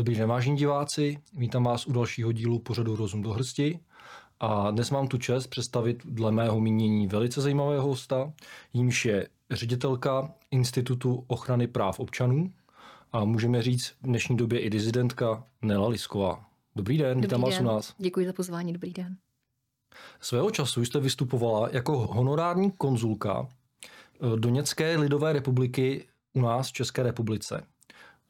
Dobrý 0.00 0.14
den, 0.14 0.28
vážení 0.28 0.56
diváci, 0.56 1.18
vítám 1.32 1.64
vás 1.64 1.86
u 1.86 1.92
dalšího 1.92 2.32
dílu 2.32 2.58
pořadu 2.58 2.96
Rozum 2.96 3.22
do 3.22 3.30
hrsti. 3.30 3.80
A 4.40 4.70
dnes 4.70 4.90
mám 4.90 5.08
tu 5.08 5.18
čest 5.18 5.46
představit 5.46 6.06
dle 6.06 6.32
mého 6.32 6.60
mínění 6.60 7.06
velice 7.06 7.40
zajímavého 7.40 7.88
hosta, 7.88 8.32
jímž 8.72 9.04
je 9.04 9.28
ředitelka 9.50 10.34
Institutu 10.50 11.24
ochrany 11.26 11.66
práv 11.66 12.00
občanů 12.00 12.52
a 13.12 13.24
můžeme 13.24 13.62
říct 13.62 13.86
v 13.86 14.02
dnešní 14.02 14.36
době 14.36 14.60
i 14.60 14.70
dizidentka 14.70 15.44
Nela 15.62 15.88
Lisková. 15.88 16.44
Dobrý 16.76 16.98
den, 16.98 17.20
Dobrý 17.20 17.26
vítám 17.26 17.40
den. 17.40 17.50
vás 17.50 17.60
u 17.60 17.64
nás. 17.64 17.94
Děkuji 17.98 18.26
za 18.26 18.32
pozvání, 18.32 18.72
dobrý 18.72 18.92
den. 18.92 19.16
Svého 20.20 20.50
času 20.50 20.84
jste 20.84 21.00
vystupovala 21.00 21.68
jako 21.72 21.98
honorární 21.98 22.70
konzulka 22.70 23.48
eh, 23.48 24.36
Doněcké 24.36 24.96
lidové 24.96 25.32
republiky 25.32 26.06
u 26.32 26.40
nás 26.40 26.68
v 26.68 26.72
České 26.72 27.02
republice. 27.02 27.66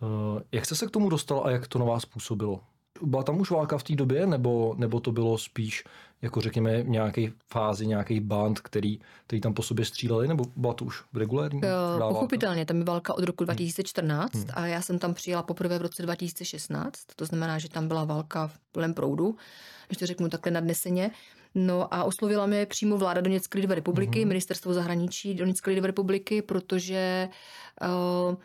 Eh, 0.02 0.42
Jak 0.52 0.66
jste 0.66 0.74
se 0.74 0.86
k 0.86 0.90
tomu 0.90 1.08
dostal 1.08 1.42
a 1.44 1.50
jak 1.50 1.68
to 1.68 1.78
na 1.78 1.84
vás 1.84 2.04
působilo? 2.04 2.60
Byla 3.02 3.22
tam 3.22 3.40
už 3.40 3.50
válka 3.50 3.78
v 3.78 3.82
té 3.82 3.94
době, 3.94 4.26
nebo, 4.26 4.74
nebo 4.78 5.00
to 5.00 5.12
bylo 5.12 5.38
spíš, 5.38 5.84
jako 6.22 6.40
řekněme, 6.40 6.82
v 6.82 6.88
nějaké 6.88 7.28
fázi, 7.48 7.86
nějaký 7.86 8.20
band, 8.20 8.60
který, 8.60 9.00
který 9.26 9.40
tam 9.40 9.54
po 9.54 9.62
sobě 9.62 9.84
stříleli, 9.84 10.28
nebo 10.28 10.44
byla 10.56 10.74
to 10.74 10.84
už 10.84 11.04
regulární? 11.14 11.60
Válka? 11.60 12.08
Pochopitelně, 12.08 12.66
tam 12.66 12.76
je 12.76 12.84
válka 12.84 13.14
od 13.14 13.24
roku 13.24 13.44
2014 13.44 14.34
hmm. 14.34 14.44
a 14.54 14.66
já 14.66 14.82
jsem 14.82 14.98
tam 14.98 15.14
přijela 15.14 15.42
poprvé 15.42 15.78
v 15.78 15.82
roce 15.82 16.02
2016, 16.02 16.98
to 17.16 17.26
znamená, 17.26 17.58
že 17.58 17.68
tam 17.68 17.88
byla 17.88 18.04
válka 18.04 18.46
v 18.46 18.58
plném 18.72 18.94
proudu, 18.94 19.36
když 19.86 19.98
to 19.98 20.06
řeknu 20.06 20.28
takhle 20.28 20.52
nadneseně. 20.52 21.10
No 21.54 21.94
a 21.94 22.04
oslovila 22.04 22.46
mě 22.46 22.66
přímo 22.66 22.98
vláda 22.98 23.20
Doněcké 23.20 23.58
lidové 23.58 23.74
republiky, 23.74 24.20
hmm. 24.20 24.28
ministerstvo 24.28 24.74
zahraničí 24.74 25.34
Doněcké 25.34 25.70
lidové 25.70 25.86
republiky, 25.86 26.42
protože 26.42 27.28
uh, 27.82 28.30
Uh, 28.30 28.36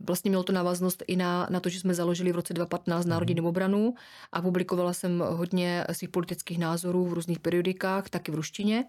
vlastně 0.00 0.28
mělo 0.30 0.42
to 0.42 0.52
návaznost 0.52 1.02
i 1.06 1.16
na, 1.16 1.46
na 1.50 1.60
to, 1.60 1.68
že 1.68 1.80
jsme 1.80 1.94
založili 1.94 2.32
v 2.32 2.36
roce 2.36 2.54
2015 2.54 3.06
Národní 3.06 3.34
domobranu 3.34 3.94
a 4.32 4.42
publikovala 4.42 4.92
jsem 4.92 5.24
hodně 5.28 5.84
svých 5.92 6.10
politických 6.10 6.58
názorů 6.58 7.04
v 7.04 7.12
různých 7.12 7.38
periodikách, 7.38 8.10
taky 8.10 8.32
v 8.32 8.34
ruštině. 8.34 8.84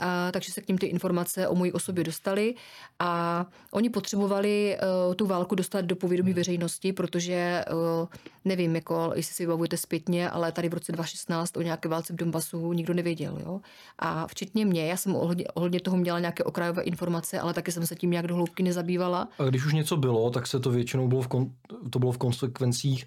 A, 0.00 0.32
takže 0.32 0.52
se 0.52 0.60
k 0.60 0.68
ním 0.68 0.78
ty 0.78 0.86
informace 0.86 1.48
o 1.48 1.54
mojí 1.54 1.72
osobě 1.72 2.04
dostaly 2.04 2.54
a 2.98 3.46
oni 3.70 3.90
potřebovali 3.90 4.78
uh, 5.08 5.14
tu 5.14 5.26
válku 5.26 5.54
dostat 5.54 5.84
do 5.84 5.96
povědomí 5.96 6.32
veřejnosti, 6.32 6.92
protože 6.92 7.64
uh, 7.72 8.08
nevím, 8.44 8.74
jako, 8.74 9.12
jestli 9.14 9.34
si 9.34 9.42
vybavujete 9.42 9.76
zpětně, 9.76 10.30
ale 10.30 10.52
tady 10.52 10.68
v 10.68 10.74
roce 10.74 10.92
2016 10.92 11.56
o 11.56 11.62
nějaké 11.62 11.88
válce 11.88 12.12
v 12.12 12.16
Donbasu 12.16 12.72
nikdo 12.72 12.94
nevěděl. 12.94 13.38
Jo? 13.40 13.60
A 13.98 14.26
včetně 14.26 14.66
mě, 14.66 14.86
já 14.86 14.96
jsem 14.96 15.16
ohledně, 15.16 15.44
ohledně 15.54 15.80
toho 15.80 15.96
měla 15.96 16.18
nějaké 16.18 16.44
okrajové 16.44 16.82
informace, 16.82 17.40
ale 17.40 17.54
taky 17.54 17.72
jsem 17.72 17.86
se 17.86 17.96
tím 17.96 18.10
nějak 18.10 18.26
do 18.26 18.34
hloubky 18.34 18.62
nezabývala. 18.62 19.28
A 19.38 19.44
když 19.44 19.66
už 19.66 19.72
něco 19.72 19.96
bylo, 19.96 20.30
tak 20.30 20.46
se 20.46 20.60
to 20.60 20.70
většinou 20.70 21.08
bylo 21.08 21.22
v, 21.22 21.28
kon, 21.28 21.50
to 21.90 21.98
bylo 21.98 22.12
v 22.12 22.18
konsekvencích 22.18 23.06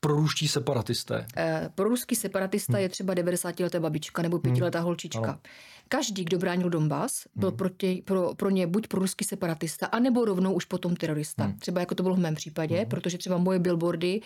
proruští 0.00 0.48
separatisté. 0.48 1.26
Eh, 1.36 1.70
pro 1.74 1.88
ruský 1.88 2.16
separatista 2.16 2.78
je 2.78 2.88
třeba 2.88 3.14
90-letá 3.14 3.80
babička 3.80 4.22
nebo 4.22 4.38
pětiletá 4.38 4.80
holčička. 4.80 5.22
Ano. 5.22 5.38
Každý, 5.88 6.24
kdo 6.24 6.38
bránil 6.38 6.70
Donbass, 6.70 7.26
byl 7.34 7.52
proti, 7.52 8.02
pro, 8.04 8.34
pro 8.34 8.50
ně 8.50 8.66
buď 8.66 8.88
pro 8.88 9.00
ruský 9.00 9.24
separatista, 9.24 9.86
anebo 9.86 10.24
rovnou 10.24 10.52
už 10.52 10.64
potom 10.64 10.96
terorista. 10.96 11.44
Třeba 11.58 11.80
jako 11.80 11.94
to 11.94 12.02
bylo 12.02 12.14
v 12.14 12.18
mém 12.18 12.34
případě, 12.34 12.86
protože 12.90 13.18
třeba 13.18 13.38
moje 13.38 13.58
billboardy, 13.58 14.20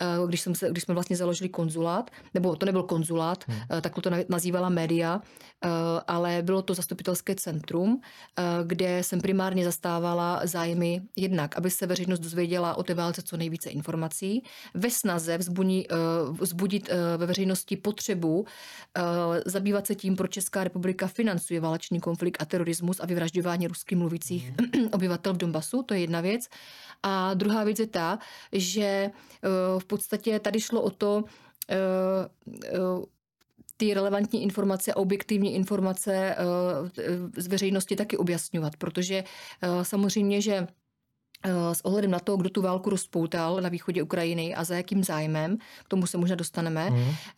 eh, 0.00 0.06
když, 0.26 0.40
jsem 0.40 0.54
se, 0.54 0.70
když 0.70 0.82
jsme 0.82 0.94
vlastně 0.94 1.16
založili 1.16 1.48
konzulát, 1.48 2.10
nebo 2.34 2.56
to 2.56 2.66
nebyl 2.66 2.82
konzulát, 2.82 3.44
eh, 3.48 3.80
tak 3.80 3.94
to 4.00 4.10
na- 4.10 4.16
nazývala 4.28 4.68
média, 4.68 5.20
eh, 5.64 5.68
ale 6.06 6.42
bylo 6.42 6.62
to 6.62 6.74
zastupitelské 6.74 7.34
centrum, 7.34 8.00
kde 8.64 9.02
jsem 9.02 9.20
primárně 9.20 9.64
zastávala 9.64 10.40
zájmy 10.44 11.02
jednak, 11.16 11.56
aby 11.56 11.70
se 11.70 11.86
veřejnost 11.86 12.20
dozvěděla 12.20 12.74
o 12.74 12.82
té 12.82 12.94
válce 12.94 13.22
co 13.22 13.36
nejvíce 13.36 13.70
informací, 13.70 14.42
ve 14.74 14.90
snaze 14.90 15.38
vzbudí, 15.38 15.86
eh, 15.90 15.94
vzbudit 16.40 16.90
ve 17.16 17.26
veřejnosti 17.26 17.76
potřebu 17.76 18.46
zabývat 19.46 19.86
se 19.86 19.94
tím, 19.94 20.16
proč 20.16 20.30
Česká 20.30 20.64
republika 20.64 20.95
financuje 21.06 21.60
válečný 21.60 22.00
konflikt 22.00 22.42
a 22.42 22.44
terorismus 22.44 23.00
a 23.00 23.06
vyvražďování 23.06 23.66
rusky 23.66 23.96
mluvících 23.96 24.52
obyvatel 24.92 25.34
v 25.34 25.36
Donbasu, 25.36 25.82
to 25.82 25.94
je 25.94 26.00
jedna 26.00 26.20
věc. 26.20 26.48
A 27.02 27.34
druhá 27.34 27.64
věc 27.64 27.78
je 27.78 27.86
ta, 27.86 28.18
že 28.52 28.82
eh, 28.82 29.10
v 29.78 29.84
podstatě 29.84 30.40
tady 30.40 30.60
šlo 30.60 30.82
o 30.82 30.90
to, 30.90 31.24
eh, 31.70 31.76
eh, 32.64 32.78
ty 33.76 33.94
relevantní 33.94 34.42
informace 34.42 34.92
a 34.92 34.96
objektivní 34.96 35.54
informace 35.54 36.36
z 37.36 37.46
veřejnosti 37.46 37.96
taky 37.96 38.16
objasňovat, 38.16 38.76
protože 38.76 39.24
samozřejmě, 39.82 40.40
že 40.40 40.66
s 41.72 41.84
ohledem 41.84 42.10
na 42.10 42.18
to, 42.18 42.36
kdo 42.36 42.50
tu 42.50 42.62
válku 42.62 42.90
rozpoutal 42.90 43.60
na 43.60 43.68
východě 43.68 44.02
Ukrajiny 44.02 44.54
a 44.54 44.64
za 44.64 44.76
jakým 44.76 45.04
zájmem, 45.04 45.56
k 45.84 45.88
tomu 45.88 46.06
se 46.06 46.18
možná 46.18 46.36
dostaneme, 46.36 46.90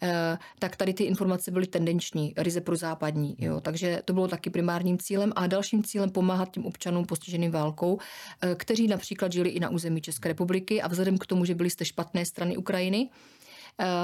eh, 0.02 0.38
tak 0.58 0.76
tady 0.76 0.94
ty 0.94 1.04
informace 1.04 1.50
byly 1.50 1.66
tendenční, 1.66 2.34
ryze 2.36 2.60
pro 2.60 2.76
západní. 2.76 3.36
Jo. 3.38 3.60
Takže 3.60 4.02
to 4.04 4.12
bylo 4.12 4.28
taky 4.28 4.50
primárním 4.50 4.98
cílem 4.98 5.32
a 5.36 5.46
dalším 5.46 5.82
cílem 5.82 6.10
pomáhat 6.10 6.50
těm 6.50 6.66
občanům 6.66 7.04
postiženým 7.04 7.50
válkou, 7.50 7.98
eh, 8.42 8.54
kteří 8.54 8.88
například 8.88 9.32
žili 9.32 9.48
i 9.48 9.60
na 9.60 9.68
území 9.68 10.00
České 10.00 10.28
republiky 10.28 10.82
a 10.82 10.88
vzhledem 10.88 11.18
k 11.18 11.26
tomu, 11.26 11.44
že 11.44 11.54
byli 11.54 11.70
z 11.70 11.76
té 11.76 11.84
špatné 11.84 12.26
strany 12.26 12.56
Ukrajiny, 12.56 13.08
eh, 13.10 13.37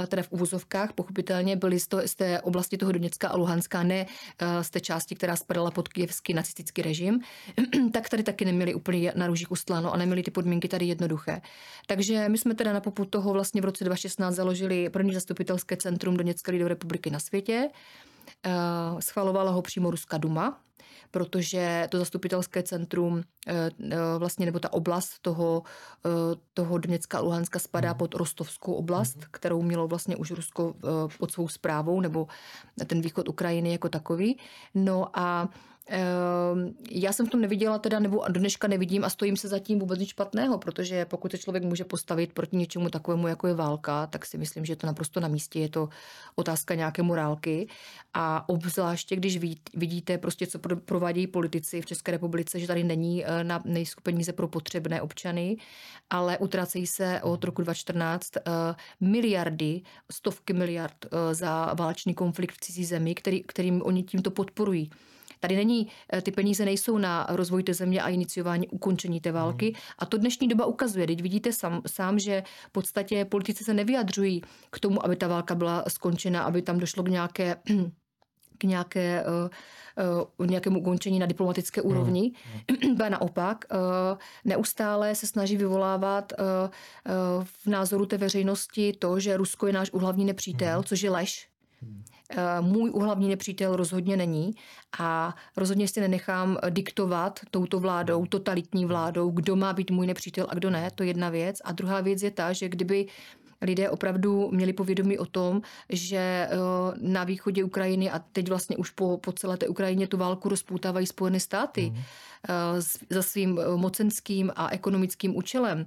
teda 0.07 0.23
v 0.23 0.33
uvozovkách, 0.33 0.93
pochopitelně 0.93 1.57
byli 1.57 1.81
z, 1.81 1.89
to, 1.89 2.01
z 2.07 2.15
té 2.15 2.41
oblasti 2.41 2.77
toho 2.77 2.93
Doněcka 2.93 3.29
a 3.29 3.37
Luhanska, 3.37 3.83
ne 3.83 4.07
eh, 4.39 4.65
z 4.65 4.71
té 4.71 4.81
části, 4.81 5.15
která 5.15 5.37
spadala 5.37 5.71
pod 5.71 5.89
kijevský 5.89 6.35
nacistický 6.35 6.83
režim, 6.83 7.21
tak 7.93 8.09
tady 8.09 8.23
taky 8.23 8.45
neměli 8.45 8.75
úplně 8.75 9.13
na 9.17 9.27
růžích 9.27 9.51
ustláno 9.51 9.93
a 9.93 9.97
neměli 9.97 10.23
ty 10.23 10.31
podmínky 10.31 10.69
tady 10.69 10.87
jednoduché. 10.87 11.41
Takže 11.87 12.29
my 12.29 12.39
jsme 12.39 12.55
teda 12.55 12.73
na 12.73 12.81
popud 12.81 13.11
toho 13.11 13.33
vlastně 13.33 13.61
v 13.61 13.65
roce 13.65 13.85
2016 13.85 14.35
založili 14.35 14.91
první 14.91 15.15
zastupitelské 15.15 15.77
centrum 15.77 16.17
Doněcké 16.17 16.53
lidové 16.53 16.69
republiky 16.69 17.11
na 17.11 17.19
světě. 17.19 17.71
Eh, 18.47 18.51
Schvalovala 19.03 19.51
ho 19.51 19.63
přímo 19.63 19.91
Ruská 19.91 20.19
duma, 20.19 20.61
protože 21.11 21.89
to 21.91 21.99
zastupitelské 21.99 22.63
centrum, 22.63 23.23
eh, 23.47 23.71
eh, 23.91 23.97
vlastně 24.19 24.47
nebo 24.47 24.59
ta 24.59 24.73
oblast 24.73 25.19
toho, 25.23 25.63
eh, 26.07 26.11
toho 26.55 26.79
Doněcka 26.79 27.19
a 27.19 27.21
Luhanska 27.21 27.59
spadá 27.59 27.95
pod 27.95 28.15
Rostovskou 28.15 28.73
oblast, 28.73 29.19
kterou 29.31 29.63
mělo 29.63 29.89
vlastně 29.89 30.17
už 30.17 30.31
Rusko 30.31 30.75
pod 31.19 31.31
svou 31.31 31.49
zprávou, 31.49 32.01
nebo 32.01 32.27
ten 32.87 33.01
východ 33.01 33.29
Ukrajiny 33.29 33.73
jako 33.73 33.89
takový. 33.89 34.39
No 34.75 35.19
a 35.19 35.49
Já 36.91 37.13
jsem 37.13 37.27
v 37.27 37.31
tom 37.31 37.41
neviděla 37.41 37.79
teda, 37.79 37.99
nebo 37.99 38.25
do 38.29 38.41
dneška 38.41 38.69
nevidím 38.69 39.05
a 39.05 39.11
stojím 39.11 39.37
se 39.37 39.49
zatím 39.49 39.79
vůbec 39.79 39.99
nic 39.99 40.09
špatného, 40.09 40.59
protože 40.59 41.05
pokud 41.05 41.31
se 41.31 41.39
člověk 41.39 41.65
může 41.65 41.85
postavit 41.85 42.33
proti 42.33 42.57
něčemu 42.57 42.91
takovému, 42.91 43.29
jako 43.29 43.47
je 43.47 43.55
válka, 43.55 44.07
tak 44.07 44.27
si 44.27 44.39
myslím, 44.39 44.65
že 44.65 44.73
je 44.73 44.77
to 44.77 44.87
naprosto 44.87 45.21
na 45.21 45.29
místě, 45.29 45.61
je 45.61 45.69
to 45.69 45.89
otázka 46.35 46.75
nějaké 46.75 47.03
morálky 47.03 47.69
a 48.15 48.49
obzvláště, 48.49 49.17
když 49.17 49.39
vidíte 49.75 50.19
prostě, 50.19 50.47
co 50.47 50.59
pro- 50.59 50.77
provádí 50.77 51.27
politici 51.27 51.81
v 51.81 51.87
České 51.87 52.13
republice, 52.13 52.61
že 52.61 52.67
tady 52.67 52.85
není 52.85 53.25
eh, 53.25 53.45
na 53.45 53.63
nejsou 53.65 54.01
peníze 54.03 54.33
pro 54.33 54.49
potřebné 54.49 55.03
občany, 55.03 55.57
ale 56.11 56.39
utracejí 56.39 56.87
se 56.87 57.21
od 57.23 57.45
roku 57.45 57.63
2014 57.63 58.37
eh, 58.37 58.41
miliardy, 59.01 59.83
stovky 60.13 60.53
miliard 60.53 61.07
eh, 61.07 61.35
za 61.35 61.75
válečný 61.75 62.15
konflikt 62.15 62.55
v 62.55 62.61
cizí 62.61 62.85
zemi, 62.85 63.15
který, 63.15 63.43
kterým 63.43 63.83
oni 63.83 64.03
tímto 64.03 64.31
podporují. 64.31 64.91
Tady 65.45 65.57
není, 65.57 65.89
eh, 66.13 66.23
ty 66.23 66.33
peníze 66.33 66.65
nejsou 66.65 66.99
na 66.99 67.27
rozvoj 67.29 67.63
té 67.63 67.75
země 67.75 68.03
a 68.03 68.09
iniciování 68.09 68.69
ukončení 68.69 69.21
té 69.21 69.33
války. 69.33 69.67
Mhm. 69.67 69.81
A 69.99 70.07
to 70.07 70.19
dnešní 70.19 70.49
doba 70.49 70.67
ukazuje. 70.67 71.07
Teď 71.07 71.23
vidíte 71.23 71.53
sám, 71.53 71.83
sám, 71.87 72.19
že 72.19 72.43
v 72.69 72.73
podstatě 72.73 73.25
politici 73.25 73.65
se 73.65 73.75
nevyjadřují 73.75 74.43
k 74.71 74.81
tomu, 74.81 75.05
aby 75.05 75.17
ta 75.17 75.29
válka 75.29 75.55
byla 75.55 75.85
skončena, 75.89 76.43
aby 76.43 76.63
tam 76.63 76.79
došlo 76.79 77.03
k 77.03 77.09
nějaké 77.09 77.57
k 78.59 78.65
nějaké, 78.65 79.25
uh, 79.25 80.41
uh, 80.41 80.47
nějakému 80.47 80.81
ukončení 80.81 81.19
na 81.19 81.27
diplomatické 81.27 81.83
úrovni. 81.83 82.33
Ba 82.97 83.09
naopak, 83.09 83.65
uh, 83.73 83.79
neustále 84.45 85.15
se 85.15 85.27
snaží 85.27 85.57
vyvolávat 85.57 86.33
uh, 86.33 86.45
uh, 87.39 87.45
v 87.45 87.67
názoru 87.67 88.07
té 88.07 88.19
veřejnosti 88.19 88.93
to, 88.99 89.21
že 89.21 89.37
Rusko 89.37 89.67
je 89.67 89.73
náš 89.73 89.91
hlavní 89.95 90.25
nepřítel, 90.25 90.83
což 90.83 91.03
je 91.03 91.11
lež. 91.11 91.49
Eh, 91.83 92.14
Můj 92.61 92.93
hlavní 93.01 93.29
nepřítel 93.29 93.77
rozhodně 93.77 94.17
není 94.17 94.55
a 94.99 95.35
rozhodně 95.57 95.89
si 95.89 96.01
nenechám 96.01 96.59
diktovat 96.71 97.41
touto 97.51 97.81
vládou, 97.81 98.27
totalitní 98.27 98.87
vládou, 98.87 99.31
kdo 99.31 99.57
má 99.57 99.73
být 99.73 99.91
můj 99.91 100.07
nepřítel 100.07 100.47
a 100.49 100.55
kdo 100.55 100.71
ne, 100.71 100.91
to 100.95 101.03
je 101.03 101.09
jedna 101.09 101.29
věc. 101.31 101.59
A 101.65 101.73
druhá 101.73 102.01
věc 102.01 102.23
je 102.23 102.31
ta, 102.31 102.53
že 102.53 102.69
kdyby 102.69 103.07
lidé 103.65 103.91
opravdu 103.91 104.51
měli 104.53 104.73
povědomí 104.73 105.19
o 105.19 105.27
tom, 105.27 105.63
že 105.89 106.49
eh, 106.51 106.57
na 107.01 107.25
východě 107.25 107.65
Ukrajiny 107.65 108.11
a 108.11 108.19
teď 108.19 108.49
vlastně 108.49 108.77
už 108.77 108.91
po, 108.91 109.19
po 109.19 109.33
celé 109.33 109.57
té 109.57 109.69
Ukrajině 109.69 110.09
tu 110.09 110.17
válku 110.17 110.49
rozpoutávají 110.49 111.07
Spojené 111.07 111.41
státy 111.41 111.91
mm. 111.91 112.03
za 113.11 113.23
svým 113.23 113.59
eh, 113.59 113.77
mocenským 113.77 114.53
a 114.57 114.71
ekonomickým 114.71 115.37
účelem. 115.37 115.87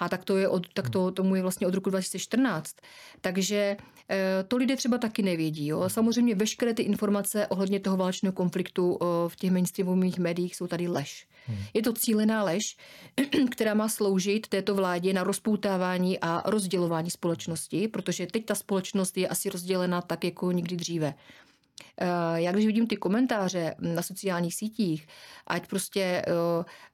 A 0.00 0.08
tak 0.08 0.24
to, 0.24 0.36
je 0.36 0.48
od, 0.48 0.66
tak 0.74 0.90
to 0.90 1.10
tomu 1.10 1.34
je 1.34 1.42
vlastně 1.42 1.66
od 1.66 1.74
roku 1.74 1.90
2014. 1.90 2.76
Takže 3.20 3.76
eh, 3.80 3.95
to 4.48 4.56
lidé 4.56 4.76
třeba 4.76 4.98
taky 4.98 5.22
nevědí. 5.22 5.66
Jo? 5.66 5.88
Samozřejmě 5.88 6.34
veškeré 6.34 6.74
ty 6.74 6.82
informace 6.82 7.46
ohledně 7.46 7.80
toho 7.80 7.96
válečného 7.96 8.32
konfliktu 8.32 8.98
v 9.28 9.36
těch 9.36 9.50
mainstreamových 9.50 10.18
médiích 10.18 10.56
jsou 10.56 10.66
tady 10.66 10.88
lež. 10.88 11.26
Hmm. 11.46 11.58
Je 11.74 11.82
to 11.82 11.92
cílená 11.92 12.42
lež, 12.42 12.62
která 13.50 13.74
má 13.74 13.88
sloužit 13.88 14.46
této 14.46 14.74
vládě 14.74 15.12
na 15.12 15.24
rozpoutávání 15.24 16.18
a 16.20 16.42
rozdělování 16.50 17.10
společnosti, 17.10 17.88
protože 17.88 18.26
teď 18.26 18.44
ta 18.44 18.54
společnost 18.54 19.16
je 19.16 19.28
asi 19.28 19.50
rozdělena 19.50 20.02
tak 20.02 20.24
jako 20.24 20.52
nikdy 20.52 20.76
dříve. 20.76 21.14
Eh, 22.00 22.06
já 22.34 22.52
když 22.52 22.66
vidím 22.66 22.86
ty 22.86 22.96
komentáře 22.96 23.74
na 23.78 24.02
sociálních 24.02 24.54
sítích, 24.54 25.08
ať 25.46 25.68
prostě 25.68 26.00
eh, 26.00 26.24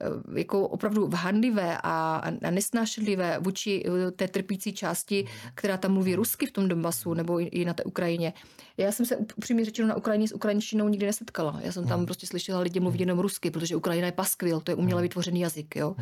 eh, 0.00 0.38
jako 0.40 0.68
opravdu 0.68 1.06
vhanlivé 1.06 1.78
a 1.82 2.22
nesnášenlivé 2.50 3.38
vůči 3.38 3.84
té 4.16 4.28
trpící 4.28 4.72
části, 4.72 5.26
která 5.54 5.76
tam 5.76 5.92
mluví 5.92 6.14
rusky 6.14 6.46
v 6.46 6.52
tom 6.52 6.68
Donbasu 6.68 7.14
nebo 7.14 7.38
i 7.40 7.64
na 7.64 7.74
té 7.74 7.84
Ukrajině. 7.84 8.32
Já 8.76 8.92
jsem 8.92 9.06
se 9.06 9.16
upřímně 9.16 9.64
řečeno 9.64 9.88
na 9.88 9.96
Ukrajině 9.96 10.28
s 10.28 10.34
ukrajinštinou 10.34 10.88
nikdy 10.88 11.06
nesetkala. 11.06 11.60
Já 11.64 11.72
jsem 11.72 11.86
tam 11.86 11.98
hmm. 11.98 12.06
prostě 12.06 12.26
slyšela 12.26 12.60
lidi 12.60 12.80
mluvit 12.80 13.00
jenom 13.00 13.18
rusky, 13.18 13.50
protože 13.50 13.76
Ukrajina 13.76 14.06
je 14.06 14.12
paskvil, 14.12 14.60
to 14.60 14.70
je 14.70 14.74
uměle 14.74 15.02
vytvořený 15.02 15.40
jazyk. 15.40 15.76
Jo. 15.76 15.96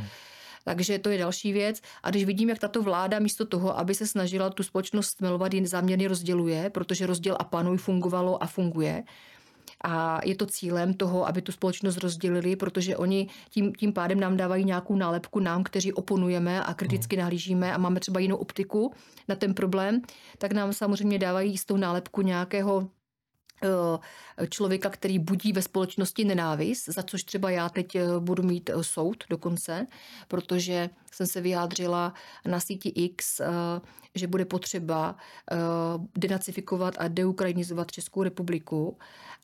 Takže 0.65 0.99
to 0.99 1.09
je 1.09 1.19
další 1.19 1.53
věc. 1.53 1.81
A 2.03 2.11
když 2.11 2.25
vidím, 2.25 2.49
jak 2.49 2.59
tato 2.59 2.83
vláda 2.83 3.19
místo 3.19 3.47
toho, 3.47 3.79
aby 3.79 3.95
se 3.95 4.07
snažila 4.07 4.51
tu 4.51 4.63
společnost 4.63 5.07
stmelovat, 5.07 5.55
jen 5.55 5.67
záměrně 5.67 6.09
rozděluje, 6.09 6.71
protože 6.71 7.07
rozděl 7.07 7.37
a 7.39 7.45
panuj 7.45 7.79
fungovalo 7.79 8.43
a 8.43 8.47
funguje. 8.47 9.05
A 9.85 10.21
je 10.25 10.35
to 10.35 10.47
cílem 10.47 10.95
toho, 10.95 11.29
aby 11.29 11.43
tu 11.43 11.53
společnost 11.53 11.97
rozdělili, 11.97 12.57
protože 12.57 12.97
oni 12.97 13.29
tím, 13.51 13.73
tím 13.73 13.93
pádem 13.93 14.21
nám 14.21 14.37
dávají 14.37 14.65
nějakou 14.65 14.97
nálepku 14.97 15.41
nám, 15.41 15.65
kteří 15.65 15.93
oponujeme 15.93 16.65
a 16.65 16.75
kriticky 16.75 17.17
mhm. 17.17 17.21
nahlížíme 17.21 17.75
a 17.75 17.79
máme 17.79 18.01
třeba 18.01 18.21
jinou 18.21 18.37
optiku 18.37 18.93
na 19.29 19.35
ten 19.35 19.55
problém, 19.55 20.01
tak 20.39 20.53
nám 20.53 20.73
samozřejmě 20.73 21.19
dávají 21.19 21.51
jistou 21.51 21.77
nálepku 21.77 22.23
nějakého 22.23 22.89
člověka, 24.49 24.91
který 24.91 25.19
budí 25.19 25.53
ve 25.53 25.63
společnosti 25.63 26.25
nenávist, 26.25 26.89
za 26.89 27.03
což 27.03 27.25
třeba 27.25 27.51
já 27.51 27.69
teď 27.69 27.95
eh, 27.95 28.07
budu 28.19 28.43
mít 28.43 28.71
eh, 28.71 28.85
soud 28.85 29.25
dokonce, 29.31 29.87
protože 30.29 30.91
jsem 31.13 31.27
se 31.27 31.41
vyjádřila 31.41 32.15
na 32.47 32.61
síti 32.61 32.89
X, 32.89 33.41
že 34.15 34.27
bude 34.27 34.45
potřeba 34.45 35.17
denacifikovat 36.17 36.95
a 36.99 37.09
deukrajinizovat 37.09 37.93
Českou 37.93 38.23
republiku 38.23 38.99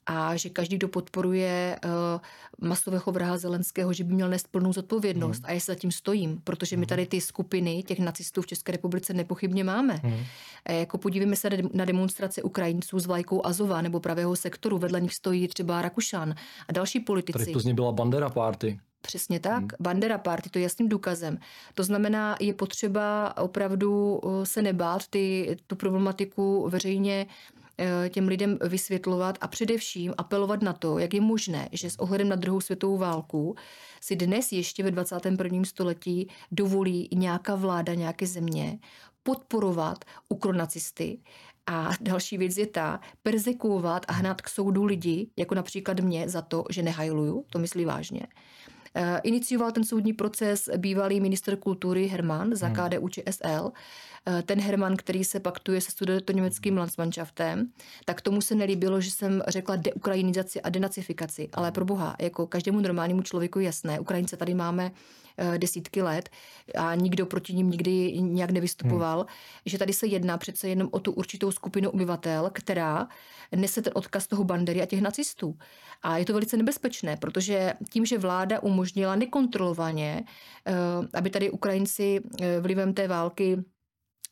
a 0.06 0.36
že 0.36 0.50
každý, 0.50 0.76
kdo 0.76 0.88
podporuje 0.88 1.78
uh, 1.84 2.68
masového 2.68 3.12
vraha 3.12 3.38
Zelenského, 3.38 3.92
že 3.92 4.04
by 4.04 4.14
měl 4.14 4.28
nést 4.28 4.48
plnou 4.48 4.72
zodpovědnost. 4.72 5.38
Mm. 5.38 5.44
A 5.46 5.52
já 5.52 5.60
se 5.60 5.72
zatím 5.72 5.92
stojím, 5.92 6.40
protože 6.44 6.76
my 6.76 6.80
mhm. 6.80 6.88
tady 6.88 7.06
ty 7.06 7.20
skupiny 7.20 7.82
těch 7.82 7.98
nacistů 7.98 8.42
v 8.42 8.46
České 8.46 8.72
republice 8.72 9.14
nepochybně 9.14 9.64
máme. 9.64 10.00
Mm. 10.02 10.16
E, 10.64 10.78
jako 10.78 10.98
podívejme 10.98 11.36
se 11.36 11.50
na 11.72 11.84
demonstrace 11.84 12.42
Ukrajinců 12.42 12.98
s 12.98 13.06
vlajkou 13.06 13.46
Azova 13.46 13.82
nebo 13.82 14.00
pravého 14.00 14.36
sektoru, 14.36 14.78
vedle 14.78 15.00
nich 15.00 15.14
stojí 15.14 15.48
třeba 15.48 15.82
Rakušan 15.82 16.34
a 16.68 16.72
další 16.72 17.00
politici. 17.00 17.38
Tady 17.38 17.52
to 17.52 17.60
z 17.60 17.64
ní 17.64 17.74
byla 17.74 17.92
Bandera 17.92 18.30
Party. 18.30 18.80
Přesně 19.00 19.40
tak. 19.40 19.58
Hmm. 19.58 19.68
Bandera 19.80 20.18
Party, 20.18 20.50
to 20.50 20.58
je 20.58 20.62
jasným 20.62 20.88
důkazem. 20.88 21.38
To 21.74 21.84
znamená, 21.84 22.36
je 22.40 22.54
potřeba 22.54 23.36
opravdu 23.36 24.20
se 24.44 24.62
nebát 24.62 25.06
ty, 25.10 25.56
tu 25.66 25.76
problematiku 25.76 26.68
veřejně 26.70 27.26
Eh, 27.55 27.55
těm 28.08 28.28
lidem 28.28 28.58
vysvětlovat 28.68 29.38
a 29.40 29.48
především 29.48 30.14
apelovat 30.18 30.62
na 30.62 30.72
to, 30.72 30.98
jak 30.98 31.14
je 31.14 31.20
možné, 31.20 31.68
že 31.72 31.90
s 31.90 31.96
ohledem 31.96 32.28
na 32.28 32.36
druhou 32.36 32.60
světovou 32.60 32.98
válku 32.98 33.54
si 34.00 34.16
dnes 34.16 34.52
ještě 34.52 34.82
ve 34.82 34.90
21. 34.90 35.64
století 35.64 36.28
dovolí 36.52 37.08
nějaká 37.14 37.54
vláda 37.54 37.94
nějaké 37.94 38.26
země 38.26 38.78
podporovat 39.22 40.04
ukronacisty 40.28 41.18
a 41.66 41.90
další 42.00 42.38
věc 42.38 42.56
je 42.56 42.66
ta, 42.66 43.00
persekuovat 43.22 44.06
a 44.08 44.12
hnát 44.12 44.42
k 44.42 44.48
soudu 44.48 44.84
lidi, 44.84 45.30
jako 45.36 45.54
například 45.54 46.00
mě, 46.00 46.28
za 46.28 46.42
to, 46.42 46.64
že 46.70 46.82
nehajluju, 46.82 47.44
to 47.50 47.58
myslí 47.58 47.84
vážně. 47.84 48.26
Eh, 48.98 49.20
inicioval 49.22 49.72
ten 49.72 49.84
soudní 49.84 50.12
proces 50.12 50.68
bývalý 50.76 51.20
minister 51.20 51.56
kultury 51.56 52.06
Herman 52.06 52.54
za 52.54 52.66
hmm. 52.66 52.76
KDU 52.76 53.08
ČSL. 53.08 53.72
Eh, 54.26 54.42
ten 54.42 54.60
Herman, 54.60 54.96
který 54.96 55.24
se 55.24 55.40
paktuje 55.40 55.80
se 55.80 55.92
německým 56.32 56.76
Landsmannschaftem, 56.76 57.68
tak 58.04 58.20
tomu 58.20 58.40
se 58.40 58.54
nelíbilo, 58.54 59.00
že 59.00 59.10
jsem 59.10 59.42
řekla 59.48 59.76
deukrajinizaci 59.76 60.60
a 60.62 60.68
denacifikaci. 60.68 61.48
Ale 61.52 61.72
pro 61.72 61.84
boha, 61.84 62.16
jako 62.20 62.46
každému 62.46 62.80
normálnímu 62.80 63.22
člověku 63.22 63.60
jasné, 63.60 64.00
Ukrajince 64.00 64.36
tady 64.36 64.54
máme 64.54 64.90
desítky 65.58 66.02
let 66.02 66.28
a 66.78 66.94
nikdo 66.94 67.26
proti 67.26 67.54
ním 67.54 67.70
nikdy 67.70 68.20
nějak 68.20 68.50
nevystupoval, 68.50 69.18
hmm. 69.18 69.26
že 69.66 69.78
tady 69.78 69.92
se 69.92 70.06
jedná 70.06 70.38
přece 70.38 70.68
jenom 70.68 70.88
o 70.92 71.00
tu 71.00 71.12
určitou 71.12 71.52
skupinu 71.52 71.90
obyvatel, 71.90 72.50
která 72.52 73.08
nese 73.56 73.82
ten 73.82 73.92
odkaz 73.96 74.26
toho 74.26 74.44
bandery 74.44 74.82
a 74.82 74.86
těch 74.86 75.00
nacistů. 75.00 75.58
A 76.02 76.18
je 76.18 76.24
to 76.24 76.32
velice 76.32 76.56
nebezpečné, 76.56 77.16
protože 77.16 77.74
tím, 77.90 78.06
že 78.06 78.18
vláda 78.18 78.62
umožnila 78.62 79.16
nekontrolovaně, 79.16 80.24
eh, 80.66 80.72
aby 81.14 81.30
tady 81.30 81.50
Ukrajinci 81.50 82.20
eh, 82.40 82.60
vlivem 82.60 82.94
té 82.94 83.08
války 83.08 83.64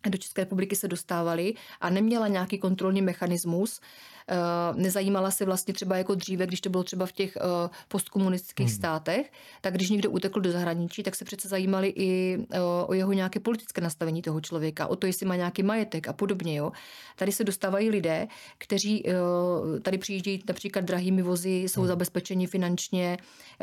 do 0.08 0.18
České 0.18 0.42
republiky 0.42 0.76
se 0.76 0.88
dostávali 0.88 1.54
a 1.80 1.90
neměla 1.90 2.28
nějaký 2.28 2.58
kontrolní 2.58 3.02
mechanismus, 3.02 3.80
Eh, 3.80 4.13
nezajímala 4.74 5.30
se 5.30 5.44
vlastně 5.44 5.74
třeba 5.74 5.96
jako 5.96 6.14
dříve, 6.14 6.46
když 6.46 6.60
to 6.60 6.70
bylo 6.70 6.84
třeba 6.84 7.06
v 7.06 7.12
těch 7.12 7.36
eh, 7.36 7.68
postkomunistických 7.88 8.66
hmm. 8.66 8.76
státech, 8.76 9.32
tak 9.60 9.74
když 9.74 9.90
někdo 9.90 10.10
utekl 10.10 10.40
do 10.40 10.52
zahraničí, 10.52 11.02
tak 11.02 11.14
se 11.14 11.24
přece 11.24 11.48
zajímali 11.48 11.88
i 11.96 12.38
eh, 12.50 12.60
o 12.86 12.94
jeho 12.94 13.12
nějaké 13.12 13.40
politické 13.40 13.80
nastavení 13.80 14.22
toho 14.22 14.40
člověka, 14.40 14.86
o 14.86 14.96
to, 14.96 15.06
jestli 15.06 15.26
má 15.26 15.36
nějaký 15.36 15.62
majetek 15.62 16.08
a 16.08 16.12
podobně. 16.12 16.56
Jo. 16.56 16.72
Tady 17.16 17.32
se 17.32 17.44
dostávají 17.44 17.90
lidé, 17.90 18.26
kteří 18.58 19.04
tady 19.82 19.98
přijíždějí 19.98 20.42
například 20.48 20.84
drahými 20.84 21.22
vozy, 21.22 21.56
jsou 21.56 21.80
hmm. 21.80 21.88
zabezpečeni 21.88 22.46
finančně. 22.46 23.16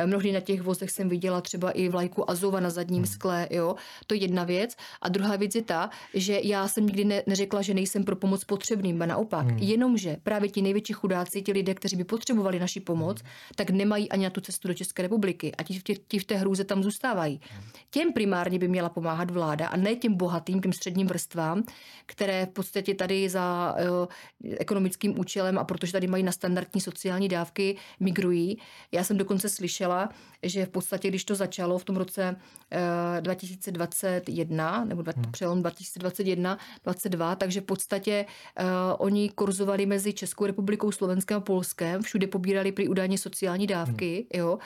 Mnohdy 0.06 0.32
na 0.32 0.40
těch 0.40 0.62
vozech 0.62 0.92
jsem 0.92 1.10
viděla 1.10 1.42
třeba 1.42 1.72
i 1.72 1.90
vlajku 1.90 2.30
Azova 2.30 2.60
na 2.60 2.70
zadním 2.70 3.04
hmm. 3.04 3.14
skle. 3.14 3.48
Jo. 3.50 3.76
To 4.08 4.14
je 4.14 4.22
jedna 4.22 4.44
věc. 4.44 4.76
A 5.02 5.10
druhá 5.10 5.36
věc 5.36 5.56
je 5.56 5.62
ta, 5.62 5.90
že 6.14 6.40
já 6.44 6.68
jsem 6.68 6.86
nikdy 6.86 7.06
ne, 7.06 7.24
neřekla, 7.28 7.62
že 7.62 7.74
nejsem 7.74 8.04
pro 8.04 8.16
pomoc 8.16 8.44
potřebným, 8.44 9.02
a 9.02 9.06
naopak. 9.06 9.48
Hmm. 9.48 9.58
Jenomže 9.58 10.18
právě 10.24 10.51
ti 10.52 10.62
největší 10.62 10.94
chudáci, 10.94 11.42
ti 11.42 11.52
lidé, 11.52 11.74
kteří 11.74 11.96
by 11.96 12.04
potřebovali 12.04 12.60
naši 12.60 12.80
pomoc, 12.80 13.24
tak 13.56 13.70
nemají 13.70 14.10
ani 14.10 14.24
na 14.24 14.30
tu 14.30 14.42
cestu 14.42 14.68
do 14.68 14.74
České 14.74 15.02
republiky 15.02 15.56
a 15.56 15.64
ti, 15.64 15.82
ti, 15.82 15.96
ti 16.08 16.20
v 16.20 16.26
té 16.26 16.36
hrůze 16.36 16.64
tam 16.64 16.84
zůstávají. 16.84 17.42
Těm 17.90 18.14
primárně 18.14 18.60
by 18.60 18.68
měla 18.68 18.90
pomáhat 18.90 19.32
vláda 19.32 19.68
a 19.68 19.78
ne 19.78 19.96
těm 19.96 20.14
bohatým, 20.14 20.62
těm 20.62 20.74
středním 20.74 21.08
vrstvám, 21.08 21.64
které 22.06 22.46
v 22.46 22.50
podstatě 22.50 22.96
tady 22.96 23.30
za 23.30 23.76
uh, 23.80 24.56
ekonomickým 24.58 25.20
účelem 25.20 25.58
a 25.58 25.64
protože 25.64 25.92
tady 25.92 26.08
mají 26.08 26.24
na 26.24 26.32
standardní 26.32 26.82
sociální 26.82 27.28
dávky, 27.28 27.78
migrují. 28.00 28.58
Já 28.92 29.04
jsem 29.04 29.18
dokonce 29.18 29.50
slyšela, 29.50 30.10
že 30.44 30.66
v 30.66 30.70
podstatě, 30.70 31.08
když 31.08 31.26
to 31.26 31.36
začalo 31.36 31.78
v 31.78 31.86
tom 31.86 31.96
roce 31.96 32.36
uh, 32.36 33.22
2021, 33.22 34.86
nebo 34.86 35.02
dva, 35.02 35.14
hmm. 35.16 35.32
přelom 35.32 35.62
2021, 35.62 36.58
2022, 36.84 37.36
takže 37.36 37.62
v 37.62 37.64
podstatě 37.64 38.26
uh, 38.60 38.66
oni 38.98 39.30
kurzovali 39.30 39.86
mezi 39.86 40.14
Českou 40.14 40.41
Českou 40.42 40.48
republikou, 40.48 40.92
Slovenskem 40.92 41.38
a 41.38 41.40
Polskem, 41.40 42.02
všude 42.02 42.28
pobírali 42.28 42.72
prý 42.72 42.90
údajně 42.90 43.18
sociální 43.18 43.68
dávky, 43.68 44.26
hmm. 44.34 44.42
jo, 44.42 44.58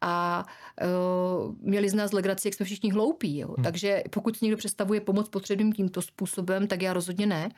a 0.00 0.44
uh, 0.82 1.54
měli 1.60 1.88
z 1.88 1.94
nás 1.94 2.12
legraci, 2.12 2.48
jak 2.48 2.54
jsme 2.54 2.66
všichni 2.66 2.92
hloupí, 2.92 3.38
jo. 3.38 3.48
Hmm. 3.48 3.64
Takže 3.64 4.02
pokud 4.10 4.42
někdo 4.42 4.56
představuje 4.56 5.00
pomoc 5.00 5.28
potřebným 5.28 5.72
tímto 5.72 6.02
způsobem, 6.02 6.66
tak 6.66 6.82
já 6.82 6.92
rozhodně 6.92 7.26
ne 7.26 7.48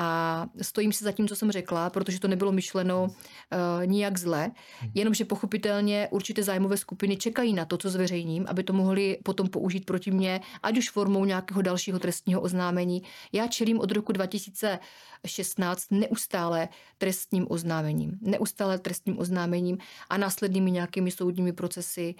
a 0.00 0.46
stojím 0.62 0.92
si 0.92 1.04
za 1.04 1.12
tím, 1.12 1.28
co 1.28 1.36
jsem 1.36 1.50
řekla, 1.50 1.90
protože 1.90 2.20
to 2.20 2.28
nebylo 2.28 2.52
myšleno 2.52 3.04
uh, 3.04 3.86
nijak 3.86 4.18
zle, 4.18 4.50
jenomže 4.94 5.24
pochopitelně 5.24 6.08
určité 6.10 6.42
zájmové 6.42 6.76
skupiny 6.76 7.16
čekají 7.16 7.52
na 7.52 7.64
to, 7.64 7.76
co 7.76 7.90
zveřejním, 7.90 8.46
aby 8.48 8.62
to 8.62 8.72
mohli 8.72 9.18
potom 9.24 9.48
použít 9.48 9.84
proti 9.84 10.10
mně, 10.10 10.40
ať 10.62 10.78
už 10.78 10.90
formou 10.90 11.24
nějakého 11.24 11.62
dalšího 11.62 11.98
trestního 11.98 12.40
oznámení. 12.40 13.02
Já 13.32 13.46
čelím 13.46 13.80
od 13.80 13.92
roku 13.92 14.12
2016 14.12 15.84
neustále 15.90 16.68
trestním 16.98 17.46
oznámením. 17.48 18.18
Neustále 18.20 18.78
trestním 18.78 19.18
oznámením 19.18 19.78
a 20.10 20.16
následnými 20.16 20.70
nějakými 20.70 21.10
soudními 21.10 21.52
procesy 21.52 22.14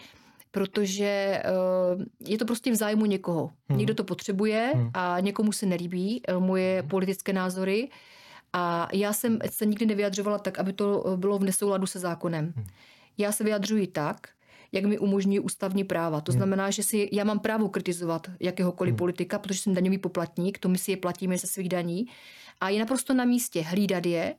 protože 0.50 1.04
eh, 1.04 1.42
je 2.26 2.38
to 2.38 2.44
prostě 2.44 2.70
v 2.70 2.74
zájmu 2.74 3.06
někoho. 3.06 3.50
Hmm. 3.68 3.78
Někdo 3.78 3.94
to 3.94 4.04
potřebuje 4.04 4.72
hmm. 4.74 4.90
a 4.94 5.20
někomu 5.20 5.52
se 5.52 5.66
nelíbí 5.66 6.22
eh, 6.28 6.38
moje 6.38 6.80
hmm. 6.80 6.88
politické 6.88 7.32
názory. 7.32 7.88
A 8.52 8.88
já 8.92 9.12
jsem 9.12 9.38
se 9.50 9.66
nikdy 9.66 9.86
nevyjadřovala 9.86 10.38
tak, 10.38 10.58
aby 10.58 10.72
to 10.72 11.04
eh, 11.06 11.16
bylo 11.16 11.38
v 11.38 11.44
nesouladu 11.44 11.86
se 11.86 11.98
zákonem. 11.98 12.52
Hmm. 12.56 12.66
Já 13.18 13.32
se 13.32 13.44
vyjadřuji 13.44 13.86
tak, 13.86 14.28
jak 14.72 14.84
mi 14.84 14.98
umožní 14.98 15.40
ústavní 15.40 15.84
práva. 15.84 16.20
To 16.20 16.32
znamená, 16.32 16.70
že 16.70 16.82
si 16.82 17.08
já 17.12 17.24
mám 17.24 17.38
právo 17.38 17.68
kritizovat 17.68 18.26
jakéhokoliv 18.40 18.92
hmm. 18.92 18.98
politika, 18.98 19.38
protože 19.38 19.58
jsem 19.58 19.74
daňový 19.74 19.98
poplatník, 19.98 20.58
to 20.58 20.68
my 20.68 20.78
si 20.78 20.90
je 20.90 20.96
platíme 20.96 21.38
ze 21.38 21.46
svých 21.46 21.68
daní. 21.68 22.06
A 22.60 22.68
je 22.68 22.78
naprosto 22.78 23.14
na 23.14 23.24
místě 23.24 23.62
hlídat 23.62 24.06
je, 24.06 24.34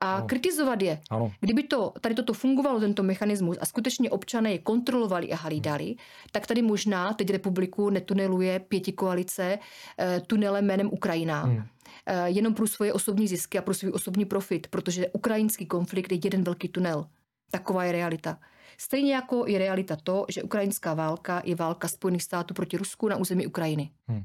a 0.00 0.16
ano. 0.16 0.26
kritizovat 0.26 0.82
je. 0.82 1.00
Ano. 1.10 1.32
Kdyby 1.40 1.62
to, 1.62 1.92
tady 2.00 2.14
toto 2.14 2.32
fungovalo, 2.32 2.80
tento 2.80 3.02
mechanismus, 3.02 3.56
a 3.60 3.66
skutečně 3.66 4.10
občané 4.10 4.52
je 4.52 4.58
kontrolovali 4.58 5.32
a 5.32 5.36
hlídali, 5.36 5.84
hmm. 5.84 5.96
tak 6.32 6.46
tady 6.46 6.62
možná 6.62 7.12
teď 7.12 7.30
republiku 7.30 7.90
netuneluje 7.90 8.58
pěti 8.60 8.92
koalice 8.92 9.58
e, 9.98 10.20
tunelem 10.20 10.66
jménem 10.66 10.90
Ukrajina. 10.92 11.42
Hmm. 11.42 11.62
jenom 12.24 12.54
pro 12.54 12.66
svoje 12.66 12.92
osobní 12.92 13.28
zisky 13.28 13.58
a 13.58 13.62
pro 13.62 13.74
svůj 13.74 13.92
osobní 13.94 14.24
profit, 14.24 14.66
protože 14.66 15.08
ukrajinský 15.08 15.66
konflikt 15.66 16.12
je 16.12 16.18
jeden 16.24 16.44
velký 16.44 16.68
tunel. 16.68 17.06
Taková 17.50 17.84
je 17.84 17.92
realita. 17.92 18.38
Stejně 18.78 19.14
jako 19.14 19.46
je 19.46 19.58
realita 19.58 19.96
to, 19.96 20.26
že 20.28 20.42
ukrajinská 20.42 20.94
válka 20.94 21.42
je 21.44 21.54
válka 21.54 21.88
Spojených 21.88 22.22
států 22.22 22.54
proti 22.54 22.76
Rusku 22.76 23.08
na 23.08 23.16
území 23.16 23.46
Ukrajiny. 23.46 23.90
Hmm. 24.08 24.24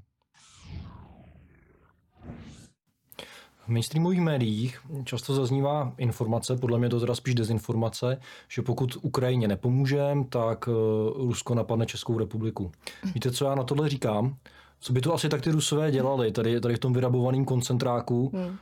V 3.66 3.68
mainstreamových 3.68 4.22
médiích 4.22 4.80
často 5.04 5.34
zaznívá 5.34 5.94
informace, 5.98 6.56
podle 6.58 6.80
mě 6.80 6.90
to 6.90 7.00
teda 7.00 7.16
spíš 7.16 7.36
dezinformace, 7.36 8.18
že 8.50 8.62
pokud 8.62 8.98
Ukrajině 9.02 9.48
nepomůžeme, 9.48 10.26
tak 10.30 10.70
eh, 10.72 10.74
Rusko 11.16 11.56
napadne 11.56 11.86
Českou 11.86 12.18
republiku. 12.18 12.72
Víte, 13.14 13.32
co 13.32 13.46
já 13.46 13.56
na 13.56 13.64
tohle 13.64 13.90
říkám? 13.90 14.36
Co 14.84 14.94
by 14.94 15.02
to 15.02 15.14
asi 15.14 15.30
tak 15.30 15.42
ty 15.42 15.52
Rusové 15.52 15.92
dělali 15.92 16.32
tady, 16.32 16.62
tady 16.62 16.76
v 16.76 16.80
tom 16.80 16.94
vyrabovaném 16.94 17.46
koncentráku? 17.46 18.32
Hmm. 18.34 18.58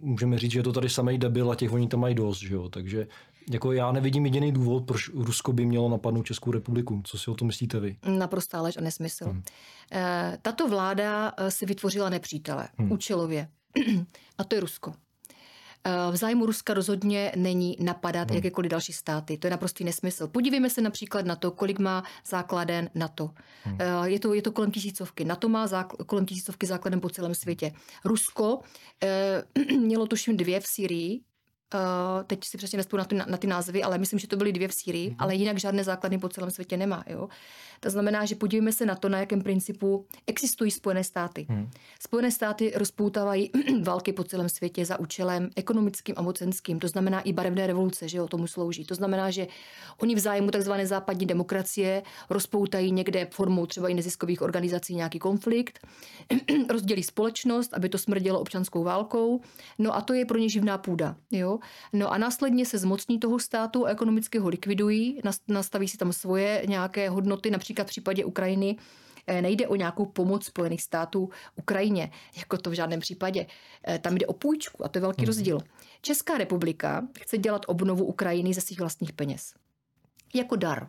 Můžeme 0.00 0.38
říct, 0.38 0.52
že 0.52 0.58
je 0.58 0.62
to 0.62 0.72
tady 0.72 0.88
samý 0.88 1.18
debil 1.18 1.50
a 1.50 1.54
těch 1.54 1.72
oni 1.72 1.88
tam 1.88 2.00
mají 2.00 2.14
dost, 2.14 2.38
že 2.38 2.54
jo? 2.54 2.68
Takže 2.68 3.06
jako 3.50 3.72
já 3.72 3.92
nevidím 3.92 4.26
jediný 4.26 4.52
důvod, 4.52 4.84
proč 4.84 5.08
Rusko 5.08 5.52
by 5.52 5.66
mělo 5.66 5.88
napadnout 5.88 6.26
Českou 6.26 6.52
republiku. 6.52 7.02
Co 7.04 7.18
si 7.18 7.30
o 7.30 7.34
tom 7.34 7.46
myslíte 7.46 7.80
vy? 7.80 7.96
Naprostá 8.18 8.62
lež 8.62 8.76
a 8.76 8.80
nesmysl. 8.80 9.24
Hmm. 9.24 9.42
Eh, 9.92 10.38
tato 10.42 10.68
vláda 10.68 11.32
eh, 11.36 11.50
si 11.50 11.66
vytvořila 11.66 12.08
nepřítele 12.08 12.68
hmm. 12.78 12.92
účelově. 12.92 13.48
A 14.38 14.44
to 14.44 14.54
je 14.54 14.60
Rusko. 14.60 14.94
Eh, 15.84 16.12
v 16.12 16.16
zájmu 16.16 16.46
Ruska 16.46 16.74
rozhodně 16.74 17.32
není 17.36 17.76
napadat 17.80 18.28
hmm. 18.30 18.36
jakékoliv 18.36 18.70
další 18.70 18.92
státy. 18.92 19.38
To 19.38 19.46
je 19.46 19.50
naprostý 19.50 19.84
nesmysl. 19.84 20.26
Podívejme 20.28 20.70
se 20.70 20.80
například 20.80 21.26
na 21.26 21.36
to, 21.36 21.50
kolik 21.50 21.78
má 21.78 22.04
základen 22.26 22.90
NATO. 22.94 23.30
Hmm. 23.64 23.78
Je, 24.04 24.20
to, 24.20 24.34
je 24.34 24.42
to 24.42 24.52
kolem 24.52 24.70
tisícovky. 24.70 25.24
NATO 25.24 25.48
má 25.48 25.66
zákl- 25.66 26.04
kolem 26.06 26.26
tisícovky 26.26 26.66
základen 26.66 27.00
po 27.00 27.10
celém 27.10 27.34
světě. 27.34 27.72
Rusko 28.04 28.60
eh, 29.02 29.42
mělo 29.78 30.06
tuším 30.06 30.36
dvě 30.36 30.60
v 30.60 30.66
Syrii, 30.66 31.20
Uh, 31.74 32.24
teď 32.26 32.44
si 32.44 32.58
přesně 32.58 32.76
nespomínám 32.76 33.06
na, 33.12 33.24
ty, 33.24 33.30
na 33.30 33.36
ty 33.36 33.46
názvy, 33.46 33.82
ale 33.82 33.98
myslím, 33.98 34.18
že 34.18 34.28
to 34.28 34.36
byly 34.36 34.52
dvě 34.52 34.68
v 34.68 34.74
Sýrii, 34.74 35.10
mm-hmm. 35.10 35.16
ale 35.18 35.34
jinak 35.34 35.58
žádné 35.58 35.84
základny 35.84 36.18
po 36.18 36.28
celém 36.28 36.50
světě 36.50 36.76
nemá. 36.76 37.04
Jo? 37.06 37.28
To 37.80 37.90
znamená, 37.90 38.24
že 38.24 38.34
podívejme 38.34 38.72
se 38.72 38.86
na 38.86 38.94
to, 38.94 39.08
na 39.08 39.18
jakém 39.18 39.42
principu 39.42 40.06
existují 40.26 40.70
Spojené 40.70 41.04
státy. 41.04 41.46
Hmm. 41.48 41.70
Spojené 42.00 42.30
státy 42.30 42.72
rozpoutávají 42.74 43.50
války 43.82 44.12
po 44.12 44.24
celém 44.24 44.48
světě 44.48 44.84
za 44.84 44.98
účelem 44.98 45.50
ekonomickým 45.56 46.14
a 46.18 46.22
mocenským. 46.22 46.78
To 46.78 46.88
znamená 46.88 47.20
i 47.20 47.32
barevné 47.32 47.66
revoluce, 47.66 48.08
že 48.08 48.22
o 48.22 48.28
tomu 48.28 48.46
slouží. 48.46 48.84
To 48.84 48.94
znamená, 48.94 49.30
že 49.30 49.46
oni 49.98 50.14
v 50.14 50.18
zájmu 50.18 50.50
tzv. 50.50 50.72
západní 50.82 51.26
demokracie 51.26 52.02
rozpoutají 52.30 52.92
někde 52.92 53.28
formou 53.30 53.66
třeba 53.66 53.88
i 53.88 53.94
neziskových 53.94 54.42
organizací 54.42 54.94
nějaký 54.94 55.18
konflikt, 55.18 55.86
rozdělí 56.70 57.02
společnost, 57.02 57.74
aby 57.74 57.88
to 57.88 57.98
smrdělo 57.98 58.40
občanskou 58.40 58.84
válkou. 58.84 59.40
No 59.78 59.96
a 59.96 60.00
to 60.00 60.14
je 60.14 60.24
pro 60.24 60.38
ně 60.38 60.48
živná 60.48 60.78
půda. 60.78 61.16
Jo? 61.30 61.57
No 61.92 62.12
a 62.12 62.18
následně 62.18 62.66
se 62.66 62.78
zmocní 62.78 63.18
toho 63.18 63.38
státu 63.38 63.86
a 63.86 63.90
ekonomicky 63.90 64.38
ho 64.38 64.48
likvidují, 64.48 65.20
nastaví 65.48 65.88
si 65.88 65.96
tam 65.96 66.12
svoje 66.12 66.62
nějaké 66.68 67.08
hodnoty, 67.08 67.50
například 67.50 67.84
v 67.84 67.90
případě 67.90 68.24
Ukrajiny 68.24 68.76
eh, 69.26 69.42
nejde 69.42 69.68
o 69.68 69.76
nějakou 69.76 70.06
pomoc 70.06 70.44
Spojených 70.44 70.82
států 70.82 71.30
Ukrajině, 71.56 72.10
jako 72.36 72.58
to 72.58 72.70
v 72.70 72.72
žádném 72.72 73.00
případě. 73.00 73.46
Eh, 73.88 73.98
tam 73.98 74.14
jde 74.14 74.26
o 74.26 74.32
půjčku 74.32 74.84
a 74.84 74.88
to 74.88 74.98
je 74.98 75.02
velký 75.02 75.22
mm. 75.22 75.26
rozdíl. 75.26 75.60
Česká 76.02 76.38
republika 76.38 77.08
chce 77.20 77.38
dělat 77.38 77.62
obnovu 77.66 78.04
Ukrajiny 78.04 78.54
ze 78.54 78.60
svých 78.60 78.80
vlastních 78.80 79.12
peněz. 79.12 79.54
Jako 80.34 80.56
dar. 80.56 80.88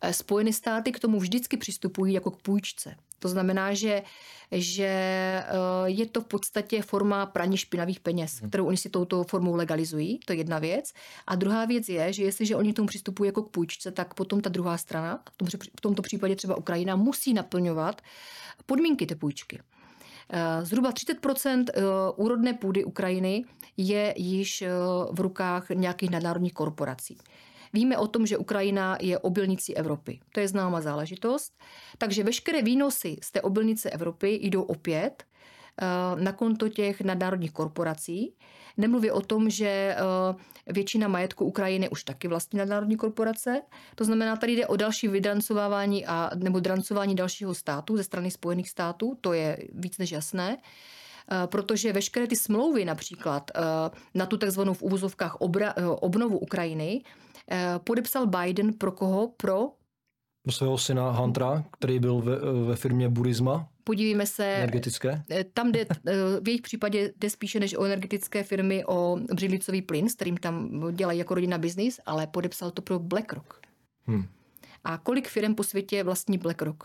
Eh, 0.00 0.12
Spojené 0.12 0.52
státy 0.52 0.92
k 0.92 0.98
tomu 0.98 1.20
vždycky 1.20 1.56
přistupují 1.56 2.14
jako 2.14 2.30
k 2.30 2.42
půjčce. 2.42 2.96
To 3.22 3.28
znamená, 3.28 3.74
že, 3.74 4.02
že 4.50 4.86
eh, 4.86 5.46
je 5.86 6.06
to 6.06 6.20
v 6.20 6.26
podstatě 6.26 6.82
forma 6.82 7.26
praní 7.26 7.56
špinavých 7.56 8.00
peněz, 8.00 8.40
hmm. 8.40 8.48
kterou 8.48 8.66
oni 8.66 8.76
si 8.76 8.90
touto 8.90 9.24
formou 9.24 9.54
legalizují, 9.54 10.20
to 10.26 10.32
je 10.32 10.38
jedna 10.38 10.58
věc. 10.58 10.92
A 11.26 11.34
druhá 11.34 11.64
věc 11.64 11.88
je, 11.88 12.12
že 12.12 12.22
jestliže 12.22 12.56
oni 12.56 12.72
k 12.72 12.76
tomu 12.76 12.88
přistupují 12.88 13.28
jako 13.28 13.42
k 13.42 13.50
půjčce, 13.50 13.92
tak 13.92 14.14
potom 14.14 14.40
ta 14.40 14.50
druhá 14.50 14.78
strana, 14.78 15.22
v 15.76 15.80
tomto 15.80 16.02
případě 16.02 16.36
třeba 16.36 16.56
Ukrajina, 16.56 16.96
musí 16.96 17.34
naplňovat 17.34 18.02
podmínky 18.66 19.06
té 19.06 19.14
půjčky. 19.14 19.60
Eh, 20.30 20.64
zhruba 20.64 20.92
30% 20.92 21.64
úrodné 22.16 22.54
půdy 22.54 22.84
Ukrajiny 22.84 23.44
je 23.76 24.14
již 24.16 24.64
v 25.10 25.20
rukách 25.20 25.68
nějakých 25.68 26.10
nadnárodních 26.10 26.52
korporací. 26.52 27.18
Víme 27.72 27.98
o 27.98 28.06
tom, 28.06 28.26
že 28.26 28.36
Ukrajina 28.36 28.96
je 29.00 29.18
obilnicí 29.18 29.76
Evropy. 29.76 30.20
To 30.34 30.40
je 30.40 30.48
známá 30.48 30.80
záležitost. 30.80 31.52
Takže 31.98 32.24
veškeré 32.24 32.62
výnosy 32.62 33.16
z 33.22 33.32
té 33.32 33.40
obilnice 33.40 33.90
Evropy 33.90 34.38
jdou 34.42 34.62
opět 34.62 35.24
eh, 35.24 35.86
na 36.22 36.32
konto 36.32 36.68
těch 36.68 37.00
nadnárodních 37.00 37.52
korporací. 37.52 38.34
Nemluví 38.76 39.10
o 39.10 39.20
tom, 39.20 39.50
že 39.50 39.66
eh, 39.66 40.72
většina 40.72 41.08
majetku 41.08 41.44
Ukrajiny 41.44 41.88
už 41.88 42.04
taky 42.04 42.28
vlastní 42.28 42.58
nadnárodní 42.58 42.96
korporace. 42.96 43.62
To 43.94 44.04
znamená, 44.04 44.36
tady 44.36 44.52
jde 44.52 44.66
o 44.66 44.76
další 44.76 45.08
vydrancovávání 45.08 46.06
a, 46.06 46.30
nebo 46.34 46.60
drancování 46.60 47.14
dalšího 47.14 47.54
státu 47.54 47.96
ze 47.96 48.04
strany 48.04 48.30
Spojených 48.30 48.68
států. 48.68 49.18
To 49.20 49.32
je 49.32 49.58
víc 49.72 49.98
než 49.98 50.10
jasné 50.10 50.56
eh, 50.56 51.46
protože 51.46 51.92
veškeré 51.92 52.26
ty 52.26 52.36
smlouvy 52.36 52.84
například 52.84 53.50
na 54.14 54.26
tu 54.26 54.36
takzvanou 54.36 54.74
v 54.74 54.82
úvozovkách 54.82 55.36
obra, 55.36 55.74
obnovu 56.00 56.38
Ukrajiny 56.38 57.02
podepsal 57.84 58.26
Biden 58.26 58.72
pro 58.72 58.92
koho? 58.92 59.28
Pro 59.36 59.72
svého 60.50 60.78
syna 60.78 61.10
Huntera, 61.10 61.64
který 61.72 61.98
byl 61.98 62.20
ve, 62.20 62.36
ve 62.66 62.76
firmě 62.76 63.08
Burisma. 63.08 63.68
Podívejme 63.84 64.26
se. 64.26 64.44
Energetické? 64.44 65.22
Eh, 65.30 65.44
tam 65.44 65.72
jde, 65.72 65.86
eh, 66.06 66.14
v 66.40 66.48
jejich 66.48 66.62
případě 66.62 67.12
jde 67.16 67.30
spíše 67.30 67.60
než 67.60 67.74
o 67.74 67.84
energetické 67.84 68.42
firmy, 68.42 68.84
o 68.84 69.18
břidlicový 69.34 69.82
plyn, 69.82 70.08
s 70.08 70.14
kterým 70.14 70.36
tam 70.36 70.82
dělají 70.94 71.18
jako 71.18 71.34
rodina 71.34 71.58
biznis, 71.58 72.00
ale 72.06 72.26
podepsal 72.26 72.70
to 72.70 72.82
pro 72.82 72.98
BlackRock. 72.98 73.60
Hmm. 74.06 74.24
A 74.84 74.98
kolik 74.98 75.28
firm 75.28 75.54
po 75.54 75.62
světě 75.62 76.04
vlastní 76.04 76.38
BlackRock? 76.38 76.84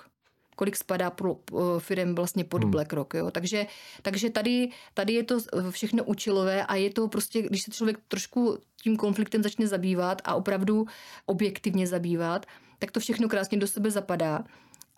Kolik 0.58 0.76
spadá 0.76 1.10
pro 1.10 1.38
firm 1.80 2.16
vlastně 2.16 2.44
pod 2.44 2.64
hmm. 2.64 2.72
BlackRock. 2.72 3.14
Jo? 3.14 3.32
Takže, 3.32 3.66
takže 4.02 4.30
tady, 4.30 4.70
tady 4.94 5.14
je 5.14 5.24
to 5.24 5.38
všechno 5.70 6.04
účelové 6.04 6.66
a 6.66 6.76
je 6.76 6.90
to 6.90 7.08
prostě, 7.08 7.42
když 7.42 7.62
se 7.62 7.72
člověk 7.72 7.98
trošku 8.08 8.58
tím 8.84 8.98
konfliktem 8.98 9.44
začne 9.44 9.68
zabývat 9.68 10.22
a 10.26 10.36
opravdu 10.36 10.86
objektivně 11.26 11.88
zabývat, 11.88 12.46
tak 12.80 12.92
to 12.92 13.00
všechno 13.00 13.30
krásně 13.30 13.58
do 13.58 13.68
sebe 13.68 13.92
zapadá. 13.92 14.44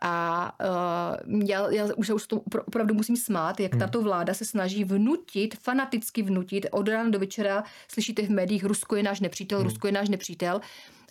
A 0.01 0.56
uh, 1.28 1.42
já, 1.48 1.72
já 1.72 1.88
už, 1.96 2.10
už 2.10 2.28
to 2.28 2.42
opravdu 2.68 2.94
musím 2.94 3.18
smát, 3.18 3.60
jak 3.60 3.72
hmm. 3.72 3.80
tato 3.80 4.01
vláda 4.01 4.34
se 4.34 4.46
snaží 4.46 4.84
vnutit, 4.84 5.56
fanaticky 5.56 6.22
vnutit, 6.22 6.66
od 6.72 6.88
rána 6.88 7.10
do 7.10 7.20
večera 7.20 7.63
slyšíte 7.88 8.22
v 8.22 8.30
médiích, 8.30 8.63
Rusko 8.63 8.96
je 8.96 9.04
náš 9.04 9.20
nepřítel, 9.20 9.60
hmm. 9.60 9.68
Rusko 9.68 9.88
je 9.88 9.94
náš 9.94 10.10
nepřítel. 10.10 10.62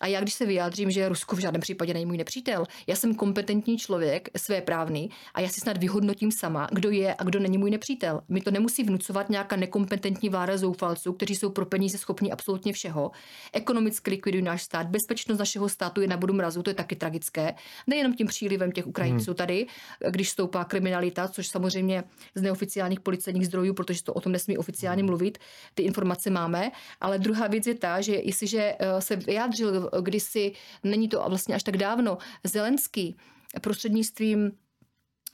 A 0.01 0.07
já, 0.07 0.21
když 0.21 0.35
se 0.35 0.47
vyjádřím, 0.47 0.91
že 0.91 1.09
Rusko 1.09 1.37
v 1.37 1.39
žádném 1.39 1.61
případě 1.61 1.95
není 1.95 2.07
můj 2.07 2.17
nepřítel, 2.17 2.65
já 2.87 2.97
jsem 2.97 3.15
kompetentní 3.15 3.79
člověk, 3.79 4.29
své 4.37 4.61
právný 4.61 5.11
a 5.35 5.41
já 5.41 5.49
si 5.49 5.61
snad 5.61 5.77
vyhodnotím 5.77 6.33
sama, 6.33 6.69
kdo 6.73 6.91
je 6.91 7.15
a 7.15 7.25
kdo 7.25 7.41
není 7.41 7.59
můj 7.59 7.71
nepřítel. 7.71 8.21
Mi 8.29 8.41
to 8.41 8.51
nemusí 8.51 8.83
vnucovat 8.83 9.31
nějaká 9.31 9.57
nekompetentní 9.57 10.29
vláda 10.29 10.57
zoufalců, 10.57 11.13
kteří 11.13 11.37
jsou 11.37 11.51
pro 11.51 11.67
peníze 11.67 11.99
schopní 11.99 12.33
absolutně 12.33 12.73
všeho. 12.73 13.11
Ekonomicky 13.53 14.11
likvidují 14.11 14.43
náš 14.45 14.63
stát, 14.63 14.87
bezpečnost 14.87 15.39
našeho 15.39 15.69
státu 15.69 16.01
je 16.01 16.09
na 16.09 16.17
bodu 16.17 16.35
mrazu, 16.35 16.63
to 16.63 16.71
je 16.71 16.75
taky 16.75 16.97
tragické. 16.97 17.55
Nejenom 17.87 18.15
tím 18.15 18.27
přílivem 18.27 18.73
těch 18.73 18.87
Ukrajinců 18.87 19.31
hmm. 19.31 19.37
tady, 19.37 19.67
když 20.11 20.31
stoupá 20.31 20.65
kriminalita, 20.65 21.29
což 21.29 21.49
samozřejmě 21.49 22.05
z 22.35 22.43
neoficiálních 22.43 23.01
policejních 23.01 23.47
zdrojů, 23.47 23.75
protože 23.75 24.03
to 24.03 24.15
o 24.15 24.21
tom 24.21 24.33
nesmí 24.33 24.59
oficiálně 24.59 25.03
hmm. 25.03 25.11
mluvit, 25.11 25.39
ty 25.75 25.83
informace 25.83 26.31
máme. 26.31 26.71
Ale 27.01 27.19
druhá 27.19 27.47
věc 27.47 27.67
je 27.67 27.75
ta, 27.75 28.01
že 28.01 28.15
jestliže 28.15 28.75
eh, 28.79 29.01
se 29.01 29.17
vyjádřil 29.17 29.88
kdysi, 30.01 30.53
není 30.85 31.09
to 31.09 31.25
vlastně 31.29 31.55
až 31.55 31.63
tak 31.63 31.77
dávno, 31.77 32.19
Zelenský 32.45 33.17
prostřednictvím 33.61 34.53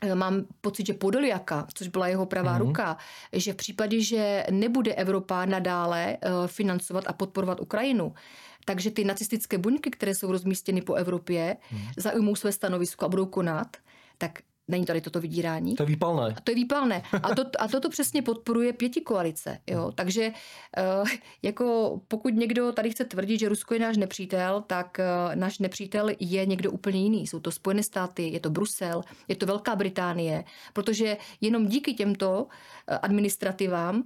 eh, 0.02 0.14
mám 0.14 0.44
pocit, 0.61 0.87
že 0.87 0.94
Podoliaka, 0.94 1.66
což 1.75 1.88
byla 1.88 2.08
jeho 2.08 2.26
pravá 2.26 2.54
mm-hmm. 2.54 2.66
ruka, 2.66 2.96
že 3.32 3.52
v 3.52 3.56
případě, 3.56 4.00
že 4.00 4.46
nebude 4.50 4.94
Evropa 4.94 5.44
nadále 5.44 6.16
eh, 6.16 6.30
financovat 6.46 7.04
a 7.06 7.12
podporovat 7.12 7.61
Ukrajinu, 7.61 8.14
takže 8.64 8.90
ty 8.90 9.04
nacistické 9.04 9.58
buňky, 9.58 9.90
které 9.90 10.14
jsou 10.14 10.32
rozmístěny 10.32 10.82
po 10.82 10.94
Evropě, 10.94 11.56
mm. 11.73 11.78
zaujmou 11.96 12.37
své 12.37 12.52
stanovisko 12.52 13.04
a 13.04 13.08
budou 13.08 13.26
konat, 13.26 13.76
tak 14.18 14.38
Není 14.68 14.85
tady 14.85 15.00
toto 15.00 15.21
vydírání. 15.21 15.75
To 15.75 15.83
je 15.83 15.87
výpalné. 15.87 16.37
To 16.44 16.50
je 16.50 16.54
výpalné. 16.54 17.02
A, 17.23 17.35
to, 17.35 17.44
a 17.59 17.68
toto 17.68 17.90
přesně 17.90 18.23
podporuje 18.23 18.73
pěti 18.73 19.00
koalice. 19.00 19.59
Jo? 19.71 19.92
Takže 19.94 20.33
uh, 21.00 21.09
jako 21.42 22.00
pokud 22.09 22.35
někdo 22.35 22.73
tady 22.73 22.90
chce 22.90 23.04
tvrdit, 23.04 23.38
že 23.38 23.49
Rusko 23.49 23.75
je 23.75 23.80
náš 23.80 23.97
nepřítel, 23.97 24.64
tak 24.66 24.99
uh, 24.99 25.37
náš 25.37 25.59
nepřítel 25.59 26.11
je 26.21 26.47
někdo 26.47 26.71
úplně 26.71 27.02
jiný. 27.02 27.26
Jsou 27.26 27.40
to 27.40 27.50
Spojené 27.50 27.83
státy, 27.83 28.28
je 28.28 28.40
to 28.40 28.50
Brusel, 28.50 29.02
je 29.28 29.37
to 29.37 29.47
Velká 29.47 29.76
Británie, 29.76 30.44
protože 30.73 31.16
jenom 31.40 31.66
díky 31.66 31.94
těmto 31.94 32.42
uh, 32.42 32.49
administrativám 33.02 34.02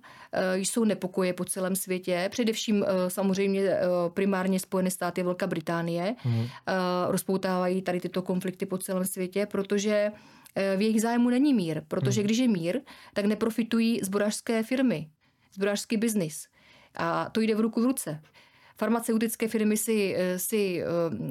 jsou 0.55 0.85
nepokoje 0.85 1.33
po 1.33 1.45
celém 1.45 1.77
světě. 1.77 2.29
Především 2.31 2.85
samozřejmě 3.09 3.79
primárně 4.15 4.61
Spojené 4.61 4.91
státy 4.91 5.21
a 5.21 5.25
Velká 5.25 5.47
Británie 5.47 6.15
mm. 6.25 6.39
uh, 6.39 6.47
rozpoutávají 7.09 7.83
tady 7.83 8.01
tyto 8.01 8.23
konflikty 8.23 8.67
po 8.67 8.79
celém 8.79 9.05
světě, 9.05 9.47
protože 9.47 10.13
Eh, 10.13 10.13
v 10.77 10.81
jejich 10.81 11.03
zájmu 11.03 11.31
není 11.31 11.55
mír, 11.55 11.83
protože 11.89 12.21
hmm. 12.21 12.27
když 12.27 12.39
je 12.39 12.49
mír, 12.49 12.81
tak 13.15 13.25
neprofitují 13.25 14.01
zborářské 14.03 14.63
firmy, 14.63 15.11
zborářský 15.55 15.97
biznis. 15.97 16.47
A 16.95 17.31
to 17.31 17.41
jde 17.41 17.55
v 17.55 17.61
ruku 17.61 17.83
v 17.83 17.85
ruce. 17.85 18.21
Farmaceutické 18.77 19.49
firmy 19.49 19.77
si, 19.77 20.17
si 20.37 20.83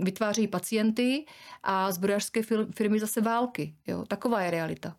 vytvářejí 0.04 0.48
pacienty 0.48 1.26
a 1.64 1.92
zbrojařské 1.92 2.42
firmy 2.76 3.00
zase 3.00 3.22
války. 3.22 3.76
Jo? 3.88 4.04
Taková 4.08 4.42
je 4.42 4.52
realita. 4.52 4.96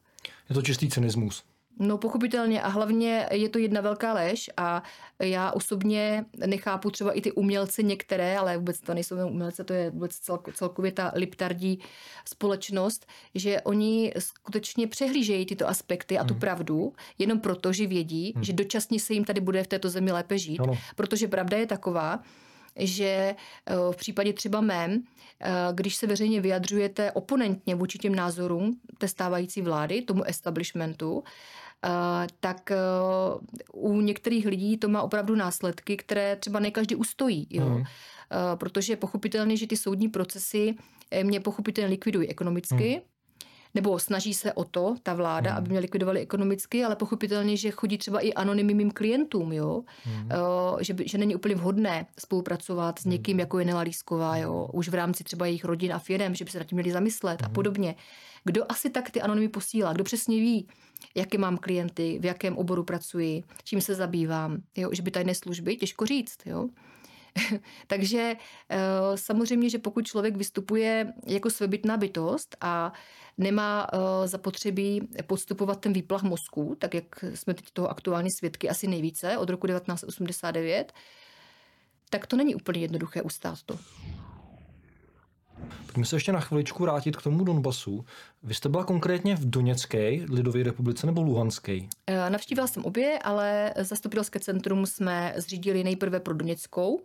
Je 0.49 0.55
to 0.55 0.63
čistý 0.63 0.89
cynismus. 0.89 1.45
No 1.79 1.99
pochopitelně 1.99 2.63
a 2.63 2.69
hlavně 2.69 3.29
je 3.33 3.49
to 3.49 3.59
jedna 3.59 3.81
velká 3.81 4.13
lež 4.13 4.51
a 4.57 4.83
já 5.19 5.53
osobně 5.53 6.25
nechápu 6.47 6.91
třeba 6.91 7.13
i 7.13 7.21
ty 7.21 7.33
umělce 7.33 7.83
některé, 7.83 8.39
ale 8.39 8.57
vůbec 8.57 8.81
to 8.81 8.95
nejsou 8.95 9.29
umělce, 9.29 9.65
to 9.65 9.73
je 9.73 9.91
vůbec 9.91 10.21
celkově 10.55 10.93
ta 10.93 11.13
liptardí 11.15 11.81
společnost, 12.25 13.07
že 13.35 13.61
oni 13.61 14.13
skutečně 14.19 14.87
přehlížejí 14.87 15.47
tyto 15.47 15.69
aspekty 15.69 16.19
a 16.19 16.25
tu 16.25 16.35
hmm. 16.35 16.41
pravdu 16.41 16.93
jenom 17.19 17.41
proto, 17.41 17.73
že 17.73 17.87
vědí, 17.87 18.33
hmm. 18.35 18.45
že 18.45 18.53
dočasně 18.53 19.01
se 19.01 19.15
jim 19.15 19.25
tady 19.25 19.41
bude 19.41 19.63
v 19.63 19.67
této 19.67 19.91
zemi 19.91 20.13
lépe 20.13 20.39
žít, 20.39 20.61
ano. 20.61 20.79
protože 20.97 21.29
pravda 21.29 21.57
je 21.57 21.67
taková, 21.67 22.21
že 22.79 23.05
eh, 23.67 23.75
v 23.93 23.97
případě 23.97 24.33
třeba 24.33 24.61
mém, 24.61 25.03
eh, 25.41 25.51
když 25.73 25.97
se 25.97 26.07
veřejně 26.07 26.41
vyjadřujete 26.41 27.13
oponentně 27.13 27.75
vůči 27.75 27.99
těm 27.99 28.15
názorům 28.15 28.81
té 28.99 29.09
stávající 29.09 29.63
vlády, 29.63 30.03
tomu 30.03 30.25
establishmentu, 30.25 31.25
tak 32.41 32.71
eh, 32.71 32.77
u 33.73 34.01
některých 34.01 34.47
lidí 34.47 34.77
to 34.77 34.89
má 34.89 35.03
opravdu 35.03 35.37
následky, 35.37 35.97
které 35.97 36.37
třeba 36.37 36.61
ne 36.61 36.71
každý 36.71 36.95
ustojí. 36.95 37.47
Jo? 37.51 37.69
Mm. 37.69 37.85
Protože 38.55 38.93
je 38.93 38.97
pochopitelně, 38.97 39.57
že 39.57 39.67
ty 39.67 39.77
soudní 39.77 40.09
procesy 40.09 40.75
mě 41.23 41.41
pochopitelně 41.41 41.91
likvidují 41.91 42.29
ekonomicky, 42.29 42.97
mm 42.97 43.18
nebo 43.75 43.99
snaží 43.99 44.35
se 44.35 44.53
o 44.53 44.65
to, 44.65 44.95
ta 45.03 45.15
vláda, 45.15 45.51
mm. 45.51 45.57
aby 45.57 45.71
mě 45.71 45.79
likvidovali 45.79 46.21
ekonomicky, 46.21 46.85
ale 46.85 46.97
pochopitelně, 46.97 47.57
že 47.57 47.71
chodí 47.71 47.99
třeba 47.99 48.21
i 48.21 48.35
anonymním 48.35 48.91
klientům, 48.91 49.53
jo? 49.53 49.83
Mm. 50.07 50.23
Uh, 50.23 50.79
že, 50.81 50.95
že 51.05 51.19
není 51.19 51.35
úplně 51.37 51.55
vhodné 51.55 52.07
spolupracovat 52.19 52.99
s 52.99 53.05
někým, 53.05 53.37
mm. 53.37 53.41
jako 53.41 53.59
je 53.59 53.65
Nela 53.65 53.81
Lísková, 53.81 54.37
jo? 54.37 54.69
už 54.73 54.89
v 54.89 54.95
rámci 54.95 55.25
třeba 55.25 55.47
jejich 55.47 55.65
rodin 55.65 55.93
a 55.93 55.99
firm, 55.99 56.35
že 56.35 56.45
by 56.45 56.51
se 56.51 56.59
nad 56.59 56.65
tím 56.65 56.77
měli 56.77 56.93
zamyslet 56.93 57.43
mm. 57.43 57.47
a 57.47 57.49
podobně. 57.49 57.95
Kdo 58.45 58.65
asi 58.69 58.91
tak 58.91 59.11
ty 59.11 59.23
anonymy 59.23 59.49
posílá? 59.49 59.93
Kdo 59.93 60.05
přesně 60.05 60.37
ví, 60.37 60.69
jaké 61.15 61.39
mám 61.39 61.59
klienty, 61.59 62.19
v 62.23 62.25
jakém 62.25 62.57
oboru 62.57 62.85
pracuji, 62.85 63.45
čím 63.65 63.81
se 63.81 63.95
zabývám, 63.95 64.59
jo? 64.77 64.91
že 64.93 65.03
by 65.03 65.11
tajné 65.11 65.35
služby, 65.35 65.77
těžko 65.77 66.07
říct, 66.07 66.39
jo? 66.47 66.69
Takže 67.87 68.37
eh, 68.71 68.79
samozřejmě, 69.15 69.71
že 69.71 69.79
pokud 69.79 70.07
člověk 70.07 70.37
vystupuje 70.37 71.13
jako 71.27 71.51
svébytná 71.51 71.97
bytost 71.97 72.57
a 72.61 72.93
nemá 73.39 73.87
eh, 73.93 74.29
zapotřebí 74.29 75.09
podstupovat 75.27 75.81
ten 75.81 75.93
výplach 75.93 76.23
mozku, 76.23 76.77
tak 76.79 76.95
jak 76.95 77.25
jsme 77.35 77.55
teď 77.55 77.71
toho 77.73 77.89
aktuální 77.91 78.31
svědky 78.31 78.69
asi 78.69 78.87
nejvíce 78.87 79.39
od 79.39 79.51
roku 79.51 79.67
1989, 79.67 80.93
tak 82.11 82.27
to 82.27 82.37
není 82.37 82.55
úplně 82.55 82.81
jednoduché 82.81 83.23
ustát 83.23 83.63
to. 83.63 83.79
Pojďme 85.87 86.05
se 86.05 86.17
ještě 86.17 86.33
na 86.33 86.41
chviličku 86.41 86.83
vrátit 86.83 87.17
k 87.17 87.23
tomu 87.23 87.45
Donbasu. 87.45 88.05
Vy 88.43 88.55
jste 88.55 88.69
byla 88.69 88.85
konkrétně 88.85 89.37
v 89.37 89.51
Doněcké 89.51 90.11
lidové 90.31 90.63
republice 90.63 91.07
nebo 91.07 91.23
Luhanské? 91.23 91.81
Eh, 92.07 92.31
navštívila 92.31 92.67
jsem 92.67 92.85
obě, 92.85 93.19
ale 93.25 93.75
zastupitelské 93.77 94.41
centrum 94.41 94.87
jsme 94.87 95.35
zřídili 95.37 95.85
nejprve 95.85 96.21
pro 96.21 96.35
Doněckou, 96.35 97.01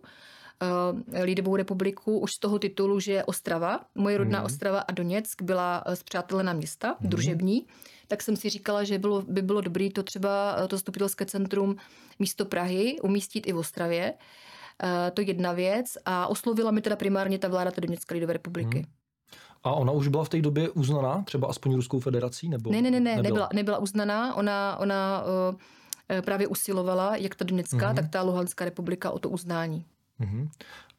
eh, 1.12 1.24
Lidovou 1.24 1.56
republiku 1.56 2.18
už 2.18 2.32
z 2.32 2.38
toho 2.38 2.58
titulu, 2.58 3.00
že 3.00 3.24
Ostrava, 3.24 3.80
moje 3.94 4.18
rodná 4.18 4.38
hmm. 4.38 4.46
Ostrava 4.46 4.80
a 4.80 4.92
Doněck 4.92 5.42
byla 5.42 5.84
zpřátelena 5.94 6.52
města, 6.52 6.96
hmm. 7.00 7.10
družební, 7.10 7.66
tak 8.08 8.22
jsem 8.22 8.36
si 8.36 8.48
říkala, 8.48 8.84
že 8.84 8.98
bylo, 8.98 9.22
by 9.22 9.42
bylo 9.42 9.60
dobré 9.60 9.90
to 9.90 10.02
třeba 10.02 10.56
to 10.68 10.76
zastupitelské 10.76 11.26
centrum 11.26 11.76
místo 12.18 12.44
Prahy 12.44 12.96
umístit 13.02 13.46
i 13.46 13.52
v 13.52 13.56
Ostravě. 13.56 14.14
Eh, 14.14 14.53
to 15.14 15.20
jedna 15.20 15.52
věc 15.52 15.98
a 16.04 16.26
oslovila 16.26 16.70
mi 16.70 16.80
teda 16.80 16.96
primárně 16.96 17.38
ta 17.38 17.48
vláda 17.48 17.70
té 17.70 17.80
Doněcké 17.80 18.14
lidové 18.14 18.32
republiky. 18.32 18.78
Hmm. 18.78 18.86
A 19.62 19.72
ona 19.72 19.92
už 19.92 20.08
byla 20.08 20.24
v 20.24 20.28
té 20.28 20.42
době 20.42 20.70
uznaná, 20.70 21.22
třeba 21.22 21.48
aspoň 21.48 21.74
Ruskou 21.74 22.00
federací? 22.00 22.48
Nebo 22.48 22.72
ne, 22.72 22.82
ne, 22.82 22.90
ne, 22.90 23.00
ne 23.00 23.16
nebyla, 23.16 23.48
nebyla 23.54 23.78
uznaná. 23.78 24.34
Ona, 24.34 24.76
ona 24.80 25.24
uh, 25.50 26.20
právě 26.20 26.46
usilovala, 26.46 27.16
jak 27.16 27.34
ta 27.34 27.44
Doněcká, 27.44 27.86
hmm 27.86 27.96
tak 27.96 28.08
ta 28.08 28.22
Luhanská 28.22 28.64
republika 28.64 29.10
o 29.10 29.18
to 29.18 29.30
uznání. 29.30 29.84
hmm 30.18 30.48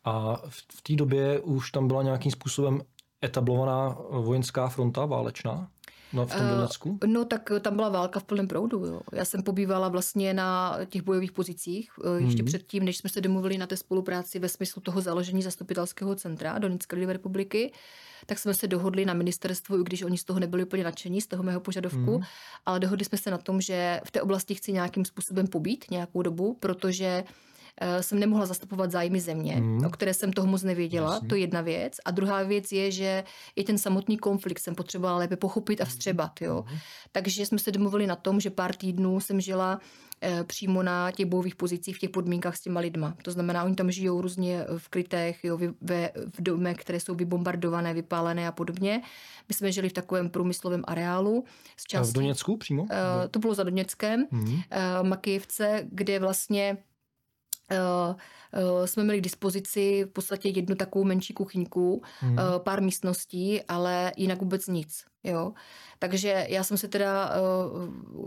A 0.04 0.42
v, 0.50 0.58
v 0.72 0.82
té 0.82 0.96
době 0.96 1.40
už 1.40 1.72
tam 1.72 1.88
byla 1.88 2.04
nějakým 2.04 2.32
způsobem 2.32 2.82
etablovaná 3.26 3.98
vojenská 4.10 4.68
fronta 4.68 5.06
válečná? 5.06 5.68
No, 6.14 6.26
v 6.26 6.36
tom 6.36 6.50
Donecku? 6.50 6.90
Uh, 6.90 6.98
no, 7.06 7.26
tak 7.26 7.52
tam 7.62 7.76
byla 7.76 7.90
válka 7.90 8.20
v 8.20 8.24
plném 8.24 8.48
proudu. 8.48 8.86
Jo. 8.86 9.02
Já 9.14 9.26
jsem 9.26 9.44
pobývala 9.44 9.90
vlastně 9.90 10.34
na 10.34 10.78
těch 10.86 11.02
bojových 11.02 11.32
pozicích 11.32 11.92
uh, 11.98 12.16
ještě 12.16 12.44
mm-hmm. 12.44 12.46
předtím, 12.46 12.86
než 12.86 12.98
jsme 12.98 13.10
se 13.10 13.22
domluvili 13.22 13.58
na 13.58 13.68
té 13.68 13.78
spolupráci 13.78 14.40
ve 14.40 14.50
smyslu 14.50 14.82
toho 14.82 15.02
založení 15.02 15.42
zastupitelského 15.42 16.16
centra 16.16 16.60
Donetské 16.60 16.96
lidové 16.96 17.14
republiky 17.14 17.72
tak 18.26 18.40
jsme 18.40 18.54
se 18.54 18.68
dohodli 18.68 19.06
na 19.06 19.14
ministerstvu, 19.14 19.80
i 19.82 19.84
když 19.84 20.04
oni 20.04 20.18
z 20.18 20.24
toho 20.24 20.40
nebyli 20.40 20.64
úplně 20.64 20.84
nadšení, 20.84 21.22
z 21.22 21.28
toho 21.28 21.44
mého 21.44 21.60
požadavku, 21.60 22.18
mm. 22.18 22.24
ale 22.66 22.80
dohodli 22.80 23.06
jsme 23.06 23.18
se 23.18 23.32
na 23.32 23.38
tom, 23.38 23.62
že 23.62 24.02
v 24.06 24.12
té 24.12 24.22
oblasti 24.22 24.56
chci 24.56 24.72
nějakým 24.72 25.06
způsobem 25.06 25.48
pobít 25.48 25.86
nějakou 25.92 26.22
dobu, 26.22 26.58
protože 26.60 27.24
Eh, 27.24 27.55
jsem 28.02 28.20
nemohla 28.20 28.46
zastupovat 28.46 28.92
zájmy 28.92 29.20
země, 29.20 29.56
mm. 29.56 29.86
o 29.86 29.90
které 29.90 30.14
jsem 30.14 30.34
toho 30.34 30.48
moc 30.48 30.64
nevěděla, 30.64 31.14
Jasně. 31.14 31.28
to 31.28 31.36
je 31.36 31.42
jedna 31.42 31.62
věc. 31.62 31.94
A 32.06 32.12
druhá 32.12 32.44
věc 32.44 32.72
je, 32.72 32.92
že 32.92 33.24
i 33.56 33.64
ten 33.64 33.78
samotný 33.78 34.18
konflikt 34.18 34.60
jsem 34.60 34.76
potřebovala 34.76 35.18
lépe 35.18 35.36
pochopit 35.36 35.82
a 35.82 35.84
mhm. 35.84 35.90
vstřebat. 35.90 36.42
Jo. 36.42 36.66
Mm. 36.72 36.78
Takže 37.12 37.46
jsme 37.46 37.60
se 37.60 37.72
domluvili 37.72 38.08
na 38.08 38.16
tom, 38.16 38.40
že 38.40 38.50
pár 38.50 38.76
týdnů 38.76 39.20
jsem 39.20 39.42
žila 39.42 39.80
eh, 40.22 40.44
přímo 40.44 40.84
na 40.84 41.12
těch 41.12 41.26
bojových 41.26 41.56
pozicích 41.56 41.96
v 41.96 42.00
těch 42.00 42.10
podmínkách 42.10 42.56
s 42.56 42.62
těma 42.62 42.80
lidma. 42.80 43.16
To 43.24 43.32
znamená, 43.32 43.64
oni 43.64 43.76
tam 43.76 43.92
žijou 43.92 44.22
různě 44.22 44.66
v 44.78 44.90
krytech, 44.90 45.44
jo, 45.44 45.60
ve, 45.82 46.10
v 46.16 46.42
domech, 46.42 46.78
které 46.78 47.00
jsou 47.00 47.16
vybombardované, 47.16 47.94
vypálené 47.94 48.48
a 48.48 48.52
podobně. 48.52 49.02
My 49.50 49.56
jsme 49.56 49.72
žili 49.72 49.90
v 49.90 49.94
takovém 49.94 50.30
průmyslovém 50.30 50.84
areálu. 50.88 51.44
Z 51.78 51.84
části, 51.84 52.12
v 52.12 52.14
Doněcku 52.14 52.58
přímo? 52.58 52.84
Uh, 52.84 52.90
to 53.32 53.40
bylo 53.40 53.54
za 53.54 53.64
Doněckem, 53.64 54.28
mm. 54.32 54.44
uh, 54.44 54.60
Makijevce, 55.02 55.88
kde 55.92 56.20
vlastně 56.20 56.78
jsme 58.86 59.04
měli 59.04 59.20
k 59.20 59.24
dispozici 59.24 60.04
v 60.04 60.14
podstatě 60.14 60.50
jednu 60.50 60.76
takovou 60.76 61.06
menší 61.06 61.34
kuchyňku, 61.34 62.02
mm. 62.22 62.32
uh, 62.32 62.38
pár 62.64 62.82
místností, 62.82 63.62
ale 63.68 64.12
jinak 64.18 64.40
vůbec 64.40 64.68
nic. 64.68 65.06
Jo? 65.24 65.54
Takže 66.00 66.46
já 66.50 66.64
jsem 66.64 66.78
se 66.78 66.88
teda, 66.88 67.32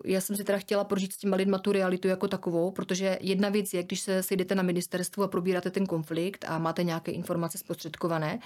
já 0.04 0.20
jsem 0.20 0.36
si 0.36 0.44
teda 0.44 0.58
chtěla 0.58 0.84
prožít 0.84 1.12
s 1.12 1.16
těma 1.16 1.36
lidma 1.36 1.58
tu 1.58 1.72
realitu 1.72 2.08
jako 2.08 2.28
takovou, 2.28 2.70
protože 2.70 3.18
jedna 3.20 3.48
věc 3.48 3.74
je, 3.74 3.82
když 3.82 4.00
se 4.00 4.22
sejdete 4.22 4.54
na 4.54 4.62
ministerstvu 4.62 5.22
a 5.22 5.28
probíráte 5.28 5.70
ten 5.70 5.86
konflikt 5.86 6.44
a 6.48 6.58
máte 6.58 6.84
nějaké 6.84 7.12
informace 7.12 7.58
zprostředkované, 7.58 8.38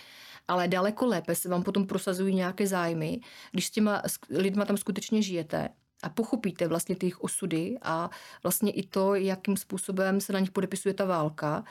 ale 0.49 0.69
daleko 0.69 1.07
lépe 1.07 1.35
se 1.35 1.49
vám 1.49 1.63
potom 1.63 1.87
prosazují 1.87 2.35
nějaké 2.35 2.67
zájmy, 2.67 3.21
když 3.53 3.67
s 3.67 3.71
těma 3.71 4.03
lidma 4.31 4.65
tam 4.65 4.77
skutečně 4.77 5.23
žijete 5.23 5.69
a 6.03 6.09
pochopíte 6.09 6.69
vlastně 6.69 6.97
ty 6.97 7.07
jejich 7.07 7.25
osudy 7.25 7.79
a 7.83 8.11
vlastně 8.43 8.71
i 8.71 8.87
to, 8.87 9.15
jakým 9.15 9.57
způsobem 9.57 10.21
se 10.21 10.33
na 10.33 10.41
nich 10.41 10.51
podepisuje 10.51 10.95
ta 10.95 11.05
válka. 11.05 11.65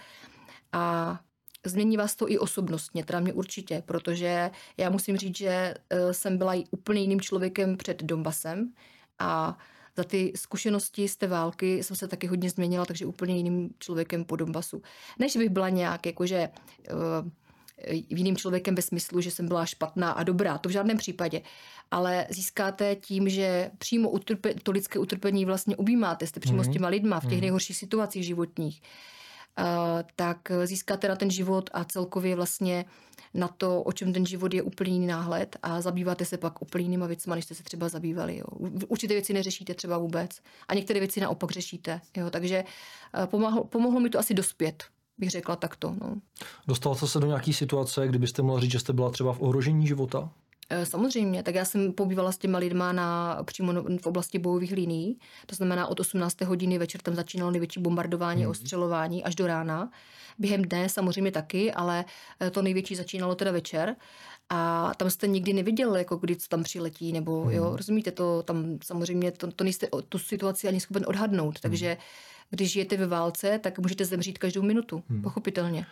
A 0.71 1.19
změní 1.65 1.97
vás 1.97 2.15
to 2.15 2.31
i 2.31 2.37
osobnostně, 2.39 3.05
teda 3.05 3.19
mě 3.19 3.33
určitě, 3.33 3.83
protože 3.85 4.51
já 4.77 4.89
musím 4.89 5.17
říct, 5.17 5.37
že 5.37 5.73
e, 5.89 6.13
jsem 6.13 6.37
byla 6.37 6.53
úplně 6.71 7.01
jiným 7.01 7.21
člověkem 7.21 7.77
před 7.77 8.03
Donbasem 8.03 8.73
a 9.19 9.57
za 9.97 10.03
ty 10.03 10.33
zkušenosti 10.35 11.07
z 11.07 11.17
té 11.17 11.27
války 11.27 11.83
jsem 11.83 11.95
se 11.95 12.07
taky 12.07 12.27
hodně 12.27 12.49
změnila, 12.49 12.85
takže 12.85 13.05
úplně 13.05 13.37
jiným 13.37 13.69
člověkem 13.79 14.25
po 14.25 14.35
Donbasu. 14.35 14.81
Než 15.19 15.37
bych 15.37 15.49
byla 15.49 15.69
nějak 15.69 16.05
jakože 16.05 16.37
e, 16.37 16.51
jiným 17.89 18.37
člověkem 18.37 18.75
ve 18.75 18.81
smyslu, 18.81 19.21
že 19.21 19.31
jsem 19.31 19.47
byla 19.47 19.65
špatná 19.65 20.11
a 20.11 20.23
dobrá, 20.23 20.57
to 20.57 20.69
v 20.69 20.71
žádném 20.71 20.97
případě 20.97 21.41
ale 21.91 22.27
získáte 22.29 22.95
tím, 22.95 23.29
že 23.29 23.71
přímo 23.77 24.09
utrpe, 24.09 24.53
to 24.63 24.71
lidské 24.71 24.99
utrpení 24.99 25.45
vlastně 25.45 25.75
objímáte, 25.75 26.27
jste 26.27 26.39
přímo 26.39 26.57
mm. 26.57 26.63
s 26.63 26.67
mhm. 26.67 26.73
těma 26.73 26.87
lidma 26.87 27.19
v 27.19 27.25
těch 27.25 27.37
mm. 27.37 27.41
nejhorších 27.41 27.77
situacích 27.77 28.25
životních, 28.25 28.81
uh, 29.59 29.65
tak 30.15 30.51
získáte 30.65 31.07
na 31.07 31.15
ten 31.15 31.31
život 31.31 31.69
a 31.73 31.83
celkově 31.83 32.35
vlastně 32.35 32.85
na 33.33 33.47
to, 33.47 33.83
o 33.83 33.91
čem 33.91 34.13
ten 34.13 34.25
život 34.25 34.53
je 34.53 34.61
úplně 34.61 34.93
jiný 34.93 35.07
náhled 35.07 35.57
a 35.63 35.81
zabýváte 35.81 36.25
se 36.25 36.37
pak 36.37 36.61
úplně 36.61 36.83
jinýma 36.83 37.07
věcmi, 37.07 37.35
než 37.35 37.45
jste 37.45 37.55
se 37.55 37.63
třeba 37.63 37.89
zabývali. 37.89 38.37
Jo. 38.37 38.45
Určité 38.87 39.13
věci 39.13 39.33
neřešíte 39.33 39.73
třeba 39.73 39.97
vůbec 39.97 40.41
a 40.67 40.73
některé 40.73 40.99
věci 40.99 41.19
naopak 41.19 41.51
řešíte. 41.51 42.01
Jo. 42.17 42.29
Takže 42.29 42.63
uh, 43.17 43.25
pomohlo, 43.25 43.63
pomohlo 43.63 43.99
mi 43.99 44.09
to 44.09 44.19
asi 44.19 44.33
dospět 44.33 44.83
bych 45.21 45.29
řekla 45.29 45.55
takto. 45.55 45.95
No. 46.01 46.15
Dostala 46.67 46.95
jste 46.95 47.07
se 47.07 47.19
do 47.19 47.27
nějaké 47.27 47.53
situace, 47.53 48.07
kdybyste 48.07 48.41
mohla 48.41 48.62
říct, 48.62 48.71
že 48.71 48.79
jste 48.79 48.93
byla 48.93 49.12
třeba 49.12 49.34
v 49.34 49.41
ohrožení 49.41 49.88
života? 49.88 50.29
Eh, 50.73 50.86
samozřejmě, 50.86 51.43
tak 51.43 51.55
já 51.55 51.65
jsem 51.65 51.93
pobývala 51.93 52.31
s 52.31 52.38
těma 52.38 52.57
lidma 52.57 52.91
na, 52.91 53.39
přímo 53.43 53.73
v 54.01 54.05
oblasti 54.05 54.39
bojových 54.39 54.71
linií, 54.71 55.19
to 55.45 55.55
znamená 55.55 55.88
od 55.88 55.99
18. 55.99 56.41
hodiny 56.41 56.77
večer 56.77 57.01
tam 57.01 57.15
začínalo 57.15 57.51
největší 57.51 57.79
bombardování, 57.79 58.43
mm. 58.43 58.49
ostřelování 58.49 59.23
až 59.23 59.36
do 59.36 59.47
rána. 59.47 59.91
Během 60.39 60.62
dne 60.62 60.89
samozřejmě 60.89 61.31
taky, 61.31 61.73
ale 61.73 62.05
eh, 62.39 62.49
to 62.49 62.62
největší 62.62 62.95
začínalo 62.95 63.36
teda 63.36 63.51
večer. 63.51 63.95
A 64.49 64.91
tam 64.97 65.10
jste 65.10 65.27
nikdy 65.27 65.53
neviděl, 65.53 65.95
jako 65.95 66.15
kdy 66.15 66.36
co 66.36 66.47
tam 66.47 66.63
přiletí, 66.63 67.13
nebo 67.13 67.45
mm. 67.45 67.51
jo, 67.51 67.75
rozumíte 67.75 68.12
to, 68.12 68.43
tam 68.43 68.77
samozřejmě 68.84 69.31
to, 69.31 69.51
to 69.51 69.63
nejste 69.63 69.88
tu 70.10 70.19
situaci 70.19 70.67
ani 70.67 70.79
schopen 70.79 71.03
odhadnout, 71.07 71.55
mm. 71.55 71.62
takže 71.62 71.97
Když 72.51 72.71
žijete 72.71 72.97
ve 72.97 73.07
válce, 73.07 73.59
tak 73.59 73.79
můžete 73.79 74.05
zemřít 74.05 74.37
každou 74.37 74.61
minutu, 74.61 75.03
hmm. 75.09 75.21
pochopitelně. 75.21 75.85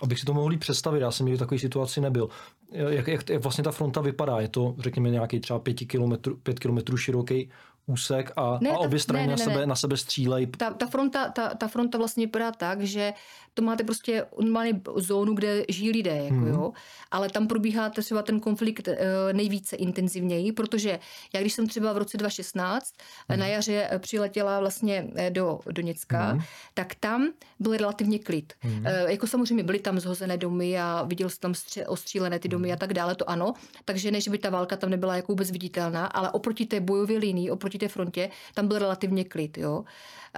Abych 0.00 0.20
si 0.20 0.26
to 0.26 0.34
mohl 0.34 0.56
představit, 0.56 1.00
já 1.00 1.10
jsem 1.10 1.26
nikdy 1.26 1.36
v 1.36 1.38
takové 1.38 1.58
situaci 1.58 2.00
nebyl. 2.00 2.28
Jak, 2.72 3.08
jak, 3.08 3.28
jak 3.28 3.42
vlastně 3.42 3.64
ta 3.64 3.72
fronta 3.72 4.00
vypadá? 4.00 4.40
Je 4.40 4.48
to, 4.48 4.74
řekněme, 4.78 5.10
nějaký 5.10 5.40
třeba 5.40 5.58
pět 5.58 5.74
kilometrů, 5.74 6.36
pět 6.36 6.58
kilometrů 6.58 6.96
široký 6.96 7.50
úsek 7.86 8.32
a, 8.36 8.58
ne, 8.60 8.70
a 8.70 8.78
obě 8.78 8.98
strany 8.98 9.26
ne, 9.26 9.26
ne, 9.26 9.36
na, 9.36 9.44
sebe, 9.44 9.60
ne. 9.60 9.66
na 9.66 9.76
sebe 9.76 9.96
střílejí. 9.96 10.46
Ta, 10.46 10.70
ta, 10.70 10.86
fronta, 10.86 11.28
ta, 11.28 11.54
ta 11.54 11.68
fronta 11.68 11.98
vlastně 11.98 12.26
vypadá 12.26 12.52
tak, 12.52 12.82
že 12.82 13.12
to 13.56 13.62
máte 13.62 13.84
prostě 13.84 14.24
normálně 14.40 14.80
zónu, 14.96 15.34
kde 15.34 15.64
žijí 15.68 15.90
lidé, 15.90 16.16
jako 16.16 16.34
hmm. 16.34 16.48
jo, 16.48 16.72
ale 17.10 17.28
tam 17.28 17.46
probíhá 17.46 17.90
třeba 17.90 18.22
ten 18.22 18.40
konflikt 18.40 18.88
uh, 18.88 18.94
nejvíce 19.32 19.76
intenzivněji, 19.76 20.52
protože 20.52 20.98
já 21.34 21.40
když 21.40 21.52
jsem 21.52 21.66
třeba 21.68 21.92
v 21.92 21.96
roce 21.96 22.16
2016 22.16 22.94
hmm. 23.28 23.40
na 23.40 23.46
jaře 23.46 23.88
eh, 23.90 23.98
přiletěla 23.98 24.60
vlastně 24.60 25.06
eh, 25.16 25.30
do 25.30 25.60
Doněcka, 25.70 26.30
hmm. 26.30 26.40
tak 26.74 26.94
tam 26.94 27.28
byl 27.58 27.76
relativně 27.76 28.18
klid. 28.18 28.52
Hmm. 28.60 28.84
Jako 29.06 29.26
samozřejmě 29.26 29.64
byly 29.64 29.78
tam 29.78 30.00
zhozené 30.00 30.36
domy 30.36 30.80
a 30.80 31.02
viděl 31.02 31.30
jsem 31.30 31.40
tam 31.40 31.52
stře- 31.52 31.84
ostřílené 31.86 32.38
ty 32.38 32.48
domy 32.48 32.68
hmm. 32.68 32.74
a 32.74 32.76
tak 32.76 32.94
dále, 32.94 33.14
to 33.14 33.30
ano, 33.30 33.54
takže 33.84 34.10
než 34.10 34.28
by 34.28 34.38
ta 34.38 34.50
válka 34.50 34.76
tam 34.76 34.90
nebyla 34.90 35.16
jako 35.16 35.32
vůbec 35.32 35.50
viditelná, 35.50 36.06
ale 36.06 36.30
oproti 36.30 36.66
té 36.66 36.80
bojové 36.80 37.14
linii, 37.14 37.50
oproti 37.50 37.78
té 37.78 37.88
frontě, 37.88 38.30
tam 38.54 38.68
byl 38.68 38.78
relativně 38.78 39.24
klid, 39.24 39.58
jo. 39.58 39.84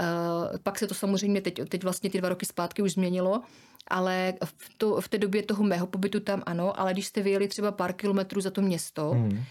Uh, 0.00 0.58
pak 0.62 0.78
se 0.78 0.86
to 0.86 0.94
samozřejmě 0.94 1.40
teď, 1.40 1.60
teď 1.68 1.82
vlastně 1.82 2.10
ty 2.10 2.18
dva 2.18 2.28
roky 2.28 2.46
zpátky 2.46 2.82
už 2.82 2.92
změnilo, 2.92 3.07
ale 3.88 4.34
v, 4.44 4.70
to, 4.78 5.00
v 5.00 5.08
té 5.08 5.18
době 5.18 5.42
toho 5.42 5.64
mého 5.64 5.86
pobytu 5.86 6.20
tam 6.20 6.42
ano, 6.46 6.80
ale 6.80 6.92
když 6.92 7.06
jste 7.06 7.22
vyjeli 7.22 7.48
třeba 7.48 7.72
pár 7.72 7.92
kilometrů 7.92 8.40
za 8.40 8.50
to 8.50 8.60
město, 8.60 9.10
hmm 9.10 9.44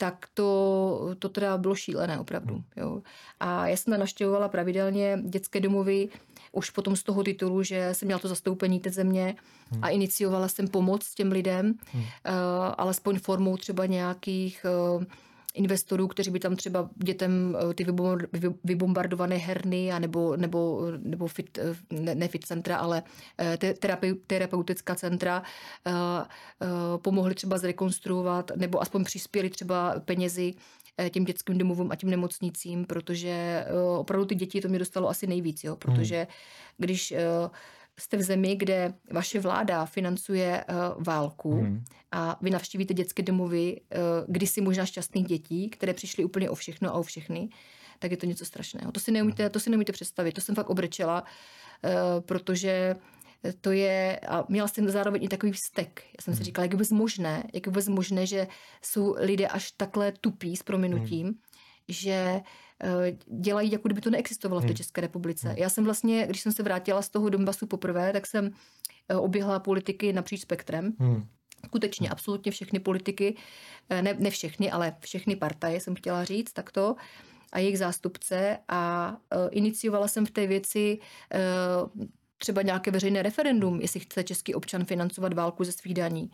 tak 0.00 0.26
to, 0.34 1.14
to 1.18 1.28
teda 1.28 1.58
bylo 1.58 1.74
šílené 1.74 2.18
opravdu. 2.18 2.54
Hmm. 2.54 2.64
Jo. 2.76 3.02
A 3.40 3.66
já 3.68 3.76
jsem 3.76 4.00
naštěvovala 4.00 4.48
pravidelně 4.48 5.18
dětské 5.24 5.60
domovy, 5.60 6.08
už 6.52 6.70
potom 6.70 6.96
z 6.96 7.02
toho 7.02 7.22
titulu, 7.22 7.62
že 7.62 7.88
jsem 7.92 8.06
měla 8.06 8.18
to 8.18 8.28
zastoupení 8.28 8.80
té 8.80 8.90
země 8.90 9.34
hmm. 9.70 9.84
a 9.84 9.88
iniciovala 9.88 10.48
jsem 10.48 10.68
pomoc 10.68 11.14
těm 11.14 11.32
lidem, 11.32 11.74
hmm. 11.92 12.02
uh, 12.02 12.08
alespoň 12.78 13.18
formou 13.18 13.56
třeba 13.56 13.86
nějakých 13.86 14.66
uh, 14.96 15.04
investorů, 15.54 16.08
kteří 16.08 16.30
by 16.30 16.40
tam 16.40 16.56
třeba 16.56 16.90
dětem 16.96 17.56
eh, 17.70 17.74
ty 17.74 17.86
vybombardované 18.64 19.36
herny 19.36 19.92
a 19.92 19.98
nebo, 19.98 20.36
nebo, 20.36 20.86
nebo 20.98 21.26
fit, 21.26 21.58
eh, 21.58 21.76
ne, 21.90 22.14
ne 22.14 22.28
fit 22.28 22.46
centra, 22.46 22.76
ale 22.76 23.02
eh, 23.38 23.74
terapeutická 24.26 24.94
centra 24.94 25.42
pomohli 27.02 27.34
třeba 27.34 27.58
zrekonstruovat 27.58 28.50
nebo 28.56 28.82
aspoň 28.82 29.04
přispěli 29.04 29.50
třeba 29.50 30.00
penězi 30.04 30.54
těm 31.10 31.24
dětským 31.24 31.58
domovům 31.58 31.92
a 31.92 31.96
těm 31.96 32.10
nemocnicím, 32.10 32.84
protože 32.84 33.66
opravdu 33.98 34.26
ty 34.26 34.34
děti 34.34 34.60
to 34.60 34.68
mě 34.68 34.78
dostalo 34.78 35.08
asi 35.08 35.26
nejvíc, 35.26 35.64
jo, 35.64 35.76
protože 35.76 36.16
hmm. 36.16 36.26
když 36.78 37.14
jste 37.98 38.16
v 38.16 38.22
zemi, 38.22 38.56
kde 38.56 38.94
vaše 39.10 39.40
vláda 39.40 39.86
financuje 39.86 40.64
uh, 40.64 41.04
válku 41.04 41.54
hmm. 41.54 41.84
a 42.12 42.38
vy 42.40 42.50
navštívíte 42.50 42.94
dětské 42.94 43.22
domovy, 43.22 43.80
uh, 43.80 43.98
kdysi 44.28 44.60
možná 44.60 44.86
šťastných 44.86 45.26
dětí, 45.26 45.70
které 45.70 45.94
přišly 45.94 46.24
úplně 46.24 46.50
o 46.50 46.54
všechno 46.54 46.90
a 46.90 46.92
o 46.92 47.02
všechny, 47.02 47.48
tak 47.98 48.10
je 48.10 48.16
to 48.16 48.26
něco 48.26 48.44
strašného. 48.44 48.92
To 48.92 49.00
si 49.00 49.10
neumíte, 49.10 49.50
to 49.50 49.60
si 49.60 49.70
neumíte 49.70 49.92
představit. 49.92 50.32
To 50.32 50.40
jsem 50.40 50.54
fakt 50.54 50.70
obrečela, 50.70 51.22
uh, 51.22 52.20
protože 52.20 52.96
to 53.60 53.72
je, 53.72 54.20
a 54.28 54.44
měla 54.48 54.68
jsem 54.68 54.90
zároveň 54.90 55.24
i 55.24 55.28
takový 55.28 55.52
vztek. 55.52 56.02
Já 56.06 56.22
jsem 56.22 56.34
si 56.34 56.38
hmm. 56.38 56.44
říkala, 56.44 56.64
jak 56.64 56.72
je 56.72 56.76
vůbec 56.76 56.90
možné, 56.90 57.44
jak 57.52 57.66
je 57.66 57.70
vůbec 57.70 57.88
možné, 57.88 58.26
že 58.26 58.46
jsou 58.82 59.14
lidé 59.18 59.48
až 59.48 59.72
takhle 59.72 60.12
tupí 60.12 60.56
s 60.56 60.62
prominutím, 60.62 61.26
hmm. 61.26 61.36
že 61.88 62.14
Eh, 62.34 62.42
dělají, 63.26 63.72
jako 63.72 63.88
kdyby 63.88 64.00
to 64.00 64.10
neexistovalo 64.10 64.60
v 64.60 64.64
té 64.64 64.68
hmm. 64.68 64.76
České 64.76 65.00
republice. 65.00 65.48
Hmm. 65.48 65.58
Já 65.58 65.68
jsem 65.68 65.84
vlastně, 65.84 66.26
když 66.26 66.40
jsem 66.40 66.52
se 66.52 66.62
vrátila 66.62 67.02
z 67.02 67.08
toho 67.08 67.28
Donbasu 67.28 67.66
poprvé, 67.66 68.12
tak 68.12 68.26
jsem 68.26 68.50
eh, 69.08 69.16
oběhla 69.16 69.58
politiky 69.58 70.12
napříč 70.12 70.40
spektrem. 70.40 70.92
Hmm. 70.98 71.26
Skutečně 71.66 72.10
absolutně 72.10 72.52
všechny 72.52 72.78
politiky, 72.78 73.36
eh, 73.90 74.02
ne, 74.02 74.16
ne 74.18 74.30
všechny, 74.30 74.70
ale 74.70 74.96
všechny 75.00 75.36
partaje 75.36 75.80
jsem 75.80 75.94
chtěla 75.94 76.24
říct 76.24 76.52
takto 76.52 76.96
a 77.52 77.58
jejich 77.58 77.78
zástupce 77.78 78.58
a 78.68 79.10
uh, 79.10 79.48
iniciovala 79.50 80.08
jsem 80.08 80.26
v 80.26 80.30
té 80.30 80.46
věci 80.46 80.98
uh, 81.96 82.04
třeba 82.38 82.62
nějaké 82.62 82.90
veřejné 82.90 83.22
referendum, 83.22 83.80
jestli 83.80 84.00
chce 84.00 84.24
český 84.24 84.54
občan 84.54 84.84
financovat 84.84 85.32
válku 85.32 85.64
ze 85.64 85.72
svých 85.72 85.94
daní. 85.94 86.30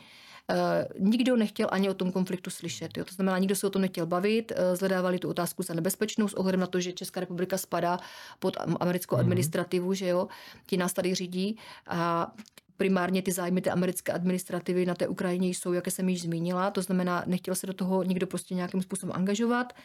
Uh, 0.50 1.09
nikdo 1.11 1.37
nechtěl 1.37 1.68
ani 1.70 1.90
o 1.90 1.94
tom 1.94 2.12
konfliktu 2.12 2.50
slyšet. 2.50 2.96
Jo? 2.96 3.04
To 3.04 3.14
znamená, 3.14 3.38
nikdo 3.38 3.56
se 3.56 3.66
o 3.66 3.70
tom 3.70 3.82
nechtěl 3.82 4.06
bavit, 4.06 4.52
uh, 4.52 4.76
zhledávali 4.76 5.18
tu 5.18 5.28
otázku 5.28 5.62
za 5.62 5.74
nebezpečnou 5.74 6.28
s 6.28 6.35
ohledem 6.35 6.61
na 6.61 6.66
to, 6.66 6.80
že 6.80 6.92
Česká 6.92 7.20
republika 7.20 7.59
spadá 7.59 7.98
pod 8.38 8.56
americkou 8.80 9.16
mm-hmm. 9.16 9.20
administrativu, 9.20 9.94
že 9.94 10.06
jo, 10.06 10.28
ti 10.66 10.76
nás 10.76 10.92
tady 10.92 11.14
řídí 11.14 11.59
a 11.87 12.32
primárně 12.76 13.22
ty 13.22 13.32
zájmy 13.32 13.61
té 13.61 13.70
americké 13.70 14.12
administrativy 14.12 14.87
na 14.87 14.94
té 14.94 15.09
Ukrajině 15.09 15.48
jsou, 15.48 15.72
jak 15.72 15.87
jsem 15.87 16.09
již 16.09 16.22
zmínila, 16.22 16.70
to 16.70 16.82
znamená, 16.82 17.22
nechtěl 17.26 17.54
se 17.54 17.66
do 17.66 17.72
toho 17.72 18.02
nikdo 18.02 18.26
prostě 18.26 18.54
nějakým 18.54 18.82
způsobem 18.82 19.16
angažovat. 19.16 19.72
Uh, 19.72 19.78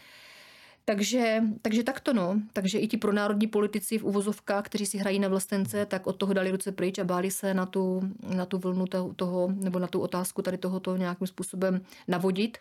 takže, 0.85 1.43
takže 1.61 1.83
takto 1.83 2.13
no. 2.13 2.41
Takže 2.53 2.79
i 2.79 2.87
ti 2.87 2.97
pronárodní 2.97 3.47
politici 3.47 3.97
v 3.97 4.03
uvozovkách, 4.03 4.65
kteří 4.65 4.85
si 4.85 4.97
hrají 4.97 5.19
na 5.19 5.27
vlastence, 5.27 5.85
tak 5.85 6.07
od 6.07 6.13
toho 6.13 6.33
dali 6.33 6.51
ruce 6.51 6.71
pryč 6.71 6.99
a 6.99 7.03
báli 7.03 7.31
se 7.31 7.53
na 7.53 7.65
tu, 7.65 8.01
na 8.35 8.45
tu 8.45 8.57
vlnu 8.57 8.85
toho, 9.15 9.49
nebo 9.53 9.79
na 9.79 9.87
tu 9.87 9.99
otázku 9.99 10.41
tady 10.41 10.57
tohoto 10.57 10.97
nějakým 10.97 11.27
způsobem 11.27 11.81
navodit 12.07 12.57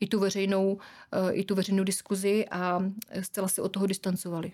i 0.00 0.06
tu 0.06 0.20
veřejnou, 0.20 0.78
eh, 1.12 1.32
i 1.32 1.44
tu 1.44 1.54
veřejnou 1.54 1.84
diskuzi 1.84 2.48
a 2.50 2.80
zcela 3.20 3.48
se 3.48 3.62
od 3.62 3.68
toho 3.68 3.86
distancovali. 3.86 4.52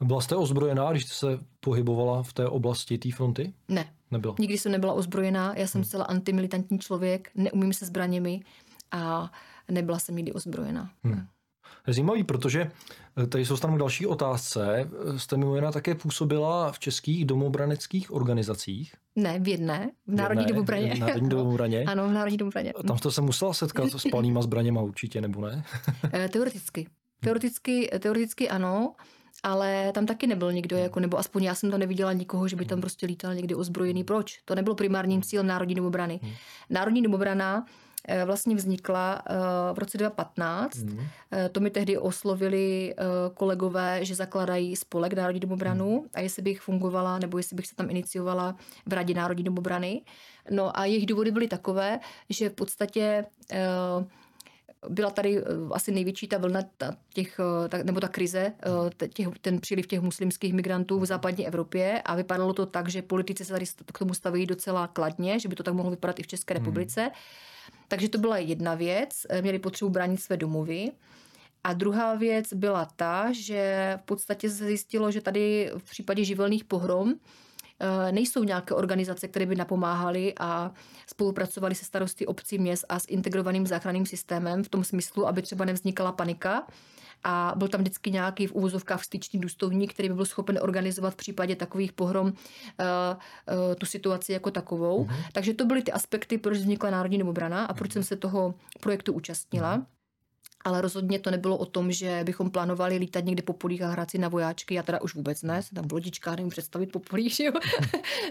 Byla 0.00 0.20
jste 0.20 0.36
ozbrojená, 0.36 0.90
když 0.90 1.04
jste 1.04 1.14
se 1.14 1.44
pohybovala 1.60 2.22
v 2.22 2.32
té 2.32 2.48
oblasti 2.48 2.98
té 2.98 3.12
fronty? 3.12 3.52
Ne. 3.68 3.92
Nebyla. 4.10 4.34
Nikdy 4.38 4.58
jsem 4.58 4.72
nebyla 4.72 4.92
ozbrojená, 4.92 5.54
já 5.56 5.66
jsem 5.66 5.78
hmm. 5.78 5.84
zcela 5.84 6.04
antimilitantní 6.04 6.78
člověk, 6.78 7.30
neumím 7.34 7.72
se 7.72 7.86
zbraněmi 7.86 8.40
a 8.90 9.32
nebyla 9.70 9.98
jsem 9.98 10.16
nikdy 10.16 10.32
ozbrojená. 10.32 10.90
Hmm. 11.04 11.26
Zajímavý, 11.86 12.24
protože 12.24 12.70
eh, 13.22 13.26
tady 13.26 13.46
jsou 13.46 13.56
tam 13.56 13.78
další 13.78 14.06
otázce. 14.06 14.90
Jste 15.16 15.36
mimo 15.36 15.54
jiná 15.54 15.72
také 15.72 15.94
působila 15.94 16.72
v 16.72 16.78
českých 16.78 17.24
domobraneckých 17.24 18.14
organizacích? 18.14 18.94
Ne, 19.16 19.38
v 19.38 19.48
jedné, 19.48 19.90
v 20.06 20.14
Národní 20.14 20.46
domobraně. 20.46 20.94
V 20.94 20.98
Národní 20.98 21.28
domobraně? 21.28 21.84
ano, 21.88 22.08
v 22.08 22.12
Národní 22.12 22.36
domobraně. 22.38 22.72
Tam 22.86 22.98
jste 22.98 23.10
se 23.10 23.20
musela 23.20 23.54
setkat 23.54 23.90
s 23.90 24.08
palnýma 24.10 24.42
zbraněma 24.42 24.82
určitě, 24.82 25.20
nebo 25.20 25.40
ne? 25.40 25.64
Eh, 26.12 26.28
teoreticky. 26.28 26.86
Teoreticky, 27.20 27.90
teoreticky 27.98 28.48
ano, 28.48 28.94
ale 29.42 29.92
tam 29.94 30.06
taky 30.06 30.26
nebyl 30.26 30.52
nikdo, 30.52 30.76
jako, 30.76 31.00
nebo 31.00 31.18
aspoň 31.18 31.44
já 31.44 31.54
jsem 31.54 31.70
to 31.70 31.78
neviděla 31.78 32.12
nikoho, 32.12 32.48
že 32.48 32.56
by 32.56 32.64
tam 32.64 32.80
prostě 32.80 33.06
lítal 33.06 33.34
někdy 33.34 33.54
ozbrojený. 33.54 34.04
Proč? 34.04 34.38
To 34.44 34.54
nebylo 34.54 34.76
primárním 34.76 35.22
cílem 35.22 35.46
Národní 35.46 35.74
domobrany. 35.74 36.20
Hmm. 36.22 36.32
Národní 36.70 37.02
domobrana 37.02 37.64
Eh, 37.66 37.89
vlastně 38.24 38.56
vznikla 38.56 39.22
eh, 39.26 39.34
v 39.72 39.78
roce 39.78 39.98
2015. 39.98 40.76
Mm. 40.76 40.98
To 41.52 41.60
mi 41.60 41.70
tehdy 41.70 41.98
oslovili 41.98 42.94
kolegové, 43.34 44.04
že 44.04 44.14
zakladají 44.14 44.76
spolek 44.76 45.12
Národní 45.12 45.40
domobranu 45.40 46.00
mm. 46.00 46.08
a 46.14 46.20
jestli 46.20 46.42
bych 46.42 46.60
fungovala 46.60 47.18
nebo 47.18 47.38
jestli 47.38 47.56
bych 47.56 47.66
se 47.66 47.76
tam 47.76 47.90
iniciovala 47.90 48.56
v 48.86 48.92
Radě 48.92 49.14
Národní 49.14 49.44
domobrany. 49.44 50.02
No 50.50 50.78
a 50.78 50.84
jejich 50.84 51.06
důvody 51.06 51.30
byly 51.30 51.48
takové, 51.48 52.00
že 52.28 52.48
v 52.48 52.52
podstatě 52.52 53.24
byla 54.88 55.10
tady 55.10 55.42
asi 55.72 55.92
největší 55.92 56.28
ta 56.28 56.38
vlna 56.38 56.60
těch, 57.14 57.40
nebo 57.82 58.00
ta 58.00 58.08
krize, 58.08 58.52
těch, 59.12 59.28
ten 59.40 59.60
příliv 59.60 59.86
těch 59.86 60.00
muslimských 60.00 60.54
migrantů 60.54 60.98
v 60.98 61.06
západní 61.06 61.46
Evropě 61.46 62.02
a 62.04 62.14
vypadalo 62.14 62.52
to 62.52 62.66
tak, 62.66 62.88
že 62.88 63.02
politici 63.02 63.44
se 63.44 63.52
tady 63.52 63.64
k 63.92 63.98
tomu 63.98 64.14
staví 64.14 64.46
docela 64.46 64.86
kladně, 64.86 65.38
že 65.40 65.48
by 65.48 65.56
to 65.56 65.62
tak 65.62 65.74
mohlo 65.74 65.90
vypadat 65.90 66.20
i 66.20 66.22
v 66.22 66.26
České 66.26 66.54
hmm. 66.54 66.64
republice. 66.64 67.00
Hmm. 67.00 67.10
Takže 67.88 68.08
to 68.08 68.18
byla 68.18 68.38
jedna 68.38 68.74
věc, 68.74 69.26
eh, 69.28 69.42
měli 69.42 69.58
potřebu 69.58 69.90
bránit 69.90 70.20
své 70.20 70.36
domovy. 70.36 70.92
A 71.64 71.72
druhá 71.72 72.14
věc 72.14 72.52
byla 72.52 72.88
ta, 72.96 73.32
že 73.32 73.92
v 74.02 74.04
podstatě 74.04 74.50
se 74.50 74.66
zjistilo, 74.66 75.10
že 75.10 75.20
tady 75.20 75.70
v 75.78 75.90
případě 75.90 76.24
živelných 76.24 76.64
pohrom 76.64 77.14
eh, 77.14 77.16
nejsou 78.10 78.44
nějaké 78.44 78.74
organizace, 78.74 79.28
které 79.28 79.46
by 79.46 79.56
napomáhaly 79.56 80.34
a 80.40 80.72
spolupracovaly 81.06 81.74
se 81.74 81.84
starosty 81.84 82.26
obcí 82.26 82.58
měst 82.58 82.84
a 82.88 82.98
s 82.98 83.04
integrovaným 83.08 83.66
záchranným 83.66 84.06
systémem 84.06 84.64
v 84.64 84.68
tom 84.68 84.84
smyslu, 84.84 85.28
aby 85.28 85.42
třeba 85.42 85.64
nevznikala 85.64 86.12
panika, 86.12 86.66
a 87.24 87.52
byl 87.56 87.68
tam 87.68 87.80
vždycky 87.80 88.10
nějaký 88.10 88.46
v 88.46 88.52
úvozovkách 88.52 89.04
styčný 89.04 89.40
důstojník, 89.40 89.94
který 89.94 90.08
by 90.08 90.14
byl 90.14 90.24
schopen 90.24 90.58
organizovat 90.62 91.10
v 91.10 91.16
případě 91.16 91.56
takových 91.56 91.92
pohrom 91.92 92.26
uh, 92.26 92.32
uh, 92.32 93.74
tu 93.78 93.86
situaci 93.86 94.32
jako 94.32 94.50
takovou. 94.50 95.04
Uh-huh. 95.04 95.24
Takže 95.32 95.54
to 95.54 95.64
byly 95.64 95.82
ty 95.82 95.92
aspekty, 95.92 96.38
proč 96.38 96.58
vznikla 96.58 96.90
Národní 96.90 97.18
domobrana 97.18 97.64
a 97.64 97.74
proč 97.74 97.92
jsem 97.92 98.02
se 98.02 98.16
toho 98.16 98.54
projektu 98.80 99.12
účastnila. 99.12 99.78
Uh-huh. 99.78 99.84
Ale 100.64 100.80
rozhodně 100.80 101.18
to 101.18 101.30
nebylo 101.30 101.56
o 101.56 101.66
tom, 101.66 101.92
že 101.92 102.20
bychom 102.24 102.50
plánovali 102.50 102.96
lítat 102.96 103.24
někde 103.24 103.42
po 103.42 103.52
polích 103.52 103.82
a 103.82 103.88
hrát 103.88 104.10
si 104.10 104.18
na 104.18 104.28
vojáčky. 104.28 104.74
Já 104.74 104.82
teda 104.82 105.00
už 105.00 105.14
vůbec 105.14 105.42
ne, 105.42 105.62
jsem 105.62 105.76
tam 105.76 105.88
v 105.88 105.92
lodičkách, 105.92 106.36
nevím 106.36 106.50
představit 106.50 106.92
po 106.92 106.98
polích, 106.98 107.40
jo. 107.40 107.52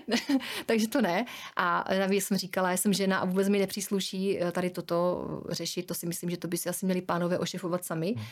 Takže 0.66 0.88
to 0.88 1.02
ne. 1.02 1.26
A 1.56 1.86
navíc 2.00 2.26
jsem 2.26 2.38
říkala, 2.38 2.72
já 2.72 2.78
jsem 2.78 2.94
žena 2.94 3.20
a 3.20 3.26
vůbec 3.26 3.50
mi 3.50 3.60
nepřísluší 3.60 4.42
eh, 4.42 4.52
tady 4.52 4.70
toto 4.70 5.28
řešit. 5.50 5.84
To 5.84 5.94
si 5.94 6.06
myslím, 6.06 6.30
že 6.30 6.38
to 6.38 6.48
by 6.48 6.58
si 6.58 6.70
asi 6.70 6.86
měli 6.86 7.02
pánové 7.02 7.40
ošefovat 7.40 7.86
sami. 7.86 8.16
Hmm. 8.18 8.26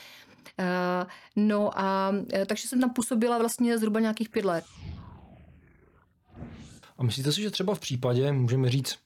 No 1.36 1.80
a 1.80 2.14
takže 2.46 2.68
jsem 2.68 2.82
tam 2.82 2.94
působila 2.94 3.38
vlastně 3.38 3.78
zhruba 3.78 4.00
nějakých 4.00 4.30
pět 4.30 4.46
let. 4.46 4.66
A 6.98 7.04
myslíte 7.04 7.32
si, 7.32 7.42
že 7.42 7.52
třeba 7.52 7.76
v 7.76 7.80
případě, 7.80 8.32
můžeme 8.32 8.70
říct, 8.70 9.00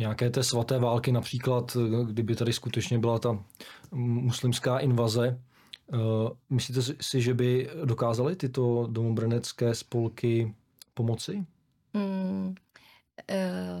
nějaké 0.00 0.30
té 0.30 0.42
svaté 0.42 0.78
války, 0.78 1.12
například 1.12 1.76
kdyby 2.04 2.36
tady 2.36 2.52
skutečně 2.52 2.98
byla 2.98 3.18
ta 3.18 3.44
muslimská 3.92 4.78
invaze, 4.78 5.40
eh, 5.92 5.96
myslíte 6.50 6.80
si, 7.00 7.20
že 7.20 7.34
by 7.34 7.70
dokázaly 7.84 8.36
tyto 8.36 8.86
domobrnecké 8.90 9.74
spolky 9.74 10.54
pomoci? 10.94 11.44
Hmm. 11.94 12.54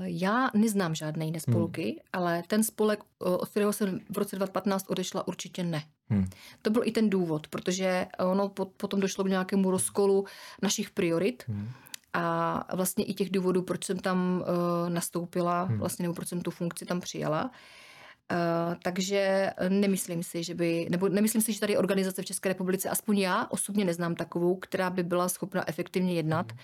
Já 0.02 0.50
neznám 0.54 0.94
žádné 0.94 1.24
jiné 1.24 1.40
spolky, 1.40 1.82
hmm. 1.82 1.98
ale 2.12 2.42
ten 2.46 2.64
spolek, 2.64 3.00
od 3.18 3.48
kterého 3.48 3.72
jsem 3.72 4.00
v 4.10 4.18
roce 4.18 4.36
2015 4.36 4.90
odešla, 4.90 5.28
určitě 5.28 5.64
ne. 5.64 5.82
Hmm. 6.10 6.28
To 6.62 6.70
byl 6.70 6.82
i 6.84 6.92
ten 6.92 7.10
důvod, 7.10 7.48
protože 7.48 8.06
ono 8.18 8.48
potom 8.76 9.00
došlo 9.00 9.24
k 9.24 9.28
nějakému 9.28 9.70
rozkolu 9.70 10.24
našich 10.62 10.90
priorit. 10.90 11.44
Hmm 11.48 11.68
a 12.12 12.76
vlastně 12.76 13.04
i 13.04 13.14
těch 13.14 13.30
důvodů, 13.30 13.62
proč 13.62 13.84
jsem 13.84 13.98
tam 13.98 14.44
uh, 14.48 14.90
nastoupila, 14.90 15.62
hmm. 15.62 15.78
vlastně 15.78 16.02
nebo 16.02 16.14
proč 16.14 16.28
jsem 16.28 16.40
tu 16.40 16.50
funkci 16.50 16.86
tam 16.86 17.00
přijala. 17.00 17.44
Uh, 17.44 18.74
takže 18.82 19.50
nemyslím 19.68 20.22
si, 20.22 20.44
že 20.44 20.54
by, 20.54 20.86
nebo 20.90 21.08
nemyslím 21.08 21.42
si, 21.42 21.52
že 21.52 21.60
tady 21.60 21.76
organizace 21.76 22.22
v 22.22 22.24
České 22.24 22.48
republice, 22.48 22.88
aspoň 22.88 23.18
já 23.18 23.46
osobně 23.50 23.84
neznám 23.84 24.14
takovou, 24.14 24.56
která 24.56 24.90
by 24.90 25.02
byla 25.02 25.28
schopna 25.28 25.68
efektivně 25.68 26.14
jednat. 26.14 26.52
Hmm. 26.52 26.60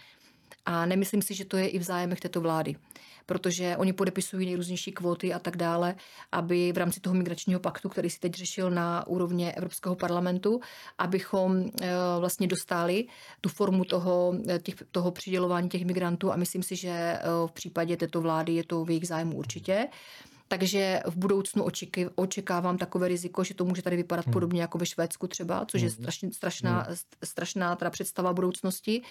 A 0.66 0.86
nemyslím 0.86 1.22
si, 1.22 1.34
že 1.34 1.44
to 1.44 1.56
je 1.56 1.68
i 1.68 1.78
v 1.78 1.82
zájemech 1.82 2.20
této 2.20 2.40
vlády 2.40 2.76
protože 3.26 3.76
oni 3.76 3.92
podepisují 3.92 4.46
nejrůznější 4.46 4.92
kvóty 4.92 5.34
a 5.34 5.38
tak 5.38 5.56
dále, 5.56 5.94
aby 6.32 6.72
v 6.72 6.76
rámci 6.76 7.00
toho 7.00 7.14
migračního 7.14 7.60
paktu, 7.60 7.88
který 7.88 8.10
si 8.10 8.20
teď 8.20 8.34
řešil 8.34 8.70
na 8.70 9.06
úrovně 9.06 9.52
Evropského 9.52 9.94
parlamentu, 9.94 10.60
abychom 10.98 11.64
eh, 11.82 11.88
vlastně 12.20 12.46
dostali 12.46 13.06
tu 13.40 13.48
formu 13.48 13.84
toho, 13.84 14.34
eh, 14.48 14.58
těch, 14.58 14.74
toho 14.90 15.10
přidělování 15.10 15.68
těch 15.68 15.84
migrantů 15.84 16.32
a 16.32 16.36
myslím 16.36 16.62
si, 16.62 16.76
že 16.76 16.90
eh, 16.90 17.20
v 17.46 17.52
případě 17.52 17.96
této 17.96 18.20
vlády 18.20 18.52
je 18.52 18.64
to 18.64 18.84
v 18.84 18.90
jejich 18.90 19.08
zájmu 19.08 19.36
určitě. 19.36 19.88
Takže 20.48 21.00
v 21.06 21.16
budoucnu 21.16 21.64
očeky, 21.64 22.08
očekávám 22.14 22.78
takové 22.78 23.08
riziko, 23.08 23.44
že 23.44 23.54
to 23.54 23.64
může 23.64 23.82
tady 23.82 23.96
vypadat 23.96 24.26
hmm. 24.26 24.32
podobně 24.32 24.60
jako 24.60 24.78
ve 24.78 24.86
Švédsku 24.86 25.26
třeba, 25.26 25.66
což 25.66 25.82
je 25.82 25.88
hmm. 25.88 25.96
strašně, 25.96 26.32
strašná, 26.32 26.82
hmm. 26.82 26.96
strašná 27.24 27.76
teda 27.76 27.90
představa 27.90 28.32
budoucnosti. 28.32 29.02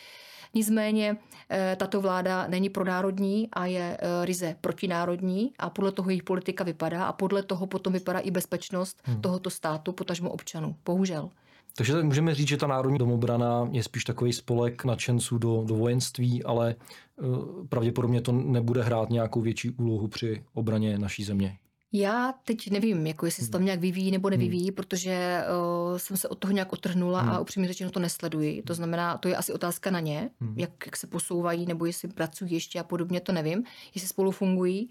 Nicméně 0.54 1.18
eh, 1.50 1.76
tato 1.80 2.02
vláda 2.02 2.48
není 2.48 2.70
pronárodní 2.70 3.50
a 3.54 3.66
je 3.66 3.98
eh, 4.00 4.26
ryze 4.26 4.56
protinárodní 4.62 5.54
a 5.60 5.70
podle 5.70 5.92
toho 5.92 6.10
jejich 6.10 6.24
politika 6.24 6.64
vypadá 6.64 7.06
a 7.06 7.14
podle 7.14 7.44
toho 7.44 7.68
potom 7.68 7.94
vypadá 7.94 8.20
i 8.20 8.32
bezpečnost 8.32 9.02
hmm. 9.04 9.22
tohoto 9.22 9.50
státu, 9.50 9.92
potažmo 9.92 10.30
občanů. 10.30 10.76
Bohužel. 10.86 11.30
Takže 11.78 11.94
tak 11.94 12.04
můžeme 12.04 12.36
říct, 12.36 12.48
že 12.48 12.58
ta 12.58 12.68
národní 12.68 12.98
domobrana 12.98 13.70
je 13.72 13.84
spíš 13.84 14.04
takový 14.04 14.34
spolek 14.34 14.86
nadšenců 14.86 15.38
do, 15.38 15.64
do 15.66 15.76
vojenství, 15.76 16.44
ale 16.44 16.76
uh, 17.16 17.68
pravděpodobně 17.68 18.22
to 18.22 18.32
nebude 18.32 18.84
hrát 18.84 19.10
nějakou 19.10 19.42
větší 19.42 19.70
úlohu 19.70 20.08
při 20.08 20.44
obraně 20.54 21.00
naší 21.00 21.24
země. 21.24 21.58
Já 21.94 22.34
teď 22.46 22.72
nevím, 22.72 23.08
jako 23.08 23.26
jestli 23.26 23.46
se 23.46 23.52
tam 23.52 23.66
nějak 23.66 23.80
vyvíjí 23.80 24.12
nebo 24.12 24.30
nevyvíjí, 24.30 24.68
hmm. 24.68 24.76
protože 24.76 25.44
uh, 25.92 25.98
jsem 25.98 26.18
se 26.18 26.28
od 26.28 26.40
toho 26.40 26.52
nějak 26.52 26.74
otrhnula 26.74 27.22
hmm. 27.22 27.32
a 27.32 27.40
upřímně 27.40 27.68
řečeno 27.68 27.92
to 27.92 28.00
nesleduji. 28.00 28.62
To 28.62 28.74
znamená, 28.74 29.18
to 29.18 29.28
je 29.28 29.36
asi 29.36 29.54
otázka 29.54 29.92
na 29.92 30.00
ně, 30.00 30.30
hmm. 30.42 30.60
jak, 30.60 30.72
jak 30.86 30.98
se 30.98 31.08
posouvají 31.08 31.66
nebo 31.66 31.86
jestli 31.86 32.08
pracují 32.08 32.54
ještě 32.54 32.80
a 32.80 32.84
podobně, 32.84 33.22
to 33.22 33.32
nevím, 33.32 33.64
jestli 33.96 34.08
spolu 34.08 34.32
fungují. 34.32 34.90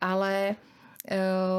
Ale 0.00 0.56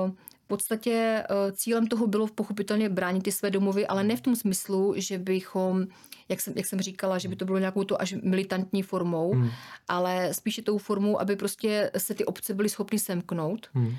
uh, 0.05 0.11
v 0.45 0.47
podstatě 0.47 1.23
uh, 1.29 1.51
cílem 1.51 1.87
toho 1.87 2.07
bylo 2.07 2.27
pochopitelně 2.27 2.89
bránit 2.89 3.23
ty 3.23 3.31
své 3.31 3.51
domovy, 3.51 3.87
ale 3.87 4.03
ne 4.03 4.15
v 4.15 4.21
tom 4.21 4.35
smyslu, 4.35 4.93
že 4.97 5.17
bychom, 5.17 5.87
jak 6.29 6.41
jsem, 6.41 6.53
jak 6.55 6.65
jsem 6.65 6.81
říkala, 6.81 7.17
že 7.17 7.27
by 7.27 7.35
to 7.35 7.45
bylo 7.45 7.57
nějakou 7.57 7.83
to 7.83 8.01
až 8.01 8.15
militantní 8.23 8.83
formou, 8.83 9.33
hmm. 9.33 9.49
ale 9.87 10.33
spíše 10.33 10.61
tou 10.61 10.77
formou, 10.77 11.21
aby 11.21 11.35
prostě 11.35 11.91
se 11.97 12.13
ty 12.13 12.25
obce 12.25 12.53
byly 12.53 12.69
schopny 12.69 12.99
semknout. 12.99 13.67
Hmm 13.73 13.95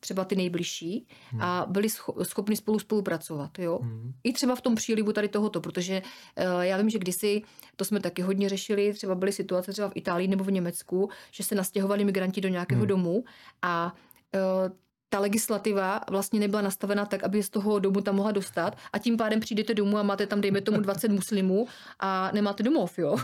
třeba 0.00 0.24
ty 0.24 0.36
nejbližší 0.36 1.06
hmm. 1.30 1.42
a 1.42 1.66
byli 1.68 1.88
schopni 2.22 2.56
spolu 2.56 2.78
spolupracovat. 2.78 3.58
Jo? 3.58 3.78
Hmm. 3.82 4.12
I 4.24 4.32
třeba 4.32 4.54
v 4.54 4.60
tom 4.60 4.74
přílivu 4.74 5.12
tady 5.12 5.28
tohoto, 5.28 5.60
protože 5.60 6.02
uh, 6.02 6.60
já 6.60 6.76
vím, 6.76 6.90
že 6.90 6.98
kdysi, 6.98 7.42
to 7.76 7.84
jsme 7.84 8.00
taky 8.00 8.22
hodně 8.22 8.48
řešili, 8.48 8.92
třeba 8.92 9.14
byly 9.14 9.32
situace 9.32 9.72
třeba 9.72 9.88
v 9.88 9.92
Itálii 9.94 10.28
nebo 10.28 10.44
v 10.44 10.50
Německu, 10.50 11.10
že 11.30 11.44
se 11.44 11.54
nastěhovali 11.54 12.04
migranti 12.04 12.40
do 12.40 12.48
nějakého 12.48 12.80
hmm. 12.80 12.88
domu 12.88 13.24
a 13.62 13.94
uh, 14.34 14.76
ta 15.08 15.18
legislativa 15.18 16.00
vlastně 16.10 16.40
nebyla 16.40 16.62
nastavena 16.62 17.06
tak, 17.06 17.24
aby 17.24 17.42
z 17.42 17.50
toho 17.50 17.78
domu 17.78 18.00
tam 18.00 18.14
mohla 18.16 18.32
dostat 18.32 18.76
a 18.92 18.98
tím 18.98 19.16
pádem 19.16 19.40
přijdete 19.40 19.74
domů 19.74 19.98
a 19.98 20.02
máte 20.02 20.26
tam, 20.26 20.40
dejme 20.40 20.60
tomu, 20.60 20.80
20 20.80 21.08
muslimů 21.08 21.66
a 22.00 22.30
nemáte 22.34 22.62
domov, 22.62 22.98
jo. 22.98 23.16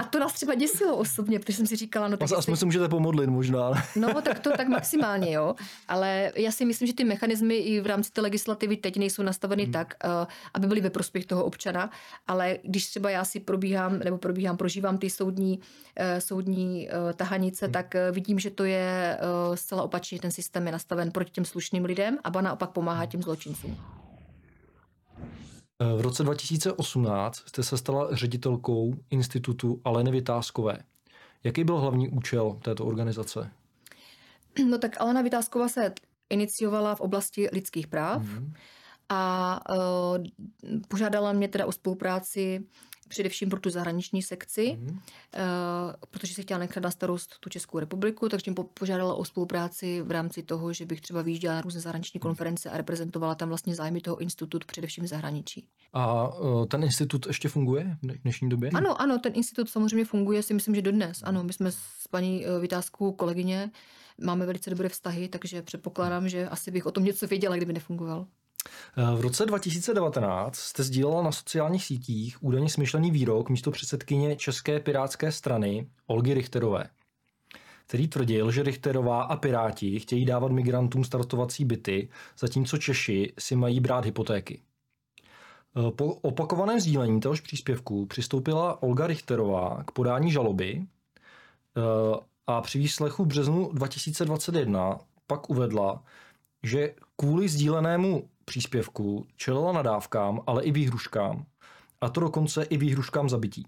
A 0.00 0.04
to 0.04 0.18
nás 0.18 0.32
třeba 0.32 0.54
děsilo 0.54 0.96
osobně, 0.96 1.38
protože 1.38 1.56
jsem 1.56 1.66
si 1.66 1.76
říkala, 1.76 2.08
no 2.08 2.16
tak... 2.16 2.32
Aspoň 2.32 2.56
se 2.56 2.64
můžete 2.64 2.88
pomodlit 2.88 3.30
možná. 3.30 3.72
No, 3.96 4.22
tak 4.22 4.38
to 4.38 4.50
tak 4.56 4.68
maximálně, 4.68 5.32
jo. 5.32 5.54
Ale 5.88 6.32
já 6.36 6.52
si 6.52 6.64
myslím, 6.64 6.86
že 6.86 6.94
ty 6.94 7.04
mechanismy 7.04 7.56
i 7.56 7.80
v 7.80 7.86
rámci 7.86 8.10
té 8.10 8.20
legislativy 8.20 8.76
teď 8.76 8.96
nejsou 8.96 9.22
nastaveny 9.22 9.62
hmm. 9.62 9.72
tak, 9.72 9.94
eh, 10.04 10.26
aby 10.54 10.66
byly 10.66 10.80
ve 10.80 10.90
prospěch 10.90 11.26
toho 11.26 11.44
občana, 11.44 11.90
ale 12.26 12.58
když 12.62 12.86
třeba 12.86 13.10
já 13.10 13.24
si 13.24 13.40
probíhám, 13.40 13.98
nebo 13.98 14.18
probíhám, 14.18 14.56
prožívám 14.56 14.98
ty 14.98 15.10
soudní, 15.10 15.60
eh, 15.96 16.20
soudní 16.20 16.88
eh, 16.88 17.12
tahanice, 17.12 17.66
hmm. 17.66 17.72
tak 17.72 17.94
vidím, 18.12 18.38
že 18.38 18.50
to 18.50 18.64
je 18.64 19.18
zcela 19.54 19.82
opačně, 19.82 20.20
ten 20.20 20.30
systém 20.30 20.66
je 20.66 20.72
nastaven 20.72 21.10
proti 21.18 21.30
těm 21.30 21.44
slušným 21.44 21.84
lidem 21.84 22.18
a 22.24 22.30
ba 22.30 22.40
naopak 22.40 22.70
pomáhá 22.70 23.06
těm 23.06 23.22
zločincům. 23.22 23.76
V 25.96 26.00
roce 26.00 26.22
2018 26.22 27.36
jste 27.36 27.62
se 27.62 27.78
stala 27.78 28.08
ředitelkou 28.12 28.94
institutu 29.10 29.80
Aleny 29.84 30.10
Vytázkové. 30.10 30.78
Jaký 31.44 31.64
byl 31.64 31.78
hlavní 31.78 32.08
účel 32.08 32.58
této 32.62 32.86
organizace? 32.86 33.50
No 34.70 34.78
tak 34.78 35.00
Alena 35.00 35.22
Vytázková 35.22 35.68
se 35.68 35.92
iniciovala 36.30 36.94
v 36.94 37.00
oblasti 37.00 37.48
lidských 37.52 37.86
práv 37.86 38.22
mm-hmm. 38.22 38.52
a 39.08 39.60
uh, 39.70 40.24
požádala 40.88 41.32
mě 41.32 41.48
teda 41.48 41.66
o 41.66 41.72
spolupráci 41.72 42.66
především 43.08 43.50
pro 43.50 43.60
tu 43.60 43.70
zahraniční 43.70 44.22
sekci, 44.22 44.78
mm. 44.80 44.88
uh, 44.88 44.98
protože 46.10 46.34
se 46.34 46.42
chtěla 46.42 46.58
nechat 46.58 46.82
na 46.82 46.90
starost 46.90 47.38
tu 47.40 47.48
Českou 47.50 47.78
republiku, 47.78 48.28
takže 48.28 48.50
mě 48.50 48.64
požádala 48.74 49.14
o 49.14 49.24
spolupráci 49.24 50.02
v 50.02 50.10
rámci 50.10 50.42
toho, 50.42 50.72
že 50.72 50.86
bych 50.86 51.00
třeba 51.00 51.22
vyjížděla 51.22 51.54
na 51.54 51.60
různé 51.60 51.80
zahraniční 51.80 52.20
konference 52.20 52.70
a 52.70 52.76
reprezentovala 52.76 53.34
tam 53.34 53.48
vlastně 53.48 53.74
zájmy 53.74 54.00
toho 54.00 54.18
institutu 54.18 54.66
především 54.66 55.04
v 55.04 55.06
zahraničí. 55.06 55.68
A 55.92 56.28
uh, 56.38 56.66
ten 56.66 56.84
institut 56.84 57.26
ještě 57.26 57.48
funguje 57.48 57.96
v 58.02 58.22
dnešní 58.22 58.48
době? 58.48 58.70
Ano, 58.74 59.00
ano, 59.00 59.18
ten 59.18 59.32
institut 59.36 59.70
samozřejmě 59.70 60.04
funguje, 60.04 60.42
si 60.42 60.54
myslím, 60.54 60.74
že 60.74 60.82
dodnes. 60.82 61.22
Ano, 61.24 61.44
my 61.44 61.52
jsme 61.52 61.72
s 61.72 62.08
paní 62.10 62.46
uh, 62.46 62.60
Vytázkou 62.60 63.12
kolegyně, 63.12 63.70
máme 64.20 64.46
velice 64.46 64.70
dobré 64.70 64.88
vztahy, 64.88 65.28
takže 65.28 65.62
předpokládám, 65.62 66.28
že 66.28 66.48
asi 66.48 66.70
bych 66.70 66.86
o 66.86 66.90
tom 66.90 67.04
něco 67.04 67.26
věděla, 67.26 67.56
kdyby 67.56 67.72
nefungoval. 67.72 68.26
Eh, 68.96 69.16
v 69.16 69.20
roce 69.20 69.46
2019 69.46 70.56
jste 70.56 70.82
sdílela 70.82 71.22
na 71.22 71.32
sociálních 71.32 71.84
sítích 71.84 72.44
údajně 72.44 72.68
smyšlený 72.68 73.10
výrok 73.10 73.50
místo 73.50 73.70
předsedkyně 73.70 74.36
České 74.36 74.80
pirátské 74.80 75.32
strany 75.32 75.88
Olgy 76.06 76.34
Richterové, 76.34 76.84
který 77.86 78.08
tvrdil, 78.08 78.50
že 78.50 78.62
Richterová 78.62 79.22
a 79.22 79.36
Piráti 79.36 80.00
chtějí 80.00 80.24
dávat 80.24 80.52
migrantům 80.52 81.04
startovací 81.04 81.64
byty, 81.64 82.08
zatímco 82.38 82.78
Češi 82.78 83.32
si 83.38 83.56
mají 83.56 83.80
brát 83.80 84.04
hypotéky. 84.04 84.62
Eh, 85.76 85.90
po 85.90 86.14
opakovaném 86.14 86.80
sdílení 86.80 87.20
téhož 87.20 87.40
příspěvku 87.40 88.06
přistoupila 88.06 88.82
Olga 88.82 89.06
Richterová 89.06 89.82
k 89.86 89.90
podání 89.90 90.32
žaloby 90.32 90.86
eh, 91.76 91.80
a 92.46 92.60
při 92.60 92.78
výslechu 92.78 93.24
březnu 93.24 93.70
2021 93.72 94.98
pak 95.26 95.50
uvedla, 95.50 96.02
že 96.62 96.94
kvůli 97.16 97.48
sdílenému 97.48 98.28
příspěvku 98.48 99.26
čelila 99.36 99.72
nadávkám, 99.72 100.40
ale 100.46 100.64
i 100.64 100.72
výhruškám. 100.72 101.44
A 102.00 102.08
to 102.08 102.20
dokonce 102.20 102.62
i 102.62 102.76
výhruškám 102.76 103.28
zabití. 103.28 103.66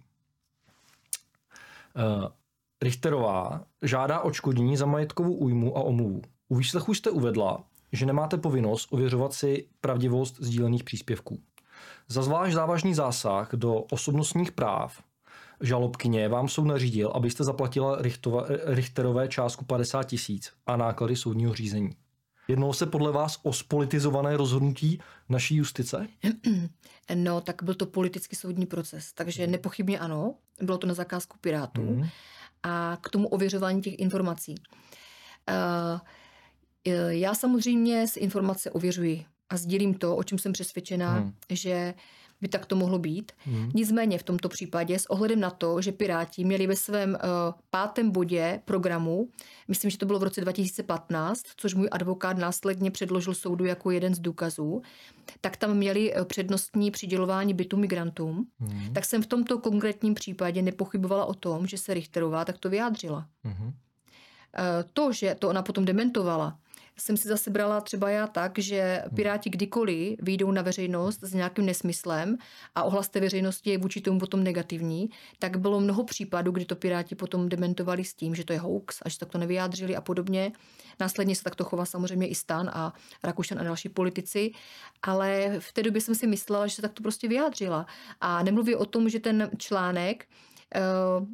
Uh, 1.97 2.25
Richterová 2.83 3.65
žádá 3.83 4.21
odškodnění 4.21 4.77
za 4.77 4.87
majetkovou 4.87 5.35
újmu 5.35 5.79
a 5.79 5.81
omluvu. 5.81 6.23
U 6.49 6.57
výslechu 6.57 6.95
jste 6.95 7.11
uvedla, 7.11 7.65
že 7.93 8.07
nemáte 8.07 8.37
povinnost 8.37 8.89
ověřovat 8.91 9.33
si 9.33 9.69
pravdivost 9.81 10.37
sdílených 10.41 10.85
příspěvků. 10.85 11.41
Za 12.09 12.23
zvlášť 12.23 12.55
závažný 12.55 12.95
zásah 12.95 13.51
do 13.53 13.75
osobnostních 13.75 14.53
práv 14.53 15.03
žalobkyně 15.61 16.29
vám 16.29 16.49
soud 16.49 16.65
nařídil, 16.65 17.11
abyste 17.15 17.45
zaplatila 17.45 17.99
Richterové 18.65 19.29
částku 19.29 19.65
50 19.65 20.05
tisíc 20.05 20.53
a 20.67 20.77
náklady 20.77 21.17
soudního 21.17 21.55
řízení. 21.55 21.91
Jednalo 22.51 22.75
se 22.75 22.87
podle 22.87 23.13
vás 23.13 23.41
o 23.43 23.53
spolitizované 23.53 24.37
rozhodnutí 24.37 25.01
naší 25.29 25.57
justice? 25.57 26.09
No, 27.15 27.41
tak 27.41 27.63
byl 27.63 27.75
to 27.75 27.87
politicky 27.87 28.37
soudní 28.37 28.67
proces, 28.67 29.13
takže 29.13 29.47
nepochybně 29.47 29.99
ano. 29.99 30.35
Bylo 30.63 30.79
to 30.79 30.87
na 30.87 30.95
zakázku 30.95 31.37
Pirátů. 31.41 31.83
Mm. 31.83 32.09
A 32.63 32.99
k 33.01 33.09
tomu 33.09 33.29
ověřování 33.29 33.83
těch 33.83 33.99
informací. 33.99 34.55
Uh, 35.49 36.01
já 37.09 37.35
samozřejmě 37.35 38.09
si 38.09 38.21
informace 38.21 38.71
ověřuji 38.71 39.25
a 39.49 39.57
sdílím 39.57 39.95
to, 39.95 40.17
o 40.17 40.23
čem 40.23 40.39
jsem 40.39 40.53
přesvědčená, 40.53 41.15
hmm. 41.15 41.35
že 41.51 41.95
by 42.41 42.49
tak 42.49 42.67
to 42.67 42.77
mohlo 42.77 42.99
být. 42.99 43.33
Hmm. 43.39 43.71
Nicméně 43.75 44.19
v 44.19 44.23
tomto 44.23 44.49
případě 44.49 44.99
s 44.99 45.07
ohledem 45.07 45.41
na 45.41 45.51
to, 45.51 45.81
že 45.81 45.93
Piráti 45.93 46.45
měli 46.45 46.67
ve 46.67 46.77
svém 46.77 47.11
uh, 47.11 47.19
pátém 47.71 48.11
bodě 48.11 48.61
programu, 48.65 49.29
myslím, 49.69 49.91
že 49.91 49.99
to 49.99 50.07
bylo 50.07 50.19
v 50.19 50.23
roce 50.23 50.41
2015, 50.41 51.43
což 51.57 51.75
můj 51.75 51.89
advokát 51.93 52.39
následně 52.39 52.91
předložil 52.91 53.35
soudu 53.35 53.65
jako 53.65 53.91
jeden 53.91 54.15
z 54.15 54.19
důkazů, 54.19 54.83
tak 55.41 55.57
tam 55.57 55.77
měli 55.77 56.15
uh, 56.15 56.25
přednostní 56.25 56.91
přidělování 56.91 57.55
bytu 57.55 57.77
migrantům, 57.77 58.47
hmm. 58.61 58.93
tak 58.93 59.05
jsem 59.05 59.23
v 59.23 59.27
tomto 59.27 59.59
konkrétním 59.59 60.15
případě 60.15 60.63
nepochybovala 60.63 61.25
o 61.25 61.35
tom, 61.35 61.67
že 61.67 61.79
se 61.79 61.95
Richterová 61.95 62.45
takto 62.45 62.71
vyjádřila. 62.71 63.27
Hmm. 63.45 63.67
Uh, 63.67 63.73
to, 64.93 65.13
že 65.13 65.37
to 65.39 65.49
ona 65.49 65.63
potom 65.63 65.85
dementovala, 65.85 66.59
jsem 67.01 67.17
si 67.17 67.29
zase 67.29 67.51
brala 67.51 67.81
třeba 67.81 68.11
já 68.11 68.27
tak, 68.27 68.59
že 68.59 69.05
Piráti 69.15 69.51
kdykoliv 69.51 70.19
vyjdou 70.23 70.51
na 70.51 70.63
veřejnost 70.63 71.23
s 71.23 71.35
nějakým 71.35 71.67
nesmyslem 71.67 72.37
a 72.75 72.83
ohlas 72.83 73.09
té 73.09 73.21
veřejnosti 73.21 73.71
je 73.71 73.79
vůči 73.79 74.01
tomu 74.01 74.19
potom 74.19 74.45
negativní, 74.45 75.11
tak 75.39 75.57
bylo 75.57 75.81
mnoho 75.81 76.05
případů, 76.05 76.53
kdy 76.53 76.65
to 76.65 76.77
Piráti 76.77 77.15
potom 77.15 77.49
dementovali 77.49 78.05
s 78.05 78.15
tím, 78.15 78.35
že 78.35 78.45
to 78.45 78.53
je 78.53 78.59
hoax 78.59 79.03
a 79.03 79.09
že 79.09 79.19
tak 79.19 79.29
to 79.29 79.39
nevyjádřili 79.39 79.97
a 79.97 80.01
podobně. 80.01 80.53
Následně 81.01 81.37
se 81.37 81.45
takto 81.45 81.65
chová 81.65 81.85
samozřejmě 81.85 82.29
i 82.29 82.35
Stan 82.35 82.71
a 82.73 82.93
Rakušan 83.23 83.59
a 83.59 83.63
další 83.65 83.89
politici, 83.89 84.53
ale 85.03 85.57
v 85.59 85.73
té 85.73 85.83
době 85.83 86.01
jsem 86.01 86.15
si 86.15 86.27
myslela, 86.27 86.67
že 86.67 86.75
se 86.75 86.83
tak 86.83 86.93
to 86.93 87.03
prostě 87.03 87.29
vyjádřila. 87.29 87.87
A 88.21 88.43
nemluví 88.43 88.75
o 88.75 88.85
tom, 88.85 89.09
že 89.09 89.21
ten 89.21 89.51
článek 89.57 90.27
eh, 90.75 90.81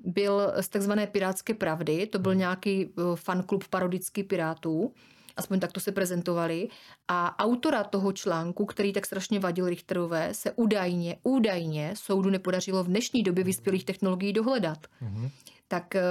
byl 0.04 0.52
z 0.60 0.68
takzvané 0.68 1.06
Pirátské 1.06 1.54
pravdy, 1.54 2.06
to 2.06 2.18
byl 2.18 2.34
nějaký 2.34 2.86
eh, 2.86 3.02
fanklub 3.14 3.68
parodický 3.68 4.22
Pirátů, 4.22 4.92
aspoň 5.36 5.60
takto 5.60 5.80
se 5.80 5.92
prezentovali. 5.92 6.68
A 7.08 7.44
autora 7.44 7.84
toho 7.84 8.12
článku, 8.12 8.66
který 8.66 8.92
tak 8.92 9.06
strašně 9.06 9.40
vadil 9.40 9.68
Richterové, 9.68 10.34
se 10.34 10.52
údajně, 10.52 11.16
údajně 11.22 11.94
soudu 11.96 12.30
nepodařilo 12.30 12.84
v 12.84 12.86
dnešní 12.86 13.22
době 13.22 13.44
vyspělých 13.44 13.84
technologií 13.84 14.32
dohledat. 14.32 14.78
Mm-hmm. 15.02 15.30
Tak 15.68 15.96
eh, 15.96 16.02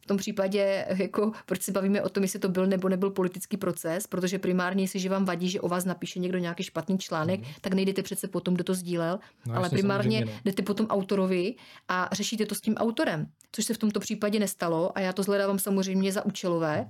v 0.00 0.06
tom 0.06 0.16
případě, 0.16 0.86
jako, 0.88 1.32
proč 1.46 1.62
si 1.62 1.72
bavíme 1.72 2.02
o 2.02 2.08
tom, 2.08 2.22
jestli 2.22 2.38
to 2.38 2.48
byl 2.48 2.66
nebo 2.66 2.88
nebyl 2.88 3.10
politický 3.10 3.56
proces, 3.56 4.06
protože 4.06 4.38
primárně, 4.38 4.84
jestliže 4.84 5.08
vám 5.08 5.24
vadí, 5.24 5.50
že 5.50 5.60
o 5.60 5.68
vás 5.68 5.84
napíše 5.84 6.18
někdo 6.18 6.38
nějaký 6.38 6.62
špatný 6.62 6.98
článek, 6.98 7.40
mm. 7.40 7.46
tak 7.60 7.74
nejdete 7.74 8.02
přece 8.02 8.28
potom, 8.28 8.54
kdo 8.54 8.64
to 8.64 8.74
sdílel, 8.74 9.18
no, 9.46 9.54
ale 9.54 9.70
primárně 9.70 10.24
ne. 10.24 10.40
jdete 10.44 10.62
potom 10.62 10.86
autorovi 10.86 11.54
a 11.88 12.08
řešíte 12.12 12.46
to 12.46 12.54
s 12.54 12.60
tím 12.60 12.74
autorem, 12.74 13.26
což 13.52 13.64
se 13.64 13.74
v 13.74 13.78
tomto 13.78 14.00
případě 14.00 14.38
nestalo 14.38 14.98
a 14.98 15.00
já 15.00 15.12
to 15.12 15.22
zhledávám 15.22 15.58
samozřejmě 15.58 16.12
za 16.12 16.24
účelové. 16.24 16.80
Mm 16.80 16.88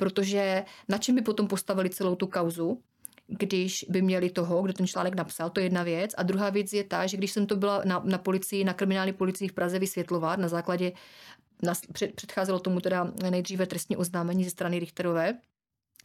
protože 0.00 0.64
na 0.88 0.98
čem 0.98 1.14
by 1.14 1.22
potom 1.22 1.48
postavili 1.48 1.90
celou 1.90 2.14
tu 2.16 2.26
kauzu, 2.26 2.80
když 3.26 3.84
by 3.88 4.02
měli 4.02 4.30
toho, 4.30 4.62
kdo 4.62 4.72
ten 4.72 4.86
článek 4.86 5.14
napsal, 5.14 5.50
to 5.50 5.60
je 5.60 5.66
jedna 5.66 5.82
věc. 5.82 6.10
A 6.16 6.22
druhá 6.22 6.50
věc 6.50 6.72
je 6.72 6.84
ta, 6.84 7.06
že 7.06 7.16
když 7.16 7.32
jsem 7.32 7.46
to 7.46 7.56
byla 7.56 7.82
na, 7.84 8.02
na 8.04 8.18
policii, 8.18 8.64
na 8.64 8.74
kriminální 8.74 9.12
policii 9.12 9.48
v 9.48 9.52
Praze 9.52 9.78
vysvětlovat 9.78 10.38
na 10.38 10.48
základě, 10.48 10.92
na, 11.62 11.72
před, 11.92 12.14
předcházelo 12.14 12.58
tomu 12.58 12.80
teda 12.80 13.12
nejdříve 13.30 13.66
trestní 13.66 13.96
oznámení 13.96 14.44
ze 14.44 14.50
strany 14.50 14.78
Richterové, 14.78 15.38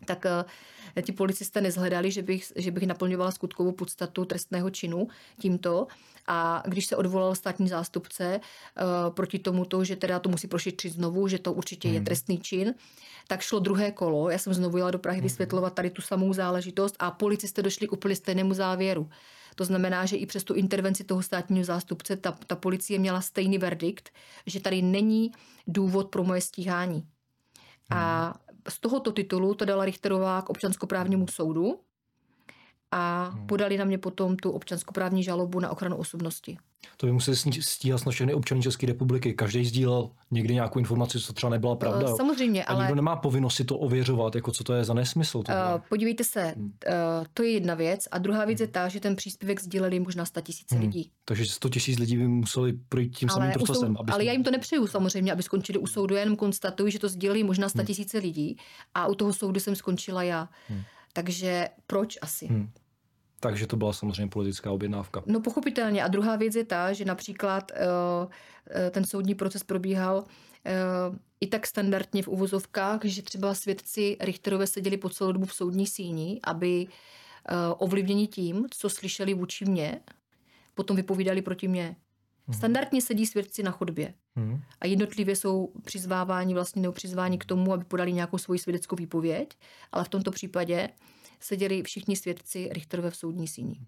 tak 0.06 0.26
uh, 0.26 1.02
ti 1.02 1.12
policisté 1.12 1.62
nezhledali, 1.62 2.12
že 2.12 2.22
bych, 2.22 2.52
že 2.56 2.72
bych 2.72 2.88
naplňovala 2.88 3.32
skutkovou 3.32 3.72
podstatu 3.72 4.26
trestného 4.26 4.70
činu 4.70 5.08
tímto. 5.40 5.88
A 6.28 6.64
když 6.68 6.86
se 6.86 6.96
odvolal 6.96 7.36
státní 7.36 7.68
zástupce 7.68 8.40
uh, 8.40 9.14
proti 9.14 9.40
tomuto, 9.40 9.84
že 9.84 9.96
teda 9.96 10.20
to 10.20 10.30
musí 10.30 10.48
prošetřit 10.48 10.94
znovu, 10.94 11.28
že 11.28 11.40
to 11.40 11.54
určitě 11.54 11.88
hmm. 11.88 11.96
je 11.96 12.02
trestný 12.02 12.38
čin, 12.38 12.74
tak 13.28 13.42
šlo 13.42 13.60
druhé 13.60 13.92
kolo. 13.92 14.30
Já 14.30 14.38
jsem 14.38 14.54
znovu 14.54 14.78
jela 14.78 14.92
do 14.92 15.00
Prahy 15.00 15.18
hmm. 15.18 15.24
vysvětlovat 15.24 15.74
tady 15.74 15.90
tu 15.90 16.02
samou 16.02 16.34
záležitost 16.34 16.96
a 17.00 17.12
policisté 17.12 17.62
došli 17.62 17.88
k 17.88 17.94
úplně 17.94 18.16
stejnému 18.16 18.54
závěru. 18.54 19.10
To 19.56 19.66
znamená, 19.66 20.06
že 20.06 20.18
i 20.18 20.26
přes 20.26 20.44
tu 20.44 20.54
intervenci 20.54 21.04
toho 21.04 21.22
státního 21.22 21.66
zástupce 21.66 22.16
ta, 22.16 22.32
ta 22.48 22.56
policie 22.56 23.00
měla 23.00 23.22
stejný 23.22 23.58
verdikt, 23.58 24.10
že 24.46 24.60
tady 24.60 24.82
není 24.82 25.32
důvod 25.68 26.10
pro 26.10 26.24
moje 26.24 26.42
stíhání. 26.42 27.08
A 27.90 28.26
hmm 28.26 28.45
z 28.70 28.80
tohoto 28.80 29.12
titulu 29.12 29.54
to 29.56 29.66
dala 29.66 29.86
Richterová 29.86 30.42
k 30.42 30.50
občanskoprávnímu 30.50 31.28
soudu 31.28 31.80
a 32.92 33.24
hmm. 33.24 33.48
podali 33.48 33.78
na 33.78 33.86
mě 33.86 33.98
potom 33.98 34.38
tu 34.38 34.52
občanskoprávní 34.52 35.24
žalobu 35.24 35.60
na 35.60 35.70
ochranu 35.70 35.98
osobnosti. 35.98 36.58
To 36.98 37.06
by 37.06 37.12
museli 37.12 37.38
stíhat 37.62 38.06
na 38.06 38.12
všechny 38.12 38.34
občany 38.34 38.62
České 38.62 38.88
republiky. 38.88 39.34
Každý 39.34 39.66
sdílel 39.66 40.10
někdy 40.32 40.54
nějakou 40.54 40.80
informaci, 40.80 41.20
co 41.20 41.34
třeba 41.34 41.50
nebyla 41.50 41.76
pravda. 41.76 42.10
Uh, 42.10 42.18
samozřejmě, 42.18 42.66
a 42.66 42.74
ale... 42.74 42.84
nikdo 42.84 42.96
nemá 42.96 43.16
povinnost 43.16 43.56
si 43.56 43.66
to 43.66 43.78
ověřovat, 43.78 44.36
jako 44.36 44.52
co 44.52 44.64
to 44.64 44.74
je 44.74 44.84
za 44.84 44.94
nesmysl. 44.94 45.38
Uh, 45.38 45.44
podívejte 45.90 46.24
se, 46.24 46.42
hmm. 46.44 46.66
uh, 46.66 47.26
to 47.34 47.44
je 47.44 47.52
jedna 47.52 47.74
věc. 47.74 48.08
A 48.12 48.18
druhá 48.18 48.46
věc 48.46 48.60
je 48.60 48.68
ta, 48.68 48.88
že 48.88 49.00
ten 49.00 49.16
příspěvek 49.16 49.62
sdíleli 49.62 50.00
možná 50.00 50.26
100 50.26 50.42
tisíce 50.42 50.76
hmm. 50.76 50.84
lidí. 50.86 51.12
Takže 51.26 51.46
100 51.46 51.70
tisíc 51.70 52.00
lidí 52.00 52.18
by 52.18 52.28
museli 52.28 52.74
projít 52.90 53.18
tím 53.18 53.30
ale 53.30 53.40
samým 53.40 53.54
procesem. 53.54 53.98
Aby 54.00 54.12
ale 54.12 54.26
já 54.26 54.32
jim 54.32 54.44
to 54.44 54.52
nepřeju 54.52 54.88
samozřejmě, 54.88 55.32
aby 55.32 55.44
skončili 55.44 55.80
u 55.80 55.88
soudu. 55.88 56.16
Já 56.16 56.20
jenom 56.20 56.36
konstatuji, 56.36 56.92
že 56.92 57.00
to 57.00 57.10
sdíleli 57.10 57.44
možná 57.44 57.70
100 57.70 57.78
hmm. 57.78 57.86
tisíce 57.88 58.18
hmm. 58.18 58.26
lidí 58.26 58.58
a 58.94 59.08
u 59.08 59.16
toho 59.16 59.34
soudu 59.34 59.60
jsem 59.60 59.76
skončila 59.76 60.24
já. 60.24 60.50
Hmm. 60.70 60.82
Takže 61.16 61.70
proč 61.88 62.18
asi? 62.22 62.48
Hmm. 62.48 62.70
Takže 63.40 63.68
to 63.68 63.76
byla 63.76 63.94
samozřejmě 63.94 64.28
politická 64.28 64.72
objednávka. 64.72 65.24
No 65.26 65.42
pochopitelně. 65.42 66.04
A 66.04 66.08
druhá 66.08 66.36
věc 66.36 66.56
je 66.56 66.66
ta, 66.66 66.94
že 66.94 67.06
například 67.06 67.72
uh, 67.72 68.32
ten 68.92 69.06
soudní 69.06 69.36
proces 69.36 69.64
probíhal 69.64 70.18
uh, 70.18 71.16
i 71.42 71.48
tak 71.48 71.68
standardně 71.68 72.24
v 72.24 72.28
uvozovkách, 72.28 73.00
že 73.04 73.22
třeba 73.22 73.54
svědci 73.54 74.18
Richterové 74.20 74.68
seděli 74.68 74.98
po 74.98 75.10
celou 75.10 75.32
dobu 75.32 75.46
v 75.46 75.54
soudní 75.54 75.88
síni, 75.88 76.40
aby 76.44 76.88
ovlivněni 77.78 78.28
tím, 78.28 78.66
co 78.72 78.90
slyšeli 78.90 79.34
vůči 79.34 79.66
mně, 79.66 80.00
potom 80.76 80.96
vypovídali 80.96 81.42
proti 81.42 81.68
mně. 81.68 81.96
Hmm. 82.48 82.58
Standardně 82.58 83.02
sedí 83.02 83.26
svědci 83.26 83.64
na 83.64 83.72
chodbě 83.72 84.14
hmm. 84.36 84.62
a 84.82 84.88
jednotlivě 84.88 85.36
jsou 85.36 85.74
přizváváni 85.84 86.54
vlastně 86.54 86.82
nebo 86.82 86.92
přizváni 86.92 87.38
k 87.38 87.46
tomu, 87.46 87.74
aby 87.74 87.86
podali 87.86 88.14
nějakou 88.14 88.38
svoji 88.38 88.60
svědeckou 88.60 88.96
výpověď, 88.96 89.58
ale 89.92 90.04
v 90.04 90.10
tomto 90.10 90.32
případě 90.32 90.90
seděli 91.40 91.84
všichni 91.84 92.16
svědci 92.16 92.70
Richterové 92.74 93.12
v 93.12 93.16
soudní 93.16 93.48
síni. 93.48 93.80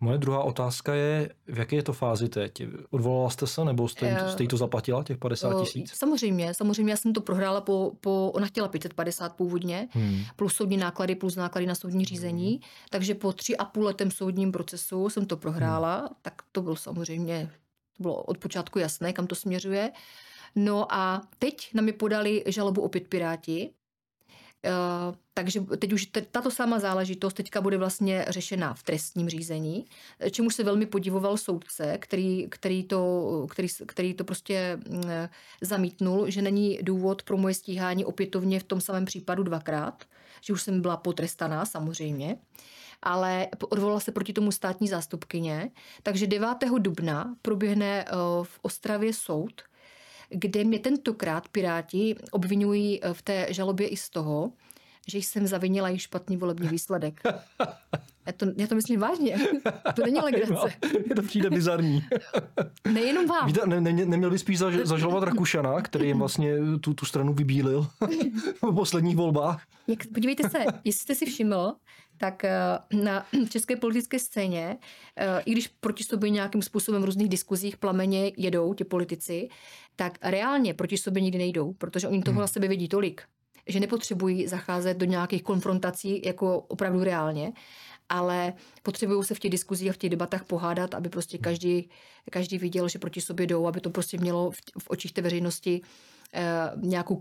Moje 0.00 0.18
druhá 0.18 0.42
otázka 0.42 0.94
je, 0.94 1.30
v 1.46 1.58
jaké 1.58 1.76
je 1.76 1.82
to 1.82 1.92
fázi 1.92 2.28
teď? 2.28 2.52
Odvolala 2.90 3.30
jste 3.30 3.46
se 3.46 3.64
nebo 3.64 3.88
jste, 3.88 4.12
uh, 4.22 4.28
jste 4.28 4.42
jí 4.42 4.48
to 4.48 4.56
zaplatila, 4.56 5.04
těch 5.04 5.18
50 5.18 5.60
tisíc? 5.60 5.92
Samozřejmě, 5.94 6.54
samozřejmě, 6.54 6.92
já 6.92 6.96
jsem 6.96 7.12
to 7.12 7.20
prohrála 7.20 7.60
po, 7.60 7.92
po 8.00 8.30
ona 8.34 8.46
chtěla 8.46 8.68
550 8.68 9.36
původně, 9.36 9.88
hmm. 9.90 10.20
plus 10.36 10.54
soudní 10.54 10.76
náklady, 10.76 11.14
plus 11.14 11.36
náklady 11.36 11.66
na 11.66 11.74
soudní 11.74 12.04
řízení, 12.04 12.50
hmm. 12.50 12.60
takže 12.90 13.14
po 13.14 13.32
tři 13.32 13.56
a 13.56 13.64
půl 13.64 13.84
letem 13.84 14.10
soudním 14.10 14.52
procesu 14.52 15.08
jsem 15.08 15.26
to 15.26 15.36
prohrála, 15.36 15.96
hmm. 15.96 16.08
tak 16.22 16.34
to 16.52 16.62
bylo 16.62 16.76
samozřejmě, 16.76 17.50
to 17.96 18.02
bylo 18.02 18.22
od 18.22 18.38
počátku 18.38 18.78
jasné, 18.78 19.12
kam 19.12 19.26
to 19.26 19.34
směřuje. 19.34 19.92
No 20.54 20.94
a 20.94 21.22
teď 21.38 21.74
na 21.74 21.82
mě 21.82 21.92
podali 21.92 22.44
žalobu 22.46 22.82
opět 22.82 23.08
Piráti, 23.08 23.70
Uh, 24.64 25.14
takže 25.34 25.60
teď 25.60 25.92
už 25.92 26.06
tato 26.30 26.50
sama 26.50 26.78
záležitost 26.78 27.34
teďka 27.34 27.60
bude 27.60 27.78
vlastně 27.78 28.24
řešena 28.28 28.74
v 28.74 28.82
trestním 28.82 29.28
řízení, 29.28 29.84
čemu 30.30 30.50
se 30.50 30.64
velmi 30.64 30.86
podivoval 30.86 31.36
soudce, 31.36 31.98
který, 32.00 32.46
který, 32.50 32.84
to, 32.84 33.46
který, 33.50 33.68
který 33.86 34.14
to 34.14 34.24
prostě 34.24 34.78
uh, 34.88 35.00
zamítnul, 35.60 36.30
že 36.30 36.42
není 36.42 36.78
důvod 36.82 37.22
pro 37.22 37.36
moje 37.36 37.54
stíhání 37.54 38.04
opětovně 38.04 38.60
v 38.60 38.64
tom 38.64 38.80
samém 38.80 39.04
případu 39.04 39.42
dvakrát, 39.42 40.04
že 40.40 40.52
už 40.52 40.62
jsem 40.62 40.80
byla 40.80 40.96
potrestaná 40.96 41.66
samozřejmě 41.66 42.36
ale 43.02 43.48
odvolala 43.68 44.00
se 44.00 44.12
proti 44.12 44.32
tomu 44.32 44.52
státní 44.52 44.88
zástupkyně. 44.88 45.70
Takže 46.02 46.26
9. 46.26 46.48
dubna 46.78 47.36
proběhne 47.42 48.04
uh, 48.04 48.44
v 48.44 48.58
Ostravě 48.62 49.12
soud, 49.12 49.62
kde 50.28 50.64
mě 50.64 50.78
tentokrát 50.78 51.48
Piráti 51.48 52.16
obvinují 52.30 53.00
eh, 53.02 53.14
v 53.14 53.22
té 53.22 53.46
žalobě 53.50 53.88
i 53.88 53.96
z 53.96 54.10
toho, 54.10 54.52
že 55.08 55.18
jsem 55.18 55.46
zavinila 55.46 55.90
i 55.90 55.98
špatný 55.98 56.36
volební 56.36 56.68
výsledek. 56.68 57.20
Já 58.26 58.32
to, 58.32 58.46
já 58.56 58.66
to 58.66 58.74
myslím 58.74 59.00
vážně. 59.00 59.36
To 59.94 60.02
není 60.02 60.20
legrace. 60.20 60.72
Je 61.08 61.14
to 61.14 61.22
přijde 61.22 61.50
bizarní. 61.50 62.04
Nejenom 62.92 63.26
vám. 63.26 63.46
Víte, 63.46 63.60
ne, 63.66 63.80
ne, 63.80 63.92
neměl 63.92 64.30
by 64.30 64.38
spíš 64.38 64.58
zaž, 64.58 64.74
zažalovat 64.74 65.22
Rakušana, 65.24 65.82
který 65.82 66.06
jim 66.06 66.18
vlastně 66.18 66.54
tu, 66.80 66.94
tu 66.94 67.06
stranu 67.06 67.34
vybílil 67.34 67.86
v 68.62 68.74
posledních 68.74 69.16
volbách. 69.16 69.62
Jak, 69.86 69.98
podívejte 70.14 70.48
se, 70.48 70.58
jestli 70.84 71.00
jste 71.00 71.14
si 71.14 71.26
všiml, 71.26 71.74
tak 72.18 72.44
eh, 72.44 72.52
na 73.02 73.26
české 73.48 73.76
politické 73.76 74.18
scéně, 74.18 74.78
eh, 75.16 75.42
i 75.44 75.52
když 75.52 75.68
proti 75.68 76.04
sobě 76.04 76.30
nějakým 76.30 76.62
způsobem 76.62 77.02
v 77.02 77.04
různých 77.04 77.28
diskuzích 77.28 77.76
plameně 77.76 78.32
jedou 78.36 78.74
ti 78.74 78.84
politici, 78.84 79.48
tak 79.96 80.18
reálně 80.22 80.74
proti 80.74 80.98
sobě 80.98 81.22
nikdy 81.22 81.38
nejdou, 81.38 81.72
protože 81.72 82.08
oni 82.08 82.22
toho 82.22 82.32
hmm. 82.32 82.40
na 82.40 82.46
sebe 82.46 82.68
vidí 82.68 82.88
tolik, 82.88 83.22
že 83.66 83.80
nepotřebují 83.80 84.46
zacházet 84.46 84.96
do 84.96 85.06
nějakých 85.06 85.42
konfrontací 85.42 86.22
jako 86.24 86.60
opravdu 86.60 87.04
reálně, 87.04 87.52
ale 88.08 88.52
potřebují 88.82 89.24
se 89.24 89.34
v 89.34 89.38
těch 89.38 89.50
diskuzích 89.50 89.90
a 89.90 89.92
v 89.92 89.96
těch 89.96 90.10
debatách 90.10 90.44
pohádat, 90.44 90.94
aby 90.94 91.08
prostě 91.08 91.38
každý, 91.38 91.88
každý 92.30 92.58
viděl, 92.58 92.88
že 92.88 92.98
proti 92.98 93.20
sobě 93.20 93.46
jdou, 93.46 93.66
aby 93.66 93.80
to 93.80 93.90
prostě 93.90 94.18
mělo 94.18 94.50
v, 94.50 94.56
v 94.78 94.90
očích 94.90 95.12
té 95.12 95.22
veřejnosti 95.22 95.80
eh, 96.32 96.42
nějakou 96.76 97.20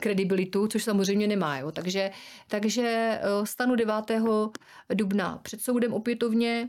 kredibilitu, 0.00 0.66
což 0.66 0.84
samozřejmě 0.84 1.26
nemá. 1.26 1.58
Jo. 1.58 1.72
Takže, 1.72 2.10
takže 2.48 3.18
eh, 3.22 3.46
stanu 3.46 3.76
9. 3.76 3.94
dubna 4.94 5.38
před 5.42 5.60
soudem 5.60 5.92
opětovně, 5.92 6.68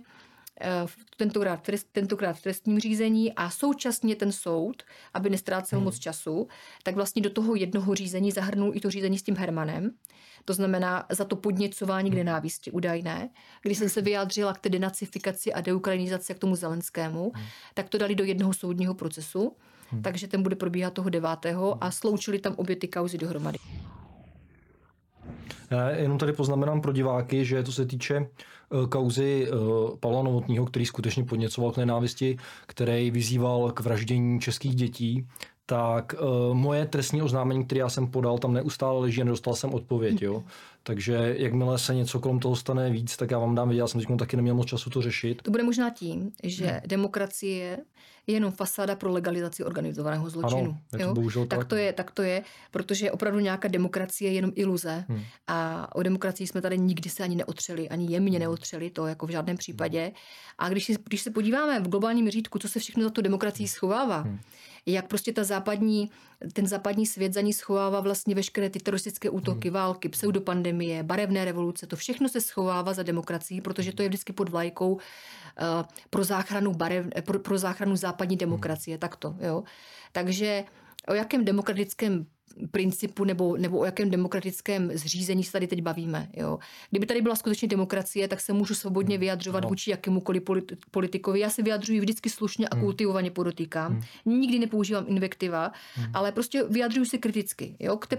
tentokrát, 1.17 1.67
tentokrát 1.91 2.33
v 2.33 2.41
trestním 2.41 2.79
řízení 2.79 3.33
a 3.33 3.49
současně 3.49 4.15
ten 4.15 4.31
soud, 4.31 4.83
aby 5.13 5.29
nestrácel 5.29 5.79
hmm. 5.79 5.83
moc 5.85 5.99
času, 5.99 6.47
tak 6.83 6.95
vlastně 6.95 7.21
do 7.21 7.29
toho 7.29 7.55
jednoho 7.55 7.95
řízení 7.95 8.31
zahrnul 8.31 8.71
i 8.75 8.79
to 8.79 8.91
řízení 8.91 9.17
s 9.17 9.23
tím 9.23 9.35
Hermanem. 9.35 9.91
To 10.45 10.53
znamená 10.53 11.05
za 11.09 11.25
to 11.25 11.35
podněcování 11.35 12.09
k 12.09 12.13
hmm. 12.13 12.25
nenávisti 12.25 12.71
údajné. 12.71 13.29
Když 13.61 13.77
jsem 13.77 13.89
se 13.89 14.01
vyjádřila 14.01 14.53
k 14.53 14.59
té 14.59 14.69
denacifikaci 14.69 15.53
a 15.53 15.61
deukranizaci 15.61 16.33
k 16.33 16.39
tomu 16.39 16.55
Zelenskému, 16.55 17.31
hmm. 17.35 17.45
tak 17.73 17.89
to 17.89 17.97
dali 17.97 18.15
do 18.15 18.23
jednoho 18.23 18.53
soudního 18.53 18.93
procesu. 18.93 19.55
Hmm. 19.89 20.01
Takže 20.01 20.27
ten 20.27 20.43
bude 20.43 20.55
probíhat 20.55 20.93
toho 20.93 21.09
devátého 21.09 21.83
a 21.83 21.91
sloučili 21.91 22.39
tam 22.39 22.53
obě 22.57 22.75
ty 22.75 22.87
kauzy 22.87 23.17
dohromady. 23.17 23.57
Já 25.71 25.89
jenom 25.89 26.17
tady 26.17 26.33
poznamenám 26.33 26.81
pro 26.81 26.91
diváky, 26.91 27.45
že 27.45 27.63
to 27.63 27.71
se 27.71 27.85
týče 27.85 28.15
eh, 28.17 28.87
kauzy 28.89 29.47
eh, 29.47 29.55
Pavla 29.99 30.23
Novotního, 30.23 30.65
který 30.65 30.85
skutečně 30.85 31.23
podněcoval 31.23 31.71
k 31.71 31.77
nenávisti, 31.77 32.37
který 32.67 33.11
vyzýval 33.11 33.71
k 33.71 33.79
vraždění 33.79 34.39
českých 34.39 34.75
dětí, 34.75 35.27
tak 35.65 36.13
uh, 36.13 36.53
moje 36.53 36.85
trestní 36.85 37.21
oznámení, 37.21 37.65
které 37.65 37.79
já 37.79 37.89
jsem 37.89 38.07
podal, 38.07 38.37
tam 38.37 38.53
neustále 38.53 38.99
leží 38.99 39.21
a 39.21 39.25
nedostal 39.25 39.55
jsem 39.55 39.73
odpověď. 39.73 40.21
Jo? 40.21 40.43
Takže 40.83 41.35
jakmile 41.37 41.79
se 41.79 41.95
něco 41.95 42.19
kolem 42.19 42.39
toho 42.39 42.55
stane 42.55 42.89
víc, 42.89 43.17
tak 43.17 43.31
já 43.31 43.39
vám 43.39 43.55
dám 43.55 43.69
vědět, 43.69 43.79
já 43.79 43.87
jsem 43.87 44.01
teď 44.01 44.17
taky 44.19 44.35
neměl 44.35 44.55
moc 44.55 44.67
času 44.67 44.89
to 44.89 45.01
řešit. 45.01 45.41
To 45.41 45.51
bude 45.51 45.63
možná 45.63 45.89
tím, 45.89 46.31
že 46.43 46.67
hmm. 46.67 46.79
demokracie 46.85 47.77
je 48.27 48.33
jenom 48.33 48.51
fasáda 48.51 48.95
pro 48.95 49.11
legalizaci 49.11 49.63
organizovaného 49.63 50.29
zločinu. 50.29 50.61
Ano, 50.61 50.77
je 50.93 51.13
to 51.13 51.39
jo? 51.39 51.45
tak, 51.45 51.59
tak 51.59 51.67
to 51.67 51.75
je, 51.75 51.93
tak 51.93 52.11
to 52.11 52.21
je, 52.21 52.43
protože 52.71 53.11
opravdu 53.11 53.39
nějaká 53.39 53.67
demokracie 53.67 54.31
je 54.31 54.35
jenom 54.35 54.51
iluze 54.55 55.05
hmm. 55.07 55.21
a 55.47 55.87
o 55.95 56.03
demokracii 56.03 56.47
jsme 56.47 56.61
tady 56.61 56.77
nikdy 56.77 57.09
se 57.09 57.23
ani 57.23 57.35
neotřeli, 57.35 57.89
ani 57.89 58.13
jemně 58.13 58.31
hmm. 58.31 58.39
neotřeli, 58.39 58.89
to 58.89 59.07
jako 59.07 59.27
v 59.27 59.29
žádném 59.29 59.57
případě. 59.57 60.11
A 60.57 60.69
když, 60.69 60.91
když 61.07 61.21
se 61.21 61.31
podíváme 61.31 61.79
v 61.79 61.87
globálním 61.87 62.29
řídku, 62.29 62.59
co 62.59 62.69
se 62.69 62.79
všechno 62.79 63.03
za 63.03 63.09
tu 63.09 63.21
demokracii 63.21 63.67
schovává, 63.67 64.17
hmm 64.17 64.39
jak 64.85 65.07
prostě 65.07 65.33
ta 65.33 65.43
západní, 65.43 66.11
ten 66.53 66.67
západní 66.67 67.05
svět 67.05 67.33
za 67.33 67.41
ní 67.41 67.53
schovává 67.53 67.99
vlastně 67.99 68.35
veškeré 68.35 68.69
ty 68.69 68.79
teroristické 68.79 69.29
útoky, 69.29 69.67
hmm. 69.67 69.73
války, 69.73 70.09
pseudopandemie, 70.09 71.03
barevné 71.03 71.45
revoluce, 71.45 71.87
to 71.87 71.95
všechno 71.95 72.29
se 72.29 72.41
schovává 72.41 72.93
za 72.93 73.03
demokracií, 73.03 73.61
protože 73.61 73.93
to 73.93 74.01
je 74.01 74.09
vždycky 74.09 74.33
pod 74.33 74.49
vlajkou 74.49 74.93
uh, 74.93 74.99
pro 76.09 76.23
záchranu, 76.23 76.73
barev, 76.73 77.05
pro, 77.25 77.39
pro 77.39 77.57
záchranu 77.57 77.95
západní 77.95 78.37
demokracie, 78.37 78.95
hmm. 78.95 78.99
takto, 78.99 79.35
jo. 79.39 79.63
Takže 80.11 80.63
o 81.07 81.13
jakém 81.13 81.45
demokratickém 81.45 82.25
principu 82.71 83.23
nebo, 83.23 83.57
nebo 83.57 83.77
o 83.79 83.85
jakém 83.85 84.09
demokratickém 84.09 84.91
zřízení 84.93 85.43
se 85.43 85.51
tady 85.51 85.67
teď 85.67 85.81
bavíme. 85.81 86.29
Jo. 86.33 86.59
Kdyby 86.89 87.05
tady 87.05 87.21
byla 87.21 87.35
skutečně 87.35 87.67
demokracie, 87.67 88.27
tak 88.27 88.41
se 88.41 88.53
můžu 88.53 88.75
svobodně 88.75 89.15
hmm. 89.15 89.19
vyjadřovat 89.19 89.63
no. 89.63 89.69
vůči 89.69 89.91
jakémukoliv 89.91 90.43
politikovi. 90.91 91.39
Já 91.39 91.49
se 91.49 91.63
vyjadřuji 91.63 91.99
vždycky 91.99 92.29
slušně 92.29 92.67
a 92.67 92.75
hmm. 92.75 92.83
kultivovaně 92.83 93.31
podotýkám. 93.31 93.91
Hmm. 93.91 94.39
Nikdy 94.39 94.59
nepoužívám 94.59 95.05
invektiva, 95.07 95.71
hmm. 95.95 96.11
ale 96.13 96.31
prostě 96.31 96.63
vyjadřuji 96.63 97.05
se 97.05 97.17
kriticky. 97.17 97.75
Jo. 97.79 97.97
K, 97.97 98.07
té 98.07 98.17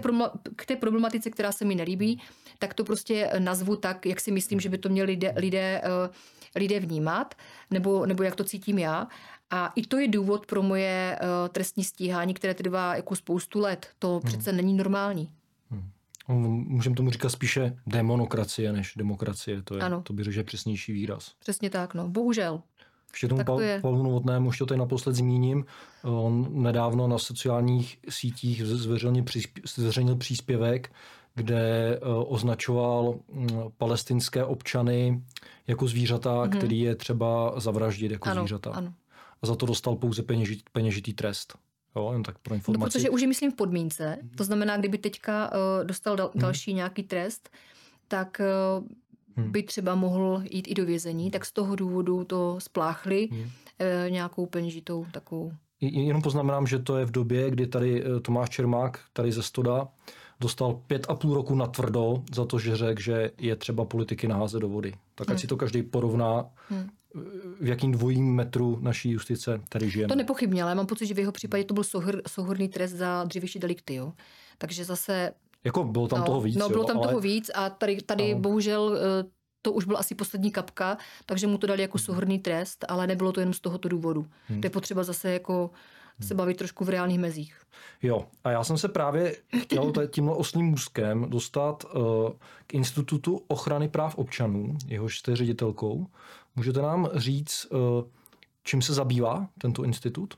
k 0.55 0.65
té 0.65 0.75
problematice, 0.75 1.29
která 1.29 1.51
se 1.51 1.65
mi 1.65 1.75
nelíbí, 1.75 2.21
tak 2.59 2.73
to 2.73 2.83
prostě 2.83 3.29
nazvu 3.39 3.75
tak, 3.75 4.05
jak 4.05 4.19
si 4.19 4.31
myslím, 4.31 4.59
že 4.59 4.69
by 4.69 4.77
to 4.77 4.89
měli 4.89 5.11
lidé, 5.11 5.33
lidé, 5.37 5.81
eh, 5.83 6.09
lidé 6.55 6.79
vnímat, 6.79 7.35
nebo, 7.71 8.05
nebo 8.05 8.23
jak 8.23 8.35
to 8.35 8.43
cítím 8.43 8.79
já. 8.79 9.07
A 9.49 9.73
i 9.75 9.81
to 9.81 9.97
je 9.97 10.07
důvod 10.07 10.45
pro 10.45 10.61
moje 10.61 11.19
uh, 11.21 11.27
trestní 11.49 11.83
stíhání, 11.83 12.33
které 12.33 12.53
trvá 12.53 12.95
jako 12.95 13.15
spoustu 13.15 13.59
let. 13.59 13.87
To 13.99 14.11
hmm. 14.11 14.21
přece 14.21 14.51
není 14.51 14.73
normální. 14.73 15.31
Hmm. 15.71 15.89
Můžeme 16.67 16.95
tomu 16.95 17.09
říkat 17.09 17.29
spíše 17.29 17.77
demonokracie 17.87 18.73
než 18.73 18.93
demokracie. 18.97 19.61
To, 19.61 19.75
je, 19.75 19.81
ano. 19.81 20.01
to 20.01 20.13
by 20.13 20.23
řekl, 20.23 20.43
přesnější 20.43 20.93
výraz. 20.93 21.31
Přesně 21.39 21.69
tak, 21.69 21.93
no. 21.93 22.09
Bohužel. 22.09 22.61
Ještě 23.11 23.27
tomu 23.27 23.43
pa- 23.43 23.57
Pavlu 23.81 24.03
Novotnému, 24.03 24.49
ještě 24.49 24.59
to 24.59 24.65
tady 24.65 24.79
naposled 24.79 25.15
zmíním. 25.15 25.65
On 26.03 26.47
nedávno 26.63 27.07
na 27.07 27.17
sociálních 27.17 27.99
sítích 28.09 28.65
zveřejnil, 28.65 29.23
zveřejnil 29.75 30.15
příspěvek, 30.15 30.91
kde 31.35 31.99
uh, 31.99 32.33
označoval 32.33 33.19
um, 33.27 33.47
palestinské 33.77 34.43
občany 34.43 35.23
jako 35.67 35.87
zvířata, 35.87 36.29
mm-hmm. 36.29 36.57
který 36.57 36.79
je 36.79 36.95
třeba 36.95 37.59
zavraždit 37.59 38.11
jako 38.11 38.29
ano, 38.29 38.41
zvířata. 38.41 38.71
Ano 38.71 38.93
a 39.43 39.47
za 39.47 39.55
to 39.55 39.65
dostal 39.65 39.95
pouze 39.95 40.23
peněžitý, 40.23 40.63
peněžitý 40.71 41.13
trest. 41.13 41.57
Jo, 41.95 42.09
jen 42.13 42.23
tak 42.23 42.39
pro 42.39 42.53
no, 42.53 42.55
informaci. 42.55 42.79
No, 42.79 42.85
protože 42.85 43.09
už 43.09 43.21
je, 43.21 43.27
myslím, 43.27 43.51
v 43.51 43.55
podmínce. 43.55 44.17
To 44.37 44.43
znamená, 44.43 44.77
kdyby 44.77 44.97
teďka 44.97 45.51
uh, 45.51 45.87
dostal 45.87 46.15
dal, 46.15 46.31
hmm. 46.33 46.41
další 46.41 46.71
hmm. 46.71 46.75
nějaký 46.75 47.03
trest, 47.03 47.49
tak 48.07 48.41
uh, 48.79 48.87
hmm. 49.35 49.51
by 49.51 49.63
třeba 49.63 49.95
mohl 49.95 50.43
jít 50.51 50.67
i 50.67 50.73
do 50.73 50.85
vězení, 50.85 51.31
tak 51.31 51.45
z 51.45 51.51
toho 51.51 51.75
důvodu 51.75 52.23
to 52.23 52.55
spláchli 52.59 53.27
hmm. 53.31 53.41
uh, 53.41 53.49
nějakou 54.09 54.45
peněžitou 54.45 55.05
takovou. 55.11 55.51
Jenom 55.81 56.21
poznamenám, 56.21 56.67
že 56.67 56.79
to 56.79 56.97
je 56.97 57.05
v 57.05 57.11
době, 57.11 57.51
kdy 57.51 57.67
tady 57.67 58.03
Tomáš 58.21 58.49
Čermák, 58.49 58.99
tady 59.13 59.31
ze 59.31 59.43
Stoda, 59.43 59.87
dostal 60.39 60.81
pět 60.87 61.05
a 61.09 61.15
půl 61.15 61.33
roku 61.33 61.55
na 61.55 61.67
tvrdo 61.67 62.23
za 62.35 62.45
to, 62.45 62.59
že 62.59 62.75
řekl, 62.75 63.01
že 63.01 63.31
je 63.37 63.55
třeba 63.55 63.85
politiky 63.85 64.27
naházet 64.27 64.61
do 64.61 64.69
vody. 64.69 64.93
Tak 65.15 65.27
ať 65.27 65.29
hmm. 65.29 65.39
si 65.39 65.47
to 65.47 65.57
každý 65.57 65.83
porovná, 65.83 66.45
hmm 66.69 66.89
v 67.59 67.67
jakým 67.67 67.91
dvojím 67.91 68.35
metru 68.35 68.77
naší 68.81 69.11
justice 69.11 69.61
tady 69.69 69.89
žijeme. 69.89 70.07
To 70.07 70.15
nepochybně, 70.15 70.63
ale 70.63 70.75
mám 70.75 70.85
pocit, 70.85 71.05
že 71.05 71.13
v 71.13 71.19
jeho 71.19 71.31
případě 71.31 71.63
to 71.63 71.73
byl 71.73 71.83
souhr, 71.83 72.21
souhrný 72.27 72.69
trest 72.69 72.91
za 72.91 73.23
dřívější 73.23 73.59
delikty. 73.59 73.95
Jo. 73.95 74.13
Takže 74.57 74.85
zase... 74.85 75.31
Jako 75.63 75.83
bylo 75.83 76.07
tam 76.07 76.19
no, 76.19 76.25
toho 76.25 76.41
víc. 76.41 76.55
No, 76.55 76.69
bylo 76.69 76.83
jo, 76.83 76.87
tam 76.87 76.97
ale... 76.97 77.07
toho 77.07 77.19
víc 77.19 77.51
a 77.55 77.69
tady, 77.69 78.01
tady 78.01 78.35
bohužel 78.35 78.97
eh, 78.97 79.29
to 79.61 79.71
už 79.71 79.85
byl 79.85 79.97
asi 79.97 80.15
poslední 80.15 80.51
kapka, 80.51 80.97
takže 81.25 81.47
mu 81.47 81.57
to 81.57 81.67
dali 81.67 81.81
jako 81.81 81.97
souhrný 81.97 82.39
trest, 82.39 82.85
ale 82.87 83.07
nebylo 83.07 83.31
to 83.31 83.39
jenom 83.39 83.53
z 83.53 83.59
tohoto 83.59 83.89
důvodu. 83.89 84.25
Hmm. 84.47 84.61
To 84.61 84.65
je 84.65 84.69
potřeba 84.69 85.03
zase 85.03 85.31
jako 85.31 85.71
se 86.21 86.35
bavit 86.35 86.57
trošku 86.57 86.85
v 86.85 86.89
reálných 86.89 87.19
mezích. 87.19 87.57
Jo, 88.01 88.25
a 88.43 88.51
já 88.51 88.63
jsem 88.63 88.77
se 88.77 88.87
právě 88.87 89.35
chtěl 89.61 89.93
tímhle 90.07 90.35
oslým 90.35 90.65
můzkem 90.65 91.29
dostat 91.29 91.83
uh, 91.83 92.01
k 92.67 92.73
Institutu 92.73 93.41
ochrany 93.47 93.89
práv 93.89 94.15
občanů, 94.17 94.77
jehož 94.87 95.19
jste 95.19 95.35
ředitelkou. 95.35 96.07
Můžete 96.55 96.81
nám 96.81 97.09
říct, 97.13 97.67
uh, 97.71 97.79
čím 98.63 98.81
se 98.81 98.93
zabývá 98.93 99.49
tento 99.57 99.83
institut? 99.83 100.33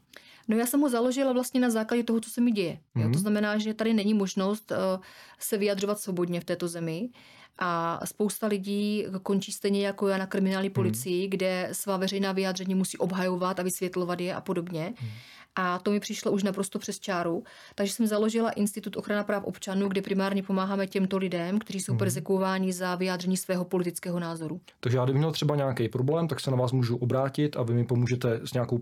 No 0.47 0.57
já 0.57 0.65
jsem 0.65 0.81
ho 0.81 0.89
založila 0.89 1.33
vlastně 1.33 1.59
na 1.59 1.69
základě 1.69 2.03
toho, 2.03 2.19
co 2.19 2.29
se 2.29 2.41
mi 2.41 2.51
děje. 2.51 2.73
Mm-hmm. 2.73 3.01
To 3.01 3.07
mhm. 3.07 3.17
znamená, 3.17 3.57
že 3.57 3.73
tady 3.73 3.93
není 3.93 4.13
možnost 4.13 4.71
uh, 4.71 5.03
se 5.39 5.57
vyjadřovat 5.57 5.99
svobodně 5.99 6.41
v 6.41 6.45
této 6.45 6.67
zemi. 6.67 7.09
A 7.57 7.99
spousta 8.05 8.47
lidí 8.47 9.05
končí 9.23 9.51
stejně 9.51 9.87
jako 9.87 10.07
já 10.07 10.17
na 10.17 10.27
kriminální 10.27 10.69
policii, 10.69 11.23
mm. 11.23 11.29
kde 11.29 11.69
svá 11.71 11.97
veřejná 11.97 12.31
vyjádření 12.31 12.75
musí 12.75 12.97
obhajovat 12.97 13.59
a 13.59 13.63
vysvětlovat 13.63 14.21
je 14.21 14.35
a 14.35 14.41
podobně. 14.41 14.93
Mm. 15.01 15.07
A 15.55 15.79
to 15.79 15.91
mi 15.91 15.99
přišlo 15.99 16.31
už 16.31 16.43
naprosto 16.43 16.79
přes 16.79 16.99
čáru. 16.99 17.43
Takže 17.75 17.93
jsem 17.93 18.07
založila 18.07 18.51
Institut 18.51 18.97
ochrana 18.97 19.23
práv 19.23 19.43
občanů, 19.43 19.87
kde 19.87 20.01
primárně 20.01 20.43
pomáháme 20.43 20.87
těmto 20.87 21.17
lidem, 21.17 21.59
kteří 21.59 21.79
jsou 21.79 21.91
mm. 21.91 21.99
persekuováni 21.99 22.73
za 22.73 22.95
vyjádření 22.95 23.37
svého 23.37 23.65
politického 23.65 24.19
názoru. 24.19 24.61
Takže 24.79 24.97
já, 24.97 25.03
kdybych 25.03 25.19
měl 25.19 25.31
třeba 25.31 25.55
nějaký 25.55 25.89
problém, 25.89 26.27
tak 26.27 26.39
se 26.39 26.51
na 26.51 26.57
vás 26.57 26.71
můžu 26.71 26.97
obrátit 26.97 27.57
a 27.57 27.63
vy 27.63 27.73
mi 27.73 27.85
pomůžete 27.85 28.39
s 28.43 28.53
nějakou 28.53 28.79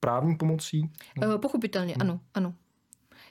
právní 0.00 0.36
pomocí? 0.36 0.90
No. 1.20 1.38
Pochopitelně, 1.38 1.94
mm. 1.96 2.00
ano, 2.00 2.20
ano. 2.34 2.54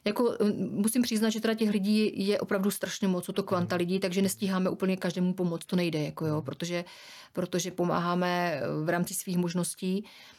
Jako, 0.05 0.35
eh, 0.41 0.53
musím 0.55 1.01
přiznat, 1.01 1.29
že 1.29 1.39
teda 1.39 1.53
těch 1.53 1.69
lidí 1.69 2.27
je 2.27 2.39
opravdu 2.39 2.71
strašně 2.71 3.07
moc, 3.07 3.25
jsou 3.25 3.33
to 3.33 3.43
kvanta 3.43 3.75
mhm. 3.75 3.79
lidí, 3.79 3.99
takže 3.99 4.21
nestíháme 4.21 4.69
úplně 4.69 4.97
každému 4.97 5.33
pomoct, 5.33 5.65
to 5.65 5.75
nejde, 5.75 6.03
jako 6.03 6.25
jo, 6.25 6.41
protože, 6.41 6.85
protože 7.33 7.71
pomáháme 7.71 8.61
v 8.83 8.89
rámci 8.89 9.13
svých 9.13 9.37
možností. 9.37 10.05
Eh, 10.05 10.38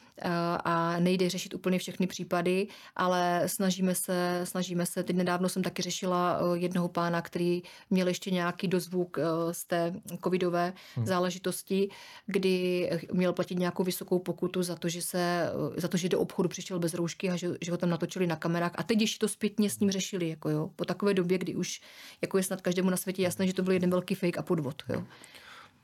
a 0.65 1.01
nejde 1.01 1.31
řešit 1.31 1.55
úplně 1.55 1.79
všechny 1.79 2.07
případy, 2.07 2.67
ale 2.97 3.43
snažíme 3.47 3.95
se, 3.95 4.41
snažíme 4.45 4.87
se. 4.87 5.03
Teď 5.03 5.17
nedávno 5.17 5.49
jsem 5.49 5.63
taky 5.63 5.83
řešila 5.83 6.41
eh, 6.41 6.59
jednoho 6.59 6.89
pána, 6.89 7.23
který 7.23 7.63
měl 7.91 8.09
ještě 8.09 8.31
nějaký 8.31 8.69
dozvuk 8.69 9.19
eh, 9.19 9.55
z 9.55 9.65
té 9.65 9.95
covidové 10.25 10.73
hmm. 10.97 11.07
záležitosti, 11.07 11.89
kdy 12.27 12.91
měl 13.13 13.33
platit 13.33 13.59
nějakou 13.59 13.85
vysokou 13.85 14.19
pokutu 14.19 14.63
za 14.63 14.77
to, 14.77 14.89
že, 14.89 15.03
se, 15.03 15.51
za 15.77 15.89
to, 15.89 15.97
že 15.97 16.09
do 16.09 16.21
obchodu 16.21 16.49
přišel 16.49 16.79
bez 16.79 16.95
roušky 16.95 17.31
a 17.31 17.37
že, 17.37 17.49
že 17.61 17.71
ho 17.71 17.77
tam 17.77 17.91
natočili 17.91 18.27
na 18.27 18.37
kamerách. 18.37 18.73
A 18.75 18.83
teď 18.83 19.01
ještě 19.01 19.19
to 19.19 19.29
zpětně 19.29 19.71
s 19.71 19.79
ním 19.79 19.91
řešili. 19.91 20.29
Jako 20.29 20.51
jo, 20.51 20.71
po 20.77 20.85
takové 20.85 21.15
době, 21.15 21.39
kdy 21.39 21.55
už 21.55 21.81
jako 22.23 22.37
je 22.37 22.43
snad 22.43 22.61
každému 22.61 22.91
na 22.91 22.97
světě 22.97 23.23
jasné, 23.23 23.47
že 23.47 23.55
to 23.55 23.63
byl 23.63 23.73
jeden 23.73 23.91
velký 23.91 24.15
fake 24.15 24.39
a 24.39 24.43
podvod. 24.43 24.83
Jo. 24.89 25.05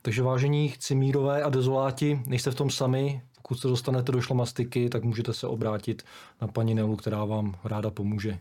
Takže 0.01 0.21
vážení 0.21 0.73
cimírové 0.77 1.43
a 1.43 1.49
dezoláti, 1.49 2.21
nejste 2.25 2.51
v 2.51 2.55
tom 2.55 2.69
sami, 2.69 3.21
pokud 3.47 3.59
se 3.59 3.67
dostanete 3.67 4.11
do 4.11 4.21
šlamastiky, 4.21 4.89
tak 4.89 5.03
můžete 5.03 5.33
se 5.33 5.47
obrátit 5.47 6.03
na 6.41 6.47
paní 6.47 6.75
Nelu, 6.75 6.95
která 6.95 7.25
vám 7.25 7.55
ráda 7.63 7.91
pomůže. 7.91 8.39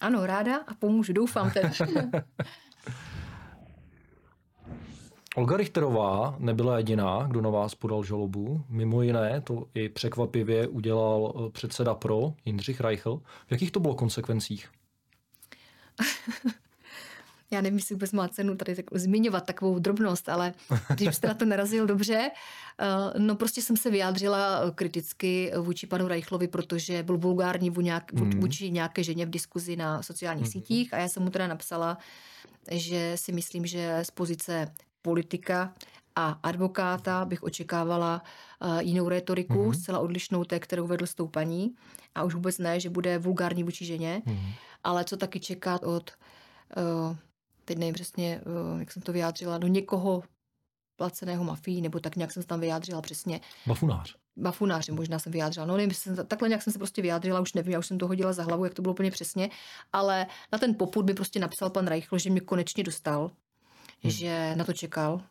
Ano, 0.00 0.26
ráda 0.26 0.56
a 0.56 0.74
pomůžu, 0.74 1.12
doufám 1.12 1.50
teda. 1.54 1.70
Olga 5.36 5.56
Richterová 5.56 6.36
nebyla 6.38 6.76
jediná, 6.76 7.26
kdo 7.28 7.40
na 7.40 7.50
vás 7.50 7.74
podal 7.74 8.04
žalobu. 8.04 8.64
Mimo 8.68 9.02
jiné, 9.02 9.40
to 9.40 9.66
i 9.74 9.88
překvapivě 9.88 10.66
udělal 10.68 11.34
eh, 11.34 11.50
předseda 11.50 11.94
pro 11.94 12.32
Jindřich 12.44 12.80
Reichl. 12.80 13.20
V 13.46 13.52
jakých 13.52 13.70
to 13.70 13.80
bylo 13.80 13.94
konsekvencích? 13.94 14.70
já 17.50 17.60
nevím, 17.60 17.78
jestli 17.78 17.94
vůbec 17.94 18.12
má 18.12 18.28
cenu 18.28 18.56
tady 18.56 18.76
tak 18.76 18.84
zmiňovat 18.92 19.46
takovou 19.46 19.78
drobnost, 19.78 20.28
ale 20.28 20.54
když 20.94 21.16
jste 21.16 21.28
na 21.28 21.34
to 21.34 21.44
narazil 21.44 21.86
dobře, 21.86 22.30
eh, 22.30 23.18
no 23.18 23.36
prostě 23.36 23.62
jsem 23.62 23.76
se 23.76 23.90
vyjádřila 23.90 24.70
kriticky 24.74 25.52
vůči 25.60 25.86
panu 25.86 26.08
Reichlovi, 26.08 26.48
protože 26.48 27.02
byl 27.02 27.18
vulgární 27.18 27.70
mhm. 27.70 28.40
vůči 28.40 28.70
nějaké 28.70 29.04
ženě 29.04 29.26
v 29.26 29.30
diskuzi 29.30 29.76
na 29.76 30.02
sociálních 30.02 30.44
mm. 30.44 30.50
sítích 30.50 30.94
a 30.94 30.98
já 30.98 31.08
jsem 31.08 31.22
mu 31.22 31.30
teda 31.30 31.46
napsala, 31.46 31.98
že 32.70 33.12
si 33.16 33.32
myslím, 33.32 33.66
že 33.66 33.98
z 34.02 34.10
pozice 34.10 34.74
politika 35.02 35.74
a 36.16 36.38
advokáta 36.42 37.24
bych 37.24 37.42
očekávala 37.42 38.22
uh, 38.60 38.78
jinou 38.78 39.08
retoriku, 39.08 39.54
mm-hmm. 39.54 39.80
zcela 39.80 39.98
odlišnou 39.98 40.44
té, 40.44 40.60
kterou 40.60 40.86
vedl 40.86 41.06
s 41.06 41.14
tou 41.14 41.28
paní. 41.28 41.74
A 42.14 42.24
už 42.24 42.34
vůbec 42.34 42.58
ne, 42.58 42.80
že 42.80 42.90
bude 42.90 43.18
vulgární 43.18 43.64
vůči 43.64 43.84
ženě, 43.84 44.22
mm-hmm. 44.26 44.52
ale 44.84 45.04
co 45.04 45.16
taky 45.16 45.40
čekat 45.40 45.84
od, 45.84 46.10
uh, 46.76 47.16
teď 47.70 47.78
nevím 47.78 47.94
přesně, 47.94 48.40
uh, 48.72 48.80
jak 48.80 48.92
jsem 48.92 49.02
to 49.02 49.12
vyjádřila, 49.12 49.58
do 49.58 49.66
někoho 49.66 50.22
placeného 50.96 51.44
mafii, 51.44 51.80
nebo 51.80 52.00
tak 52.00 52.16
nějak 52.16 52.32
jsem 52.32 52.42
se 52.42 52.46
tam 52.46 52.60
vyjádřila 52.60 53.02
přesně. 53.02 53.40
Bafunář. 53.66 54.16
Bafunáři 54.36 54.92
možná 54.92 55.18
jsem 55.18 55.32
vyjádřila. 55.32 55.66
No 55.66 55.76
nevím, 55.76 55.94
jsem, 55.94 56.16
takhle 56.26 56.48
nějak 56.48 56.62
jsem 56.62 56.72
se 56.72 56.78
prostě 56.78 57.02
vyjádřila, 57.02 57.40
už 57.40 57.52
nevím, 57.52 57.72
já 57.72 57.78
už 57.78 57.86
jsem 57.86 57.98
to 57.98 58.06
hodila 58.06 58.32
za 58.32 58.42
hlavu, 58.42 58.64
jak 58.64 58.74
to 58.74 58.82
bylo 58.82 58.92
úplně 58.92 59.10
přesně, 59.10 59.50
ale 59.92 60.26
na 60.52 60.58
ten 60.58 60.74
poput 60.74 61.06
mi 61.06 61.14
prostě 61.14 61.40
napsal 61.40 61.70
pan 61.70 61.86
Reichl, 61.86 62.18
že 62.18 62.30
mě 62.30 62.40
konečně 62.40 62.84
dostal, 62.84 63.30
hmm. 64.02 64.10
že 64.10 64.54
na 64.56 64.64
to 64.64 64.72
čekal 64.72 65.22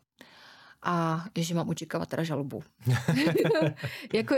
a 0.84 1.26
že 1.36 1.56
mám 1.56 1.70
očekávat 1.70 2.10
teda 2.10 2.24
žalobu. 2.24 2.64
jako, 4.14 4.36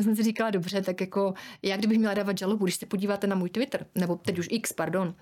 jsem 0.00 0.16
si 0.16 0.22
říkala, 0.22 0.50
dobře, 0.50 0.82
tak 0.82 1.00
jako 1.00 1.34
já 1.62 1.76
kdybych 1.76 1.98
měla 1.98 2.14
dávat 2.14 2.38
žalobu, 2.38 2.64
když 2.64 2.74
se 2.74 2.86
podíváte 2.86 3.26
na 3.26 3.36
můj 3.36 3.50
Twitter, 3.50 3.86
nebo 3.94 4.16
teď 4.16 4.38
už 4.38 4.48
X, 4.50 4.72
pardon, 4.72 5.14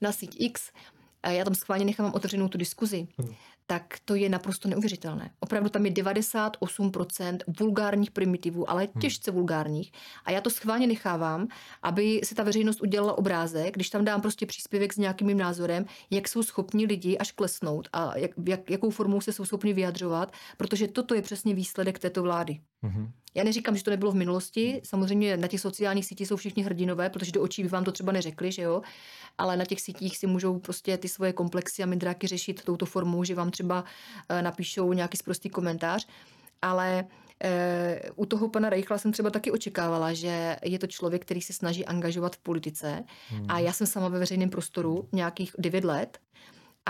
na 0.00 0.12
síť 0.12 0.36
X, 0.40 0.70
já 1.26 1.44
tam 1.44 1.54
schválně 1.54 1.84
nechám 1.84 2.12
otevřenou 2.14 2.48
tu 2.48 2.58
diskuzi, 2.58 3.08
hmm 3.18 3.34
tak 3.70 3.98
to 4.04 4.14
je 4.14 4.28
naprosto 4.28 4.68
neuvěřitelné. 4.68 5.30
Opravdu 5.40 5.68
tam 5.68 5.86
je 5.86 5.92
98% 5.92 7.38
vulgárních 7.60 8.10
primitivů, 8.10 8.70
ale 8.70 8.82
hmm. 8.82 9.00
těžce 9.00 9.30
vulgárních. 9.30 9.92
A 10.24 10.30
já 10.30 10.40
to 10.40 10.50
schválně 10.50 10.86
nechávám, 10.86 11.48
aby 11.82 12.20
si 12.24 12.34
ta 12.34 12.42
veřejnost 12.42 12.82
udělala 12.82 13.18
obrázek, 13.18 13.74
když 13.74 13.90
tam 13.90 14.04
dám 14.04 14.20
prostě 14.20 14.46
příspěvek 14.46 14.92
s 14.92 14.96
nějakým 14.96 15.26
mým 15.26 15.38
názorem, 15.38 15.86
jak 16.10 16.28
jsou 16.28 16.42
schopni 16.42 16.86
lidi 16.86 17.18
až 17.18 17.32
klesnout 17.32 17.88
a 17.92 18.18
jak, 18.18 18.30
jak, 18.46 18.70
jakou 18.70 18.90
formou 18.90 19.20
se 19.20 19.32
jsou 19.32 19.44
schopni 19.44 19.72
vyjadřovat, 19.72 20.32
protože 20.56 20.88
toto 20.88 21.14
je 21.14 21.22
přesně 21.22 21.54
výsledek 21.54 21.98
této 21.98 22.22
vlády. 22.22 22.60
Hmm. 22.82 23.10
Já 23.34 23.44
neříkám, 23.44 23.76
že 23.76 23.84
to 23.84 23.90
nebylo 23.90 24.12
v 24.12 24.14
minulosti, 24.14 24.80
samozřejmě 24.84 25.36
na 25.36 25.48
těch 25.48 25.60
sociálních 25.60 26.06
sítích 26.06 26.28
jsou 26.28 26.36
všichni 26.36 26.62
hrdinové, 26.62 27.10
protože 27.10 27.32
do 27.32 27.42
očí 27.42 27.62
by 27.62 27.68
vám 27.68 27.84
to 27.84 27.92
třeba 27.92 28.12
neřekli, 28.12 28.52
že 28.52 28.62
jo, 28.62 28.82
ale 29.38 29.56
na 29.56 29.64
těch 29.64 29.80
sítích 29.80 30.18
si 30.18 30.26
můžou 30.26 30.58
prostě 30.58 30.98
ty 30.98 31.08
svoje 31.08 31.32
komplexy 31.32 31.82
a 31.82 31.86
mindráky 31.86 32.26
řešit 32.26 32.62
touto 32.64 32.86
formou, 32.86 33.24
že 33.24 33.34
vám 33.34 33.50
třeba 33.50 33.84
eh, 34.28 34.42
napíšou 34.42 34.92
nějaký 34.92 35.16
sprostý 35.16 35.50
komentář, 35.50 36.06
ale 36.62 37.04
e, 37.44 38.10
u 38.16 38.26
toho 38.26 38.48
pana 38.48 38.70
Rejchla 38.70 38.98
jsem 38.98 39.12
třeba 39.12 39.30
taky 39.30 39.50
očekávala, 39.50 40.12
že 40.12 40.56
je 40.64 40.78
to 40.78 40.86
člověk, 40.86 41.22
který 41.22 41.40
se 41.40 41.52
snaží 41.52 41.86
angažovat 41.86 42.36
v 42.36 42.38
politice 42.38 43.04
hmm. 43.28 43.46
a 43.48 43.58
já 43.58 43.72
jsem 43.72 43.86
sama 43.86 44.08
ve 44.08 44.18
veřejném 44.18 44.50
prostoru 44.50 45.08
nějakých 45.12 45.52
devět 45.58 45.84
let 45.84 46.18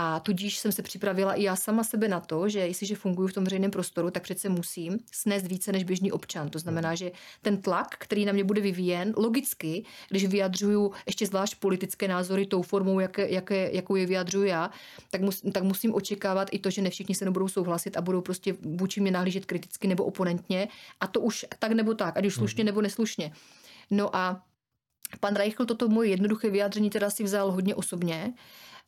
a 0.01 0.21
tudíž 0.21 0.59
jsem 0.59 0.73
se 0.73 0.83
připravila 0.83 1.35
i 1.35 1.43
já 1.43 1.57
sama 1.57 1.85
sebe 1.85 2.09
na 2.09 2.21
to, 2.21 2.49
že 2.49 2.59
jestliže 2.59 2.95
funguji 2.95 3.29
v 3.29 3.33
tom 3.33 3.45
veřejném 3.45 3.71
prostoru, 3.71 4.11
tak 4.11 4.23
přece 4.23 4.49
musím 4.49 4.99
snést 5.13 5.47
více 5.47 5.73
než 5.73 5.85
běžný 5.85 6.13
občan. 6.13 6.49
To 6.49 6.59
znamená, 6.59 6.95
že 6.95 7.11
ten 7.43 7.63
tlak, 7.63 7.97
který 7.99 8.25
na 8.25 8.33
mě 8.33 8.45
bude 8.45 8.61
vyvíjen, 8.61 9.15
logicky, 9.17 9.85
když 10.09 10.27
vyjadřuju 10.27 10.93
ještě 11.07 11.27
zvlášť 11.27 11.55
politické 11.59 12.09
názory 12.09 12.47
tou 12.47 12.63
formou, 12.63 13.01
jak, 13.01 13.19
jak, 13.19 13.51
jakou 13.51 13.97
je 13.97 14.07
vyjadřuju 14.07 14.45
já, 14.45 14.71
tak, 15.11 15.21
mus, 15.21 15.43
tak 15.53 15.63
musím 15.63 15.95
očekávat 15.95 16.49
i 16.53 16.59
to, 16.59 16.71
že 16.71 16.83
ne 16.83 16.91
všichni 16.91 17.15
se 17.15 17.25
nebudou 17.25 17.49
souhlasit 17.49 17.97
a 17.97 18.01
budou 18.01 18.21
prostě 18.21 18.55
vůči 18.61 19.01
mě 19.01 19.11
nahlížet 19.11 19.45
kriticky 19.45 19.89
nebo 19.89 20.05
oponentně. 20.05 20.69
A 21.01 21.07
to 21.07 21.21
už 21.21 21.47
tak 21.59 21.73
nebo 21.73 21.95
tak, 21.95 22.17
ať 22.17 22.27
už 22.27 22.35
slušně 22.35 22.65
nebo 22.65 22.83
neslušně. 22.83 23.33
No 23.91 24.17
a 24.17 24.43
pan 25.21 25.35
Reichl 25.35 25.65
toto 25.65 25.89
moje 25.89 26.11
jednoduché 26.11 26.51
vyjádření 26.51 26.91
teda 26.91 27.11
si 27.11 27.25
vzal 27.25 27.51
hodně 27.51 27.75
osobně. 27.75 28.35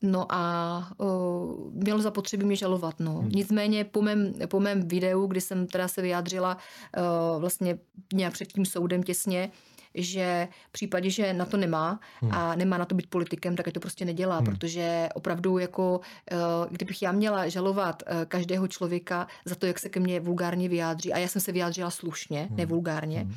No 0.02 0.26
a 0.28 0.92
o, 0.98 1.56
měl 1.70 2.02
zapotřebí 2.02 2.44
mě 2.44 2.56
žalovat. 2.56 2.94
No. 2.98 3.14
Hmm. 3.14 3.28
Nicméně 3.28 3.84
po 3.84 4.02
mém, 4.02 4.32
po 4.46 4.60
mém 4.60 4.88
videu, 4.88 5.26
kdy 5.26 5.40
jsem 5.40 5.66
teda 5.66 5.88
se 5.88 6.02
vyjádřila 6.02 6.56
o, 6.56 7.40
vlastně 7.40 7.78
nějak 8.14 8.32
před 8.32 8.52
tím 8.52 8.64
soudem 8.64 9.02
těsně, 9.02 9.50
že 9.94 10.48
v 10.68 10.72
případě, 10.72 11.10
že 11.10 11.32
na 11.32 11.44
to 11.44 11.56
nemá 11.56 12.00
hmm. 12.20 12.32
a 12.34 12.54
nemá 12.54 12.78
na 12.78 12.84
to 12.84 12.94
být 12.94 13.10
politikem, 13.10 13.56
tak 13.56 13.66
je 13.66 13.72
to 13.72 13.80
prostě 13.80 14.04
nedělá, 14.04 14.36
hmm. 14.36 14.44
protože 14.44 15.08
opravdu 15.14 15.58
jako, 15.58 16.00
kdybych 16.70 17.02
já 17.02 17.12
měla 17.12 17.48
žalovat 17.48 18.02
každého 18.28 18.68
člověka 18.68 19.26
za 19.44 19.54
to, 19.54 19.66
jak 19.66 19.78
se 19.78 19.88
ke 19.88 20.00
mně 20.00 20.20
vulgárně 20.20 20.68
vyjádří, 20.68 21.12
a 21.12 21.18
já 21.18 21.28
jsem 21.28 21.42
se 21.42 21.52
vyjádřila 21.52 21.90
slušně, 21.90 22.46
hmm. 22.46 22.56
nevulgárně, 22.56 23.20
hmm 23.20 23.34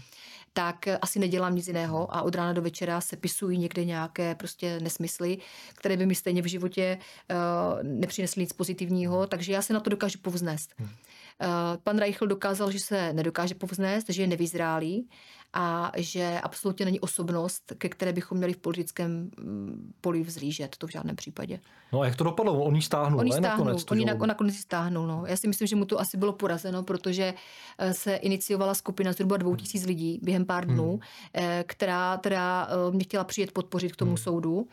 tak 0.54 0.88
asi 1.02 1.20
nedělám 1.20 1.56
nic 1.56 1.68
jiného 1.68 2.16
a 2.16 2.22
od 2.22 2.36
rána 2.36 2.54
do 2.54 2.62
večera 2.62 3.02
se 3.02 3.18
pisují 3.18 3.58
někde 3.58 3.86
nějaké 3.86 4.36
prostě 4.36 4.80
nesmysly, 4.80 5.38
které 5.76 5.98
by 5.98 6.06
mi 6.06 6.16
stejně 6.16 6.42
v 6.42 6.46
životě 6.46 6.98
uh, 6.98 7.38
nepřinesly 7.84 8.42
nic 8.42 8.54
pozitivního, 8.54 9.28
takže 9.28 9.54
já 9.54 9.62
se 9.62 9.74
na 9.74 9.80
to 9.80 9.90
dokážu 9.90 10.20
povznést. 10.22 10.74
Hmm. 10.78 10.90
Uh, 10.90 11.48
pan 11.84 11.98
Reichl 12.00 12.28
dokázal, 12.28 12.72
že 12.72 12.80
se 12.80 13.14
nedokáže 13.14 13.56
povznést, 13.56 14.10
že 14.10 14.22
je 14.22 14.28
nevyzrálý 14.28 15.10
a 15.54 15.92
že 15.98 16.40
absolutně 16.44 16.86
není 16.86 17.00
osobnost, 17.00 17.74
ke 17.78 17.90
které 17.90 18.14
bychom 18.14 18.38
měli 18.38 18.54
v 18.54 18.58
politickém 18.58 19.32
mm, 19.40 19.94
poli 20.02 20.24
vzlížet, 20.24 20.78
to 20.78 20.88
v 20.88 20.92
žádném 20.92 21.16
případě. 21.16 21.60
No 21.94 22.02
a 22.02 22.06
jak 22.06 22.16
to 22.16 22.24
dopadlo? 22.24 22.64
Oni 22.64 22.82
stáhnul, 22.82 23.20
Oni 23.20 23.32
stáhnul, 23.32 23.66
nakonec, 23.66 23.92
oni 23.92 24.06
na, 24.06 24.14
nakonec 24.14 24.56
stáhnul. 24.56 25.08
No. 25.08 25.24
Já 25.28 25.38
si 25.38 25.48
myslím, 25.48 25.68
že 25.68 25.76
mu 25.76 25.86
to 25.86 26.00
asi 26.00 26.18
bylo 26.18 26.34
porazeno, 26.34 26.84
protože 26.84 27.34
eh, 27.78 27.94
se 27.94 28.16
iniciovala 28.16 28.74
skupina 28.74 29.12
zhruba 29.14 29.38
dvou 29.38 29.56
tisíc 29.56 29.86
lidí 29.86 30.20
během 30.24 30.46
pár 30.46 30.66
dnů, 30.66 30.92
hmm. 30.92 31.00
Eh, 31.34 31.64
která 31.68 32.18
teda 32.18 32.68
eh, 32.70 32.92
mě 32.92 33.04
chtěla 33.04 33.24
přijet 33.24 33.52
podpořit 33.52 33.94
k 33.94 33.96
tomu 33.96 34.12
hmm. 34.12 34.18
soudu. 34.18 34.68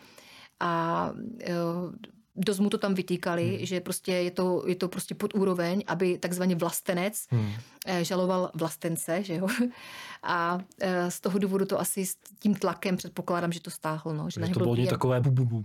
A 0.61 1.11
dost 2.37 2.59
mu 2.59 2.71
to 2.71 2.79
tam 2.79 2.95
vytýkali, 2.95 3.57
hmm. 3.57 3.67
že 3.67 3.81
prostě 3.81 4.13
je 4.13 4.31
to, 4.31 4.65
je 4.67 4.75
to 4.75 4.89
prostě 4.89 5.15
pod 5.15 5.35
úroveň, 5.35 5.83
aby 5.87 6.19
takzvaný 6.19 6.55
vlastenec 6.55 7.27
hmm. 7.31 7.53
žaloval 8.03 8.51
vlastence, 8.55 9.23
že 9.23 9.35
jo. 9.35 9.49
A 10.23 10.59
z 11.09 11.21
toho 11.21 11.39
důvodu 11.39 11.65
to 11.65 11.81
asi 11.81 12.07
s 12.07 12.17
tím 12.39 12.55
tlakem 12.55 12.97
předpokládám, 12.97 13.53
že 13.53 13.61
to 13.61 13.71
stáhl. 13.71 14.15
No, 14.15 14.31
že, 14.31 14.47
že 14.47 14.53
to 14.53 14.61
bylo 14.61 14.87
takové 14.87 15.21
bu, 15.21 15.31
bu, 15.31 15.45
bu. 15.45 15.65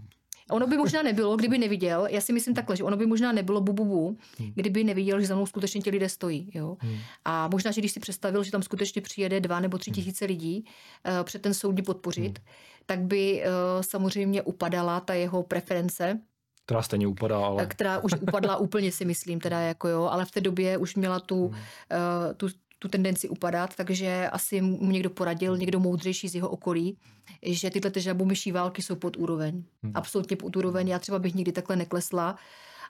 Ono 0.51 0.67
by 0.67 0.77
možná 0.77 1.03
nebylo, 1.03 1.35
kdyby 1.35 1.57
neviděl, 1.57 2.07
já 2.09 2.21
si 2.21 2.33
myslím 2.33 2.55
takhle, 2.55 2.77
že 2.77 2.83
ono 2.83 2.97
by 2.97 3.05
možná 3.05 3.31
nebylo 3.31 3.61
bububu, 3.61 4.17
hmm. 4.37 4.51
kdyby 4.55 4.83
neviděl, 4.83 5.21
že 5.21 5.27
za 5.27 5.35
mnou 5.35 5.45
skutečně 5.45 5.81
ti 5.81 5.89
lidé 5.89 6.09
stojí. 6.09 6.51
Jo? 6.53 6.77
Hmm. 6.79 6.97
A 7.25 7.47
možná, 7.47 7.71
že 7.71 7.81
když 7.81 7.91
si 7.91 7.99
představil, 7.99 8.43
že 8.43 8.51
tam 8.51 8.63
skutečně 8.63 9.01
přijede 9.01 9.39
dva 9.39 9.59
nebo 9.59 9.77
tři 9.77 9.91
hmm. 9.91 9.95
tisíce 9.95 10.25
lidí 10.25 10.65
uh, 10.65 11.23
před 11.23 11.41
ten 11.41 11.53
soudní 11.53 11.83
podpořit, 11.83 12.39
hmm. 12.39 12.47
tak 12.85 12.99
by 12.99 13.43
uh, 13.43 13.81
samozřejmě 13.81 14.41
upadala 14.41 14.99
ta 14.99 15.13
jeho 15.13 15.43
preference 15.43 16.19
která 16.65 16.81
stejně 16.81 17.07
upadá, 17.07 17.45
ale... 17.45 17.65
Která 17.65 17.99
už 17.99 18.11
upadla 18.21 18.57
úplně 18.65 18.91
si 18.91 19.05
myslím, 19.05 19.39
teda 19.39 19.59
jako 19.59 19.87
jo, 19.87 20.03
ale 20.03 20.25
v 20.25 20.31
té 20.31 20.41
době 20.41 20.77
už 20.77 20.95
měla 20.95 21.19
tu, 21.19 21.47
hmm. 21.47 21.57
uh, 21.57 22.33
tu, 22.37 22.47
tu 22.79 22.87
tendenci 22.87 23.29
upadat, 23.29 23.75
takže 23.75 24.29
asi 24.31 24.61
mu 24.61 24.91
někdo 24.91 25.09
poradil, 25.09 25.57
někdo 25.57 25.79
moudřejší 25.79 26.29
z 26.29 26.35
jeho 26.35 26.49
okolí, 26.49 26.97
že 27.43 27.69
tyhle 27.69 28.13
myší 28.23 28.51
války 28.51 28.81
jsou 28.81 28.95
pod 28.95 29.17
úroveň. 29.17 29.63
Hmm. 29.83 29.91
Absolutně 29.95 30.37
pod 30.37 30.55
úroveň. 30.55 30.87
Já 30.87 30.99
třeba 30.99 31.19
bych 31.19 31.35
nikdy 31.35 31.51
takhle 31.51 31.75
neklesla. 31.75 32.35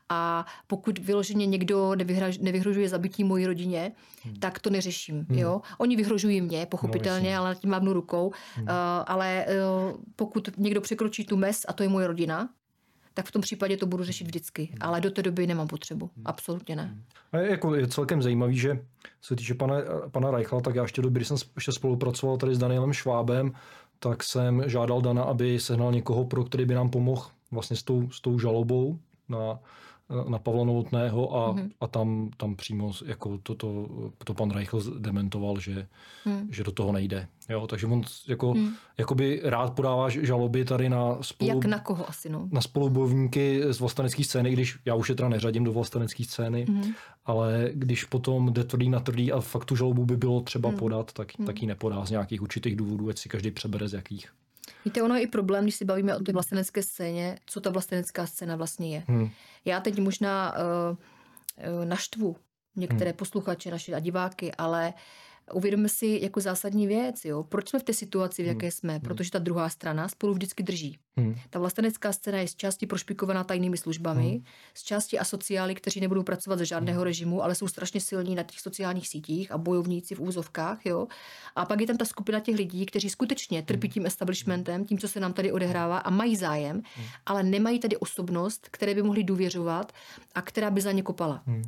A 0.09 0.45
pokud 0.67 0.99
vyloženě 0.99 1.45
někdo 1.45 1.95
nevyhrožuje 2.41 2.89
zabití 2.89 3.23
mojí 3.23 3.45
rodině, 3.45 3.91
hmm. 4.23 4.35
tak 4.35 4.59
to 4.59 4.69
neřeším. 4.69 5.25
Hmm. 5.29 5.39
Jo? 5.39 5.61
Oni 5.77 5.95
vyhrožují 5.95 6.41
mě, 6.41 6.65
pochopitelně, 6.65 7.35
no, 7.35 7.41
ale 7.41 7.55
tím 7.55 7.69
mávnu 7.69 7.93
rukou. 7.93 8.31
Hmm. 8.55 8.63
Uh, 8.63 8.71
ale 9.05 9.45
uh, 9.45 9.97
pokud 10.15 10.49
někdo 10.57 10.81
překročí 10.81 11.25
tu 11.25 11.37
mes, 11.37 11.65
a 11.67 11.73
to 11.73 11.83
je 11.83 11.89
moje 11.89 12.07
rodina, 12.07 12.49
tak 13.15 13.25
v 13.25 13.31
tom 13.31 13.41
případě 13.41 13.77
to 13.77 13.85
budu 13.85 14.03
řešit 14.03 14.23
vždycky. 14.23 14.69
Ale 14.79 15.01
do 15.01 15.11
té 15.11 15.21
doby 15.21 15.47
nemám 15.47 15.67
potřebu. 15.67 16.09
Absolutně 16.25 16.75
ne. 16.75 16.95
A 17.31 17.37
je, 17.37 17.51
jako, 17.51 17.75
je 17.75 17.87
celkem 17.87 18.21
zajímavý, 18.21 18.57
že 18.57 18.79
se 19.21 19.35
týče 19.35 19.53
pana, 19.53 19.75
pana 20.11 20.31
Reichla, 20.31 20.61
tak 20.61 20.75
já 20.75 20.81
ještě 20.81 21.01
doby, 21.01 21.19
když 21.19 21.27
jsem 21.27 21.37
ještě 21.55 21.71
spolupracoval 21.71 22.37
tady 22.37 22.55
s 22.55 22.57
Danielem 22.57 22.93
Švábem, 22.93 23.51
tak 23.99 24.23
jsem 24.23 24.63
žádal 24.65 25.01
Dana, 25.01 25.23
aby 25.23 25.59
sehnal 25.59 25.91
někoho, 25.91 26.25
pro 26.25 26.43
který 26.43 26.65
by 26.65 26.73
nám 26.73 26.89
pomohl 26.89 27.25
vlastně 27.51 27.77
s 27.77 27.83
tou, 27.83 28.09
s 28.09 28.21
tou 28.21 28.39
žalobou 28.39 28.99
na, 29.29 29.59
na 30.29 30.39
Pavla 30.39 30.63
Novotného 30.63 31.35
a, 31.35 31.53
mm-hmm. 31.53 31.69
a 31.81 31.87
tam, 31.87 32.29
tam 32.37 32.55
přímo 32.55 32.91
jako 33.05 33.37
to, 33.37 33.55
to, 33.55 33.87
to 34.23 34.33
pan 34.33 34.51
Reichl 34.51 34.99
dementoval, 34.99 35.59
že, 35.59 35.87
mm. 36.25 36.47
že 36.51 36.63
do 36.63 36.71
toho 36.71 36.91
nejde. 36.91 37.27
Jo, 37.49 37.67
takže 37.67 37.87
on 37.87 38.01
jako, 38.27 38.53
mm. 38.53 38.73
jakoby 38.97 39.41
rád 39.43 39.73
podává 39.73 40.09
žaloby 40.09 40.65
tady 40.65 40.89
na 40.89 41.17
spolu... 41.21 41.49
Jak 41.49 41.65
na 41.65 41.79
koho 41.79 42.09
asi, 42.09 42.29
no? 42.29 42.49
Na 42.51 42.61
spolubojovníky 42.61 43.61
z 43.69 43.79
vlastenecké 43.79 44.23
scény, 44.23 44.51
když 44.51 44.77
já 44.85 44.95
už 44.95 45.09
je 45.09 45.15
teda 45.15 45.29
neřadím 45.29 45.63
do 45.63 45.71
vlastenecké 45.71 46.23
scény, 46.23 46.65
mm. 46.69 46.83
ale 47.25 47.69
když 47.73 48.03
potom 48.03 48.53
jde 48.53 48.63
tvrdý 48.63 48.89
na 48.89 48.99
tvrdý 48.99 49.31
a 49.31 49.41
fakt 49.41 49.65
tu 49.65 49.75
žalobu 49.75 50.05
by 50.05 50.17
bylo 50.17 50.41
třeba 50.41 50.69
mm. 50.69 50.77
podat, 50.77 51.13
tak, 51.13 51.37
mm. 51.37 51.45
tak 51.45 51.61
ji 51.61 51.67
nepodá 51.67 52.05
z 52.05 52.11
nějakých 52.11 52.41
určitých 52.41 52.75
důvodů, 52.75 53.09
ať 53.09 53.17
si 53.17 53.29
každý 53.29 53.51
přebere 53.51 53.87
z 53.87 53.93
jakých. 53.93 54.29
Víte, 54.85 55.03
ono 55.03 55.15
je 55.15 55.21
i 55.21 55.27
problém, 55.27 55.63
když 55.63 55.75
si 55.75 55.85
bavíme 55.85 56.15
o 56.15 56.19
té 56.19 56.31
vlastenecké 56.31 56.83
scéně, 56.83 57.39
co 57.45 57.61
ta 57.61 57.69
vlastenecká 57.69 58.25
scéna 58.25 58.55
vlastně 58.55 58.95
je. 58.95 59.03
Hmm. 59.07 59.29
Já 59.65 59.79
teď 59.79 59.99
možná 59.99 60.53
uh, 60.53 60.97
uh, 61.77 61.85
naštvu 61.85 62.35
některé 62.75 63.09
hmm. 63.09 63.17
posluchače 63.17 63.71
naše 63.71 63.93
a 63.95 63.99
diváky, 63.99 64.51
ale 64.57 64.93
uvědomíme 65.53 65.89
si 65.89 66.19
jako 66.21 66.41
zásadní 66.41 66.87
věc, 66.87 67.25
jo. 67.25 67.43
Proč 67.43 67.69
jsme 67.69 67.79
v 67.79 67.83
té 67.83 67.93
situaci, 67.93 68.43
v 68.43 68.45
jaké 68.45 68.65
hmm. 68.65 68.71
jsme? 68.71 68.93
Hmm. 68.93 69.01
Protože 69.01 69.31
ta 69.31 69.39
druhá 69.39 69.69
strana 69.69 70.07
spolu 70.07 70.33
vždycky 70.33 70.63
drží. 70.63 70.97
Hmm. 71.17 71.35
Ta 71.49 71.59
vlastenecká 71.59 72.13
scéna 72.13 72.37
je 72.37 72.47
z 72.47 72.55
části 72.55 72.85
prošpikovaná 72.85 73.43
tajnými 73.43 73.77
službami, 73.77 74.29
hmm. 74.29 74.43
z 74.73 74.83
části 74.83 75.19
asociály, 75.19 75.75
kteří 75.75 75.99
nebudou 75.99 76.23
pracovat 76.23 76.59
za 76.59 76.65
žádného 76.65 76.97
hmm. 76.97 77.05
režimu, 77.05 77.43
ale 77.43 77.55
jsou 77.55 77.67
strašně 77.67 78.01
silní 78.01 78.35
na 78.35 78.43
těch 78.43 78.59
sociálních 78.59 79.07
sítích 79.07 79.51
a 79.51 79.57
bojovníci 79.57 80.15
v 80.15 80.21
úzovkách, 80.21 80.85
jo. 80.85 81.07
A 81.55 81.65
pak 81.65 81.81
je 81.81 81.87
tam 81.87 81.97
ta 81.97 82.05
skupina 82.05 82.39
těch 82.39 82.55
lidí, 82.55 82.85
kteří 82.85 83.09
skutečně 83.09 83.61
trpí 83.61 83.89
tím 83.89 84.05
establishmentem, 84.05 84.85
tím, 84.85 84.97
co 84.97 85.07
se 85.07 85.19
nám 85.19 85.33
tady 85.33 85.51
odehrává 85.51 85.97
a 85.97 86.09
mají 86.09 86.35
zájem, 86.35 86.81
hmm. 86.95 87.05
ale 87.25 87.43
nemají 87.43 87.79
tady 87.79 87.97
osobnost, 87.97 88.67
které 88.71 88.95
by 88.95 89.03
mohli 89.03 89.23
důvěřovat 89.23 89.91
a 90.35 90.41
která 90.41 90.71
by 90.71 90.81
za 90.81 90.91
ně 90.91 91.03
kopala. 91.03 91.43
Hmm. 91.45 91.63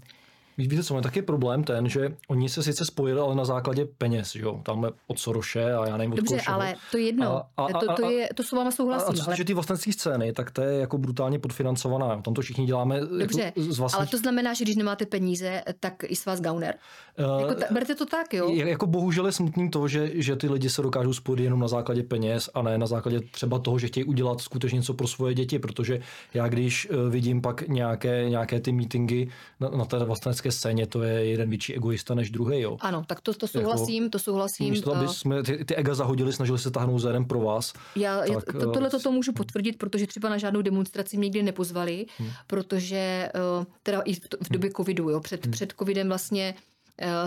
Víte, 0.57 0.83
co 0.83 0.95
je 0.95 1.01
taky 1.01 1.21
problém 1.21 1.63
ten, 1.63 1.89
že 1.89 2.15
oni 2.27 2.49
se 2.49 2.63
sice 2.63 2.85
spojili, 2.85 3.21
ale 3.21 3.35
na 3.35 3.45
základě 3.45 3.85
peněz, 3.97 4.35
jo. 4.35 4.61
Tam 4.63 4.85
od 5.07 5.19
Soroše 5.19 5.73
a 5.73 5.87
já 5.87 5.97
nevím 5.97 6.13
od 6.13 6.15
Dobře, 6.15 6.41
ale 6.47 6.75
to 6.91 6.97
je 6.97 7.03
jedno. 7.03 7.35
A, 7.35 7.49
a, 7.57 7.65
a, 7.65 7.79
to, 7.79 7.93
to, 7.93 8.09
je, 8.09 8.29
to 8.35 8.43
s 8.43 8.51
váma 8.51 8.71
souhlasím. 8.71 9.07
A, 9.07 9.09
a 9.09 9.13
co 9.13 9.23
se 9.23 9.31
ale... 9.31 9.45
ty 9.45 9.53
vlastnické 9.53 9.93
scény, 9.93 10.33
tak 10.33 10.51
to 10.51 10.61
je 10.61 10.79
jako 10.79 10.97
brutálně 10.97 11.39
podfinancovaná. 11.39 12.13
Jo. 12.13 12.21
Tam 12.21 12.33
to 12.33 12.41
všichni 12.41 12.65
děláme 12.65 12.95
jako 12.95 13.17
Dobře, 13.17 13.41
jako 13.41 13.61
z 13.61 13.79
vlastních... 13.79 13.99
ale 13.99 14.07
to 14.07 14.17
znamená, 14.17 14.53
že 14.53 14.63
když 14.63 14.75
nemáte 14.75 15.05
peníze, 15.05 15.63
tak 15.79 15.93
i 16.03 16.15
s 16.15 16.25
vás 16.25 16.41
gauner? 16.41 16.75
Uh, 17.19 17.41
jako 17.41 17.53
ta, 17.53 17.65
berte 17.71 17.95
to 17.95 18.05
tak, 18.05 18.33
jo? 18.33 18.49
Jako 18.49 18.87
bohužel 18.87 19.25
je 19.25 19.31
smutným 19.31 19.71
to, 19.71 19.87
že, 19.87 20.11
že 20.13 20.35
ty 20.35 20.49
lidi 20.49 20.69
se 20.69 20.81
dokážou 20.81 21.13
spojit 21.13 21.43
jenom 21.43 21.59
na 21.59 21.67
základě 21.67 22.03
peněz 22.03 22.49
a 22.53 22.61
ne 22.61 22.77
na 22.77 22.87
základě 22.87 23.19
třeba 23.31 23.59
toho, 23.59 23.79
že 23.79 23.87
chtějí 23.87 24.03
udělat 24.03 24.41
skutečně 24.41 24.75
něco 24.75 24.93
pro 24.93 25.07
svoje 25.07 25.33
děti, 25.33 25.59
protože 25.59 25.99
já 26.33 26.47
když 26.47 26.87
eh, 26.91 27.09
vidím 27.09 27.41
pak 27.41 27.67
nějaké, 27.67 28.29
nějaké 28.29 28.59
ty 28.59 28.71
meetingy 28.71 29.27
na, 29.59 29.69
na 29.69 29.85
té 29.85 29.99
vlastnické 30.47 30.51
scéně, 30.51 30.87
to 30.87 31.03
je 31.03 31.25
jeden 31.25 31.49
větší 31.49 31.75
egoista 31.75 32.15
než 32.15 32.31
druhý. 32.31 32.61
Jo. 32.61 32.77
Ano, 32.79 33.03
tak 33.07 33.21
to, 33.21 33.33
to 33.33 33.47
souhlasím, 33.47 34.03
jako, 34.03 34.11
to 34.11 34.19
souhlasím. 34.19 34.69
Místo, 34.69 34.95
aby 34.95 35.07
jsme 35.07 35.43
ty, 35.43 35.65
ty 35.65 35.75
ega 35.75 35.95
zahodili, 35.95 36.33
snažili 36.33 36.59
se 36.59 36.71
táhnout 36.71 37.01
za 37.01 37.09
jeden 37.09 37.25
pro 37.25 37.39
vás. 37.39 37.73
Já, 37.95 38.19
tak, 38.19 38.29
já 38.29 38.59
to, 38.59 38.71
tohle 38.71 38.89
to 38.89 39.11
můžu 39.11 39.33
potvrdit, 39.33 39.77
protože 39.77 40.07
třeba 40.07 40.29
na 40.29 40.37
žádnou 40.37 40.61
demonstraci 40.61 41.17
mě 41.17 41.25
nikdy 41.25 41.43
nepozvali, 41.43 42.05
hmm. 42.17 42.29
protože 42.47 43.29
uh, 43.59 43.65
teda 43.83 44.01
i 44.01 44.13
v, 44.13 44.19
v 44.41 44.49
době 44.49 44.71
covidu, 44.71 45.09
jo, 45.09 45.19
před, 45.19 45.45
hmm. 45.45 45.51
před 45.51 45.73
covidem 45.79 46.07
vlastně 46.07 46.55
Eh, 46.55 46.76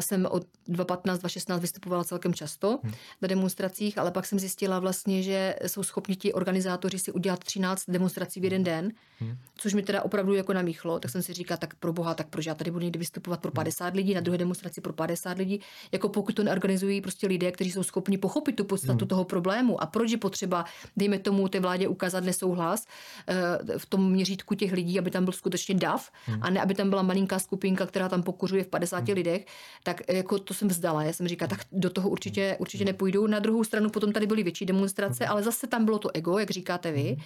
jsem 0.01 0.27
od 0.31 0.47
2015, 0.69 1.19
2016 1.19 1.61
vystupovala 1.61 2.05
celkem 2.05 2.35
často 2.35 2.81
hmm. 2.83 2.93
na 3.23 3.29
demonstracích, 3.29 3.99
ale 3.99 4.11
pak 4.11 4.27
jsem 4.27 4.39
zjistila 4.39 4.79
vlastně, 4.79 5.23
že 5.23 5.57
jsou 5.67 5.83
schopni 5.83 6.17
ti 6.17 6.33
organizátoři 6.33 6.99
si 6.99 7.13
udělat 7.13 7.45
13 7.45 7.85
demonstrací 7.89 8.41
v 8.41 8.45
jeden 8.45 8.65
den, 8.65 8.93
hmm. 9.19 9.37
což 9.57 9.75
mi 9.75 9.83
teda 9.83 10.03
opravdu 10.03 10.35
jako 10.35 10.53
namíchlo, 10.53 11.01
tak 11.01 11.11
jsem 11.11 11.23
si 11.23 11.33
říkala, 11.33 11.59
tak 11.59 11.75
pro 11.75 11.93
boha, 11.93 12.15
tak 12.15 12.29
proč 12.29 12.47
já 12.47 12.55
tady 12.55 12.71
budu 12.71 12.85
někdy 12.85 12.99
vystupovat 12.99 13.41
pro 13.41 13.51
50 13.51 13.85
hmm. 13.85 13.97
lidí, 13.97 14.15
na 14.15 14.21
druhé 14.21 14.39
demonstraci 14.39 14.81
pro 14.81 14.93
50 14.93 15.39
lidí, 15.39 15.61
jako 15.93 16.09
pokud 16.09 16.35
to 16.35 16.43
neorganizují 16.43 17.01
prostě 17.01 17.27
lidé, 17.27 17.53
kteří 17.53 17.73
jsou 17.73 17.83
schopni 17.83 18.19
pochopit 18.19 18.57
tu 18.57 18.65
podstatu 18.65 19.05
hmm. 19.05 19.09
toho 19.09 19.25
problému 19.25 19.83
a 19.83 19.87
proč 19.87 20.11
je 20.11 20.19
potřeba, 20.19 20.65
dejme 20.97 21.19
tomu, 21.19 21.49
té 21.49 21.61
vládě 21.61 21.89
ukázat 21.89 22.25
nesouhlas 22.25 22.87
uh, 23.29 23.79
v 23.79 23.87
tom 23.87 24.13
měřítku 24.13 24.55
těch 24.55 24.73
lidí, 24.73 24.99
aby 24.99 25.11
tam 25.11 25.25
byl 25.25 25.33
skutečně 25.33 25.75
dav 25.75 26.11
hmm. 26.27 26.39
a 26.43 26.51
ne, 26.51 26.61
aby 26.61 26.75
tam 26.75 26.91
byla 26.91 27.03
malinká 27.03 27.39
skupinka, 27.39 27.87
která 27.87 28.09
tam 28.09 28.23
pokuřuje 28.23 28.65
v 28.65 28.69
50 28.69 28.97
hmm. 28.97 29.15
lidech, 29.15 29.47
tak 29.83 30.01
jako 30.09 30.39
to 30.39 30.55
jsem 30.55 30.69
vzdala. 30.69 31.03
Já 31.03 31.13
jsem 31.13 31.29
říkala, 31.29 31.49
tak 31.49 31.61
do 31.73 31.91
toho 31.91 32.09
určitě, 32.09 32.57
určitě 32.61 32.85
nepůjdu. 32.85 33.27
Na 33.27 33.39
druhou 33.39 33.65
stranu 33.65 33.91
potom 33.91 34.13
tady 34.13 34.27
byly 34.27 34.43
větší 34.43 34.67
demonstrace, 34.67 35.27
ale 35.27 35.43
zase 35.43 35.67
tam 35.67 35.85
bylo 35.85 35.99
to 35.99 36.11
ego, 36.15 36.39
jak 36.39 36.51
říkáte 36.51 36.93
vy. 36.93 37.17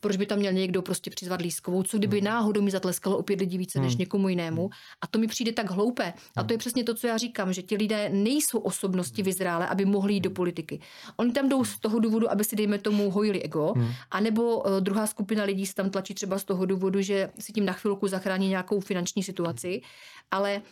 Proč 0.00 0.16
by 0.16 0.26
tam 0.26 0.38
měl 0.38 0.52
někdo 0.52 0.82
prostě 0.82 1.10
přizvat 1.10 1.40
lískovou? 1.40 1.82
Co 1.82 1.98
kdyby 1.98 2.20
náhodou 2.20 2.62
mi 2.62 2.70
zatleskalo 2.70 3.18
opět 3.18 3.40
lidí 3.40 3.58
více 3.58 3.80
než 3.80 3.96
někomu 3.96 4.28
jinému? 4.28 4.70
A 5.00 5.06
to 5.06 5.18
mi 5.18 5.26
přijde 5.26 5.52
tak 5.52 5.70
hloupé. 5.70 6.12
A 6.36 6.42
to 6.42 6.54
je 6.54 6.58
přesně 6.58 6.84
to, 6.84 6.94
co 6.94 7.06
já 7.06 7.16
říkám, 7.16 7.52
že 7.52 7.62
ti 7.62 7.76
lidé 7.76 8.08
nejsou 8.08 8.58
osobnosti 8.58 9.22
v 9.22 9.28
Izraele, 9.28 9.66
aby 9.66 9.84
mohli 9.84 10.14
jít 10.14 10.20
do 10.20 10.30
politiky. 10.30 10.80
Oni 11.16 11.32
tam 11.32 11.48
jdou 11.48 11.64
z 11.64 11.80
toho 11.80 11.98
důvodu, 11.98 12.30
aby 12.30 12.44
si, 12.44 12.56
dejme 12.56 12.78
tomu, 12.78 13.10
hojili 13.10 13.42
ego, 13.42 13.74
anebo 14.10 14.58
uh, 14.58 14.80
druhá 14.80 15.06
skupina 15.06 15.44
lidí 15.44 15.66
se 15.66 15.74
tam 15.74 15.90
tlačí 15.90 16.14
třeba 16.14 16.38
z 16.38 16.44
toho 16.44 16.66
důvodu, 16.66 17.00
že 17.00 17.30
si 17.38 17.52
tím 17.52 17.64
na 17.64 17.72
chvilku 17.72 18.08
zachrání 18.08 18.48
nějakou 18.48 18.80
finanční 18.80 19.22
situaci, 19.22 19.80
ale 20.30 20.62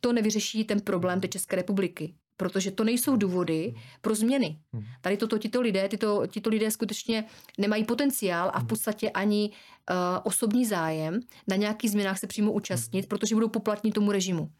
to 0.00 0.12
nevyřeší 0.12 0.64
ten 0.64 0.80
problém 0.80 1.20
té 1.20 1.28
České 1.28 1.56
republiky 1.56 2.14
protože 2.40 2.70
to 2.70 2.84
nejsou 2.84 3.16
důvody 3.16 3.74
pro 4.00 4.14
změny. 4.14 4.58
Hmm. 4.72 4.84
Tady 5.00 5.16
toto 5.16 5.38
tito 5.38 5.60
lidé, 5.60 5.88
tyto, 5.88 6.26
tyto 6.26 6.50
lidé 6.50 6.70
skutečně 6.70 7.24
nemají 7.58 7.84
potenciál 7.84 8.50
a 8.54 8.60
v 8.60 8.66
podstatě 8.66 9.10
ani 9.10 9.50
uh, 9.50 9.96
osobní 10.22 10.66
zájem 10.66 11.20
na 11.48 11.56
nějakých 11.56 11.90
změnách 11.90 12.18
se 12.18 12.26
přímo 12.26 12.52
účastnit, 12.52 13.08
protože 13.08 13.34
budou 13.34 13.48
poplatní 13.48 13.92
tomu 13.92 14.12
režimu. 14.12 14.50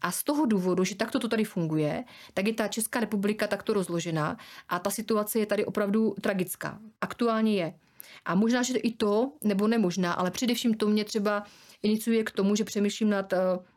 A 0.00 0.12
z 0.12 0.24
toho 0.24 0.46
důvodu, 0.46 0.84
že 0.84 0.96
takto 0.96 1.18
to 1.18 1.28
tady 1.28 1.44
funguje, 1.44 2.04
tak 2.34 2.46
je 2.46 2.54
ta 2.54 2.68
Česká 2.68 3.00
republika 3.00 3.46
takto 3.46 3.72
rozložená 3.72 4.36
a 4.68 4.78
ta 4.78 4.90
situace 4.90 5.38
je 5.38 5.46
tady 5.46 5.64
opravdu 5.64 6.14
tragická. 6.20 6.78
Aktuálně 7.00 7.54
je. 7.54 7.74
A 8.24 8.34
možná, 8.34 8.62
že 8.62 8.78
i 8.78 8.94
to, 8.94 9.32
nebo 9.44 9.68
nemožná, 9.68 10.12
ale 10.12 10.30
především 10.30 10.74
to 10.74 10.88
mě 10.88 11.04
třeba 11.04 11.44
iniciuje 11.82 12.24
k 12.24 12.30
tomu, 12.30 12.56
že 12.56 12.64
přemýšlím 12.64 13.10
nad 13.10 13.32
uh, 13.32 13.38
Eh, 13.38 13.75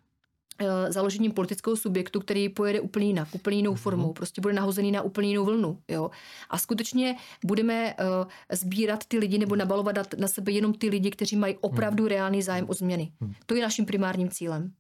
založením 0.89 1.31
politického 1.31 1.75
subjektu, 1.75 2.19
který 2.19 2.49
pojede 2.49 2.79
úplně 2.79 3.05
jinak, 3.05 3.27
úplně 3.31 3.57
jinou 3.57 3.71
mhm. 3.71 3.79
formou, 3.79 4.13
prostě 4.13 4.41
bude 4.41 4.53
nahozený 4.53 4.91
na 4.91 5.01
úplně 5.01 5.27
jinou 5.27 5.45
vlnu. 5.45 5.81
Jo? 5.87 6.11
A 6.49 6.57
skutečně 6.57 7.15
budeme 7.45 7.93
uh, 7.93 8.27
sbírat 8.51 9.05
ty 9.07 9.17
lidi 9.17 9.37
nebo 9.37 9.55
nabalovat 9.55 10.13
na 10.13 10.27
sebe 10.27 10.51
jenom 10.51 10.73
ty 10.73 10.89
lidi, 10.89 11.11
kteří 11.11 11.35
mají 11.35 11.57
opravdu 11.61 12.03
mhm. 12.03 12.09
reálný 12.09 12.41
zájem 12.41 12.65
o 12.69 12.73
změny. 12.73 13.11
Mhm. 13.19 13.33
To 13.45 13.55
je 13.55 13.61
naším 13.61 13.85
primárním 13.85 14.29
cílem. 14.29 14.71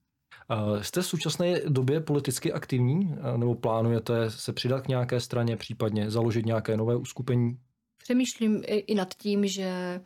Jste 0.81 1.01
v 1.01 1.05
současné 1.05 1.61
době 1.67 1.99
politicky 1.99 2.53
aktivní 2.53 3.15
nebo 3.37 3.55
plánujete 3.55 4.31
se 4.31 4.53
přidat 4.53 4.81
k 4.81 4.87
nějaké 4.87 5.19
straně, 5.19 5.57
případně 5.57 6.11
založit 6.11 6.45
nějaké 6.45 6.77
nové 6.77 6.95
uskupení? 6.95 7.57
Přemýšlím 8.03 8.63
i 8.65 8.95
nad 8.95 9.13
tím, 9.13 9.47
že 9.47 10.01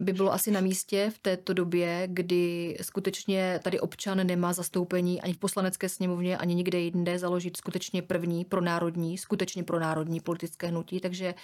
by 0.00 0.12
bylo 0.12 0.32
asi 0.32 0.50
na 0.50 0.60
místě 0.60 1.10
v 1.14 1.18
této 1.18 1.52
době, 1.52 2.08
kdy 2.12 2.76
skutečně 2.82 3.60
tady 3.62 3.80
občan 3.80 4.26
nemá 4.26 4.52
zastoupení 4.52 5.20
ani 5.20 5.32
v 5.32 5.38
poslanecké 5.38 5.88
sněmovně, 5.88 6.38
ani 6.38 6.54
nikde 6.54 6.78
jinde, 6.78 7.18
založit 7.18 7.56
skutečně 7.56 8.02
první 8.02 8.44
pro 8.44 8.60
národní, 8.60 9.18
skutečně 9.18 9.64
pro 9.64 9.80
národní 9.80 10.20
politické 10.20 10.66
hnutí, 10.66 11.00
takže, 11.00 11.34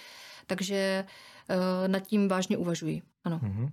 takže 0.47 1.05
uh, 1.51 1.89
nad 1.89 2.01
tím 2.01 2.29
vážně 2.29 2.57
uvažuji. 2.57 3.03
Ano. 3.25 3.41
Mm-hmm. 3.43 3.71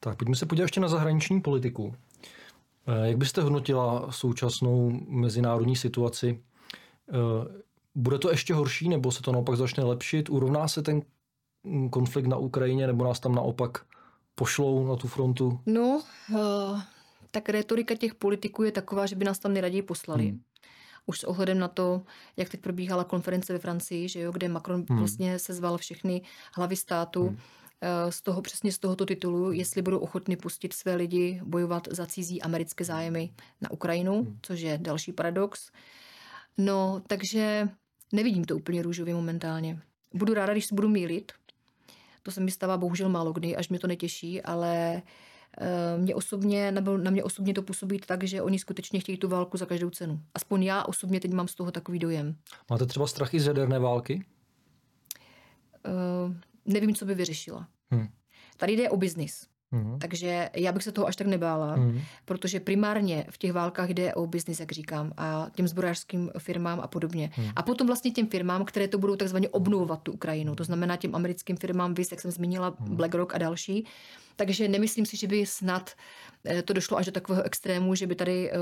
Tak 0.00 0.16
pojďme 0.16 0.36
se 0.36 0.46
podívat 0.46 0.64
ještě 0.64 0.80
na 0.80 0.88
zahraniční 0.88 1.40
politiku. 1.40 1.94
Eh, 2.86 3.08
jak 3.08 3.16
byste 3.16 3.42
hodnotila 3.42 4.12
současnou 4.12 5.00
mezinárodní 5.08 5.76
situaci? 5.76 6.42
Eh, 7.12 7.14
bude 7.94 8.18
to 8.18 8.30
ještě 8.30 8.54
horší, 8.54 8.88
nebo 8.88 9.12
se 9.12 9.22
to 9.22 9.32
naopak 9.32 9.56
začne 9.56 9.84
lepšit? 9.84 10.30
Urovná 10.30 10.68
se 10.68 10.82
ten 10.82 11.02
konflikt 11.90 12.26
na 12.26 12.36
Ukrajině, 12.36 12.86
nebo 12.86 13.04
nás 13.04 13.20
tam 13.20 13.34
naopak 13.34 13.84
pošlou 14.34 14.86
na 14.86 14.96
tu 14.96 15.08
frontu? 15.08 15.60
No, 15.66 16.02
uh, 16.30 16.80
tak 17.30 17.48
retorika 17.48 17.94
těch 17.94 18.14
politiků 18.14 18.62
je 18.62 18.72
taková, 18.72 19.06
že 19.06 19.16
by 19.16 19.24
nás 19.24 19.38
tam 19.38 19.52
nejraději 19.52 19.82
poslali. 19.82 20.26
Hmm. 20.26 20.40
Už 21.06 21.20
s 21.20 21.24
ohledem 21.24 21.58
na 21.58 21.68
to, 21.68 22.02
jak 22.36 22.48
teď 22.48 22.60
probíhala 22.60 23.04
konference 23.04 23.52
ve 23.52 23.58
Francii, 23.58 24.08
že 24.08 24.20
jo, 24.20 24.32
kde 24.32 24.48
Macron 24.48 24.84
hmm. 24.88 24.98
vlastně 24.98 25.38
sezval 25.38 25.78
všechny 25.78 26.22
hlavy 26.54 26.76
státu, 26.76 27.26
hmm 27.26 27.36
eh, 27.80 28.12
z 28.12 28.22
toho 28.22 28.42
přesně 28.42 28.72
z 28.72 28.78
tohoto 28.78 29.06
titulu, 29.06 29.52
jestli 29.52 29.82
budou 29.82 29.98
ochotni 29.98 30.36
pustit 30.36 30.72
své 30.72 30.94
lidi 30.94 31.40
bojovat 31.44 31.88
za 31.90 32.06
cizí 32.06 32.42
americké 32.42 32.84
zájmy 32.84 33.30
na 33.60 33.70
Ukrajinu, 33.70 34.22
hmm. 34.22 34.38
což 34.42 34.60
je 34.60 34.78
další 34.82 35.12
paradox. 35.12 35.70
No, 36.58 37.02
takže 37.06 37.68
nevidím 38.12 38.44
to 38.44 38.56
úplně 38.56 38.82
růžově 38.82 39.14
momentálně. 39.14 39.80
Budu 40.14 40.34
ráda, 40.34 40.52
když 40.52 40.66
se 40.66 40.74
budu 40.74 40.88
mílit, 40.88 41.32
to 42.22 42.30
se 42.30 42.40
mi 42.40 42.50
stává 42.50 42.76
bohužel 42.76 43.08
málo 43.08 43.32
kdy, 43.32 43.56
až 43.56 43.68
mě 43.68 43.78
to 43.78 43.86
netěší, 43.86 44.42
ale 44.42 45.02
eh, 45.60 45.98
mě 45.98 46.14
osobně, 46.14 46.72
nebo 46.72 46.96
na 46.96 47.10
mě 47.10 47.24
osobně 47.24 47.54
to 47.54 47.62
působí 47.62 47.98
tak, 47.98 48.24
že 48.24 48.42
oni 48.42 48.58
skutečně 48.58 49.00
chtějí 49.00 49.18
tu 49.18 49.28
válku 49.28 49.56
za 49.56 49.66
každou 49.66 49.90
cenu. 49.90 50.20
Aspoň 50.34 50.62
já 50.62 50.84
osobně 50.84 51.20
teď 51.20 51.32
mám 51.32 51.48
z 51.48 51.54
toho 51.54 51.70
takový 51.70 51.98
dojem. 51.98 52.36
Máte 52.70 52.86
třeba 52.86 53.06
strachy 53.06 53.40
z 53.40 53.46
jaderné 53.46 53.78
války? 53.78 54.24
Uh, 55.86 56.34
nevím, 56.64 56.94
co 56.94 57.04
by 57.04 57.14
vyřešila. 57.14 57.68
Hmm. 57.90 58.08
Tady 58.56 58.72
jde 58.72 58.90
o 58.90 58.96
biznis. 58.96 59.46
Mhm. 59.70 59.98
Takže 59.98 60.50
já 60.54 60.72
bych 60.72 60.82
se 60.82 60.92
toho 60.92 61.06
až 61.06 61.16
tak 61.16 61.26
nebála, 61.26 61.76
Mhm. 61.76 62.00
protože 62.24 62.60
primárně 62.60 63.26
v 63.30 63.38
těch 63.38 63.52
válkách 63.52 63.88
jde 63.90 64.14
o 64.14 64.26
biznis, 64.26 64.60
jak 64.60 64.72
říkám, 64.72 65.12
a 65.16 65.46
těm 65.54 65.68
zbrojařským 65.68 66.30
firmám 66.38 66.80
a 66.80 66.86
podobně. 66.86 67.30
Hmm. 67.34 67.50
A 67.56 67.62
potom 67.62 67.86
vlastně 67.86 68.10
těm 68.10 68.26
firmám, 68.26 68.64
které 68.64 68.88
to 68.88 68.98
budou 68.98 69.16
takzvaně 69.16 69.48
obnovovat 69.48 70.02
tu 70.02 70.12
Ukrajinu, 70.12 70.54
to 70.54 70.64
znamená 70.64 70.96
těm 70.96 71.14
americkým 71.14 71.56
firmám, 71.56 71.94
VIS, 71.94 72.10
jak 72.10 72.20
jsem 72.20 72.30
zmínila, 72.30 72.74
Hmm. 72.80 72.96
BlackRock 72.96 73.34
a 73.34 73.38
další. 73.38 73.86
Takže 74.36 74.68
nemyslím 74.68 75.06
si, 75.06 75.16
že 75.16 75.26
by 75.26 75.46
snad 75.46 75.90
eh, 76.44 76.62
to 76.62 76.72
došlo 76.72 76.96
až 76.96 77.06
do 77.06 77.12
takového 77.12 77.42
extrému, 77.42 77.94
že 77.94 78.06
by 78.06 78.14
tady 78.14 78.50
eh, 78.52 78.54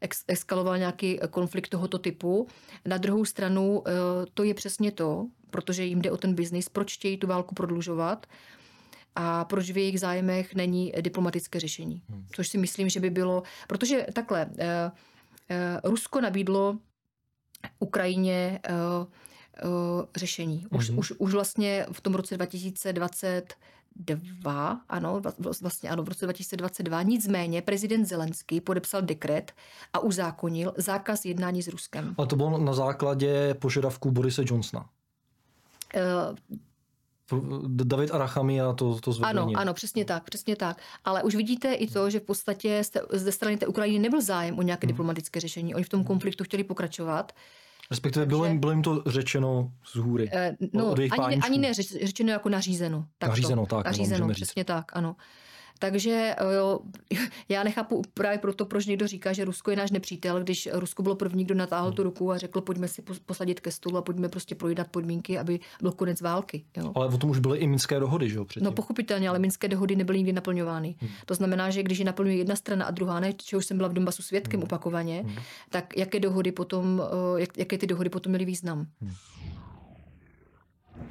ex- 0.00 0.24
eskaloval 0.28 0.78
nějaký 0.78 1.18
konflikt 1.30 1.68
tohoto 1.68 1.98
typu. 1.98 2.46
Na 2.84 2.96
druhou 2.98 3.24
stranu 3.24 3.82
eh, 3.86 3.92
to 4.34 4.42
je 4.44 4.54
přesně 4.54 4.90
to, 4.92 5.26
protože 5.50 5.84
jim 5.84 6.02
jde 6.02 6.10
o 6.10 6.16
ten 6.16 6.34
biznis, 6.34 6.68
proč 6.68 6.94
chtějí 6.94 7.16
tu 7.16 7.26
válku 7.26 7.54
prodlužovat 7.54 8.26
a 9.16 9.44
proč 9.44 9.70
v 9.70 9.76
jejich 9.76 10.00
zájmech 10.00 10.54
není 10.54 10.92
diplomatické 11.00 11.60
řešení. 11.60 12.02
Hmm. 12.08 12.26
Což 12.32 12.48
si 12.48 12.58
myslím, 12.58 12.88
že 12.88 13.00
by 13.00 13.10
bylo, 13.10 13.42
protože 13.68 14.06
takhle, 14.12 14.46
eh, 14.58 14.90
eh, 15.50 15.80
Rusko 15.84 16.20
nabídlo 16.20 16.78
Ukrajině 17.78 18.60
eh, 18.68 18.72
řešení. 20.16 20.66
Už, 20.70 20.90
Mhm. 20.90 20.98
už, 20.98 21.12
už 21.18 21.32
vlastně 21.32 21.86
v 21.92 22.00
tom 22.00 22.14
roce 22.14 22.36
2022, 22.36 24.80
ano, 24.88 25.20
vla- 25.20 25.54
vlastně 25.62 25.90
ano, 25.90 26.02
v 26.02 26.08
roce 26.08 26.26
2022, 26.26 27.02
nicméně 27.02 27.62
prezident 27.62 28.04
Zelenský 28.04 28.60
podepsal 28.60 29.02
dekret 29.02 29.52
a 29.92 29.98
uzákonil 29.98 30.72
zákaz 30.76 31.24
jednání 31.24 31.62
s 31.62 31.68
Ruskem. 31.68 32.14
Ale 32.18 32.26
to 32.26 32.36
bylo 32.36 32.58
na 32.58 32.74
základě 32.74 33.54
požadavků 33.54 34.10
Borise 34.10 34.42
Johnsona. 34.46 34.88
David 37.66 38.10
Arachamia 38.10 38.72
to, 38.72 39.00
to 39.00 39.10
Ano, 39.10 39.12
zveřejnil. 39.14 39.60
ano, 39.60 39.74
přesně 39.74 40.04
tak, 40.04 40.24
přesně 40.24 40.56
tak. 40.56 40.78
Ale 41.04 41.22
už 41.22 41.34
vidíte 41.34 41.72
i 41.74 41.86
to, 41.86 42.10
že 42.10 42.20
v 42.20 42.22
podstatě 42.22 42.82
ze 43.12 43.32
strany 43.32 43.56
té 43.56 43.66
Ukrajiny 43.66 43.98
nebyl 43.98 44.22
zájem 44.22 44.58
o 44.58 44.62
nějaké 44.62 44.86
Hmm. 44.86 44.92
diplomatické 44.92 45.40
řešení. 45.40 45.74
Oni 45.74 45.84
v 45.84 45.88
tom 45.88 46.04
konfliktu 46.04 46.44
chtěli 46.44 46.64
pokračovat. 46.64 47.32
Respektive 47.90 48.26
bylo 48.26 48.40
Takže- 48.40 48.52
jim, 48.52 48.60
bylo 48.60 48.72
jim 48.72 48.82
to 48.82 49.02
řečeno 49.06 49.72
z 49.92 49.96
hůry. 49.96 50.30
Eh, 50.32 50.56
No, 50.72 50.90
od 50.92 50.98
jejich 50.98 51.12
ani, 51.12 51.20
páničků. 51.22 51.46
ani 51.46 51.58
ne 51.58 51.70
řeč- 51.72 52.04
řečeno 52.06 52.32
jako 52.32 52.48
nařízeno. 52.48 53.06
Takto. 53.18 53.30
Nařízeno, 53.30 53.66
tak, 53.66 53.72
ano, 53.72 53.84
Nařízeno, 53.84 54.28
říct. 54.28 54.36
přesně 54.36 54.64
tak, 54.64 54.96
ano. 54.96 55.16
Takže 55.78 56.34
eh, 56.38 56.54
jo, 56.56 56.80
já 57.48 57.62
nechápu 57.62 58.02
právě 58.14 58.38
proto, 58.38 58.66
proč 58.66 58.86
někdo 58.86 59.06
říká, 59.06 59.32
že 59.32 59.44
Rusko 59.44 59.70
je 59.70 59.76
náš 59.76 59.90
nepřítel, 59.90 60.42
když 60.42 60.68
Rusko 60.72 61.02
bylo 61.02 61.14
první, 61.16 61.44
kdo 61.44 61.54
natáhl 61.54 61.92
tu 61.92 62.02
ruku 62.02 62.32
a 62.32 62.38
řekl, 62.38 62.60
pojďme 62.60 62.88
si 62.88 63.02
pos- 63.02 63.20
posadit 63.26 63.60
ke 63.60 63.70
stolu 63.70 63.96
a 63.96 64.02
pojďme 64.02 64.28
prostě 64.28 64.54
projednat 64.54 64.88
podmínky, 64.90 65.38
aby 65.38 65.60
byl 65.82 65.92
konec 65.92 66.20
války. 66.20 66.64
Jo. 66.76 66.92
Ale 66.94 67.06
o 67.06 67.18
tom 67.18 67.30
už 67.30 67.38
byly 67.38 67.58
i 67.58 67.66
minské 67.66 68.00
dohody, 68.00 68.30
že 68.30 68.36
jo? 68.36 68.44
Předtím. 68.44 68.64
No 68.64 68.72
pochopitelně, 68.72 69.28
ale 69.28 69.38
minské 69.38 69.68
dohody 69.68 69.96
nebyly 69.96 70.18
nikdy 70.18 70.32
naplňovány. 70.32 70.94
Hmm. 71.00 71.10
To 71.26 71.34
znamená, 71.34 71.70
že 71.70 71.82
když 71.82 71.98
je 71.98 72.04
naplňuje 72.04 72.36
jedna 72.36 72.56
strana 72.56 72.84
a 72.86 72.90
druhá 72.90 73.20
ne, 73.20 73.32
čehož 73.32 73.66
jsem 73.66 73.76
byla 73.76 73.88
v 73.88 73.92
Donbasu 73.92 74.22
svědkem 74.22 74.60
Hmm. 74.60 74.64
opakovaně, 74.64 75.22
Hmm. 75.26 75.34
tak 75.70 75.96
jaké 75.96 76.20
dohody 76.20 76.52
potom, 76.52 77.02
eh, 77.36 77.40
jak, 77.40 77.58
jaké 77.58 77.78
ty 77.78 77.86
dohody 77.86 78.10
potom 78.10 78.30
měly 78.30 78.44
význam? 78.44 78.86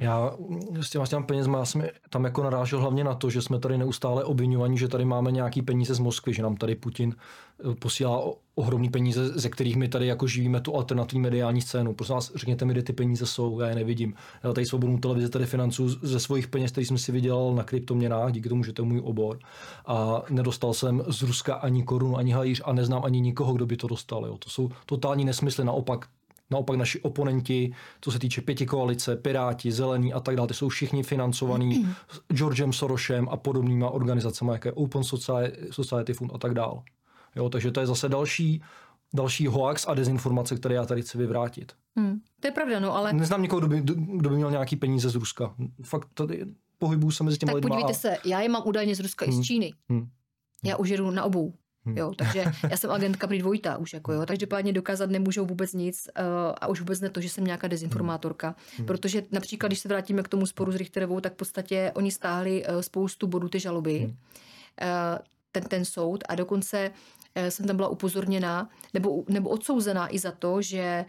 Já 0.00 0.32
s 0.80 0.90
těma, 0.90 1.06
s 1.06 1.10
těma 1.10 1.22
penězma, 1.22 1.58
já 1.58 1.64
jsem 1.64 1.82
tam 2.10 2.24
jako 2.24 2.42
narážel 2.42 2.80
hlavně 2.80 3.04
na 3.04 3.14
to, 3.14 3.30
že 3.30 3.42
jsme 3.42 3.58
tady 3.58 3.78
neustále 3.78 4.24
obvinovaní, 4.24 4.78
že 4.78 4.88
tady 4.88 5.04
máme 5.04 5.32
nějaký 5.32 5.62
peníze 5.62 5.94
z 5.94 5.98
Moskvy, 5.98 6.34
že 6.34 6.42
nám 6.42 6.56
tady 6.56 6.74
Putin 6.74 7.14
eh, 7.14 7.74
posílá 7.74 8.22
ohromný 8.54 8.88
peníze, 8.88 9.28
ze 9.28 9.48
kterých 9.48 9.76
my 9.76 9.88
tady 9.88 10.06
jako 10.06 10.26
živíme 10.26 10.60
tu 10.60 10.76
alternativní 10.76 11.20
mediální 11.20 11.60
scénu. 11.60 11.94
Prosím 11.94 12.14
vás, 12.14 12.32
řekněte 12.34 12.64
mi, 12.64 12.72
kde 12.72 12.82
ty 12.82 12.92
peníze 12.92 13.26
jsou, 13.26 13.60
já 13.60 13.68
je 13.68 13.74
nevidím. 13.74 14.14
Já 14.44 14.52
tady 14.52 14.66
svobodnou 14.66 14.98
televizi 14.98 15.28
tady 15.28 15.46
financuju 15.46 15.88
ze 15.88 16.20
svých 16.20 16.48
peněz, 16.48 16.72
který 16.72 16.86
jsem 16.86 16.98
si 16.98 17.12
vydělal 17.12 17.54
na 17.54 17.62
kryptoměnách, 17.62 18.32
díky 18.32 18.48
tomu, 18.48 18.64
že 18.64 18.72
to 18.72 18.82
je 18.82 18.88
můj 18.88 19.00
obor. 19.04 19.38
A 19.86 20.22
nedostal 20.30 20.74
jsem 20.74 21.02
z 21.08 21.22
Ruska 21.22 21.54
ani 21.54 21.82
korunu, 21.82 22.16
ani 22.16 22.32
halíř 22.32 22.62
a 22.64 22.72
neznám 22.72 23.04
ani 23.04 23.20
nikoho, 23.20 23.52
kdo 23.52 23.66
by 23.66 23.76
to 23.76 23.86
dostal. 23.86 24.26
Jo. 24.26 24.38
To 24.38 24.50
jsou 24.50 24.70
totální 24.86 25.24
nesmysly, 25.24 25.64
naopak 25.64 26.06
Naopak 26.50 26.76
naši 26.76 27.00
oponenti, 27.00 27.72
co 28.00 28.10
se 28.10 28.18
týče 28.18 28.40
pěti 28.40 28.66
koalice, 28.66 29.16
Piráti, 29.16 29.72
Zelení 29.72 30.12
a 30.12 30.20
tak 30.20 30.36
dále, 30.36 30.48
ty 30.48 30.54
jsou 30.54 30.68
všichni 30.68 31.02
financovaní 31.02 31.88
Georgem 32.32 32.72
Sorosem 32.72 33.28
a 33.28 33.36
podobnýma 33.36 33.90
organizacemi, 33.90 34.52
jako 34.52 34.68
je 34.68 34.72
Open 34.72 35.02
Society, 35.70 36.12
Fund 36.12 36.30
a 36.34 36.38
tak 36.38 36.54
dále. 36.54 36.82
Jo, 37.36 37.48
takže 37.48 37.70
to 37.70 37.80
je 37.80 37.86
zase 37.86 38.08
další, 38.08 38.62
další 39.14 39.46
hoax 39.46 39.86
a 39.88 39.94
dezinformace, 39.94 40.56
které 40.56 40.74
já 40.74 40.86
tady 40.86 41.02
chci 41.02 41.18
vyvrátit. 41.18 41.72
Hmm. 41.96 42.20
To 42.40 42.48
je 42.48 42.52
pravda, 42.52 42.80
no, 42.80 42.96
ale 42.96 43.12
Neznám 43.12 43.42
někoho, 43.42 43.60
kdo 43.60 43.68
by, 43.68 43.80
kdo 43.96 44.30
by 44.30 44.36
měl 44.36 44.50
nějaký 44.50 44.76
peníze 44.76 45.08
z 45.10 45.14
Ruska. 45.14 45.54
Fakt 45.82 46.08
tady 46.14 46.44
pohybuju 46.78 47.10
se 47.10 47.24
mezi 47.24 47.38
těmi 47.38 47.48
tak 47.52 47.54
lidmi. 47.54 47.68
podívejte 47.68 47.94
se, 47.94 48.16
já 48.24 48.40
je 48.40 48.48
mám 48.48 48.62
údajně 48.66 48.96
z 48.96 49.00
Ruska 49.00 49.24
i 49.24 49.30
Hmm. 49.30 49.42
z 49.42 49.46
Číny. 49.46 49.72
Hmm. 49.88 50.08
Já 50.64 50.76
už 50.76 50.88
jedu 50.88 51.10
na 51.10 51.24
obou. 51.24 51.54
Hmm. 51.86 51.96
Jo, 51.96 52.12
takže 52.16 52.44
já 52.70 52.76
jsem 52.76 52.90
agentka 52.90 53.26
prý 53.26 53.38
dvojitá 53.38 53.76
už, 53.76 53.92
jako 53.92 54.12
jo, 54.12 54.26
takže 54.26 54.46
pádně 54.46 54.72
dokázat 54.72 55.10
nemůžou 55.10 55.46
vůbec 55.46 55.72
nic 55.72 56.08
uh, 56.18 56.24
a 56.60 56.66
už 56.66 56.80
vůbec 56.80 57.00
ne 57.00 57.10
to, 57.10 57.20
že 57.20 57.28
jsem 57.28 57.44
nějaká 57.44 57.68
dezinformátorka. 57.68 58.54
Hmm. 58.76 58.86
Protože 58.86 59.22
například, 59.32 59.68
když 59.68 59.78
se 59.78 59.88
vrátíme 59.88 60.22
k 60.22 60.28
tomu 60.28 60.46
sporu 60.46 60.72
s 60.72 60.76
Richterovou, 60.76 61.20
tak 61.20 61.32
v 61.32 61.36
podstatě 61.36 61.92
oni 61.94 62.10
stáhli 62.10 62.64
uh, 62.66 62.80
spoustu 62.80 63.26
bodů 63.26 63.48
ty 63.48 63.60
žaloby, 63.60 63.98
Hmm. 63.98 64.08
uh, 64.08 65.18
ten, 65.52 65.62
ten 65.62 65.84
soud 65.84 66.24
a 66.28 66.34
dokonce 66.34 66.90
uh, 67.36 67.46
jsem 67.46 67.66
tam 67.66 67.76
byla 67.76 67.88
upozorněna 67.88 68.70
nebo, 68.94 69.24
nebo 69.28 69.50
odsouzená 69.50 70.14
i 70.14 70.18
za 70.18 70.32
to, 70.32 70.62
že 70.62 71.04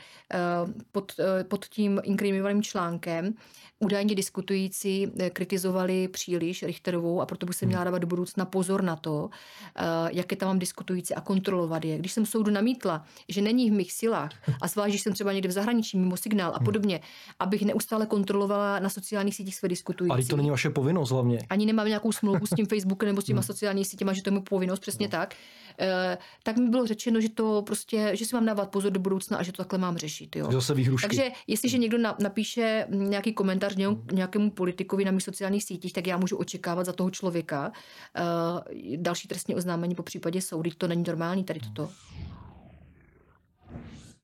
uh, 0.65 0.71
pod, 0.91 1.11
uh, 1.19 1.25
pod 1.47 1.65
tím 1.65 2.01
inkriminovaným 2.03 2.63
článkem 2.63 3.33
údajně 3.79 4.15
diskutující 4.15 5.07
eh, 5.19 5.29
kritizovali 5.29 6.07
příliš 6.07 6.63
Richterovou 6.63 7.21
a 7.21 7.25
proto 7.25 7.45
bych 7.45 7.55
se 7.55 7.65
měla 7.65 7.83
dávat 7.83 7.99
do 7.99 8.07
budoucna 8.07 8.45
pozor 8.45 8.83
na 8.83 8.95
to, 8.95 9.29
eh, 9.75 9.81
jak 10.11 10.31
je 10.31 10.37
tam 10.37 10.47
mám 10.47 10.59
diskutující 10.59 11.13
a 11.13 11.21
kontrolovat 11.21 11.85
je. 11.85 11.97
Když 11.97 12.11
jsem 12.11 12.25
soudu 12.25 12.51
namítla, 12.51 13.05
že 13.29 13.41
není 13.41 13.71
v 13.71 13.73
mých 13.73 13.93
silách 13.93 14.31
a 14.61 14.67
zvlášť, 14.67 14.89
když 14.89 15.01
jsem 15.01 15.13
třeba 15.13 15.33
někde 15.33 15.49
v 15.49 15.51
zahraničí 15.51 15.97
mimo 15.97 16.17
signál 16.17 16.51
a 16.55 16.59
podobně, 16.59 16.99
abych 17.39 17.61
neustále 17.61 18.05
kontrolovala 18.05 18.79
na 18.79 18.89
sociálních 18.89 19.35
sítích 19.35 19.55
své 19.55 19.69
diskutující. 19.69 20.11
Ale 20.11 20.23
to 20.23 20.37
není 20.37 20.49
vaše 20.49 20.69
povinnost 20.69 21.11
hlavně. 21.11 21.39
Ani 21.49 21.65
nemám 21.65 21.87
nějakou 21.87 22.11
smlouvu 22.11 22.45
s 22.45 22.49
tím 22.49 22.65
Facebookem 22.69 23.07
nebo 23.07 23.21
s 23.21 23.25
těma 23.25 23.41
sociálními 23.41 23.85
sítěma, 23.85 24.13
že 24.13 24.21
to 24.21 24.29
je 24.29 24.33
mu 24.33 24.41
povinnost, 24.41 24.79
přesně 24.79 25.09
tak. 25.09 25.35
Eh, 25.79 26.17
tak 26.43 26.57
mi 26.57 26.69
bylo 26.69 26.85
řečeno, 26.85 27.21
že 27.21 27.29
to 27.29 27.61
prostě, 27.61 28.11
že 28.13 28.25
si 28.25 28.35
mám 28.35 28.45
dávat 28.45 28.69
pozor 28.69 28.91
do 28.91 28.99
budoucna 28.99 29.37
a 29.37 29.43
že 29.43 29.51
to 29.51 29.57
takhle 29.57 29.79
mám 29.79 29.97
řešit. 29.97 30.35
Jo. 30.35 30.51
Zase 30.51 30.73
výhrušky. 30.73 31.07
Takže 31.07 31.31
jestliže 31.47 31.77
někdo 31.77 31.97
na, 31.97 32.15
napíše 32.19 32.85
nějaký 32.89 33.33
komentář 33.33 33.66
nějak, 33.75 34.11
nějakému 34.11 34.51
politikovi 34.51 35.05
na 35.05 35.11
mých 35.11 35.23
sociálních 35.23 35.63
sítích, 35.63 35.93
tak 35.93 36.07
já 36.07 36.17
můžu 36.17 36.37
očekávat 36.37 36.83
za 36.83 36.93
toho 36.93 37.09
člověka 37.09 37.71
uh, 37.71 39.01
další 39.01 39.27
trestní 39.27 39.55
oznámení 39.55 39.95
po 39.95 40.03
případě 40.03 40.41
soudy. 40.41 40.71
To 40.71 40.87
není 40.87 41.03
normální 41.07 41.43
tady 41.43 41.59
toto. 41.59 41.89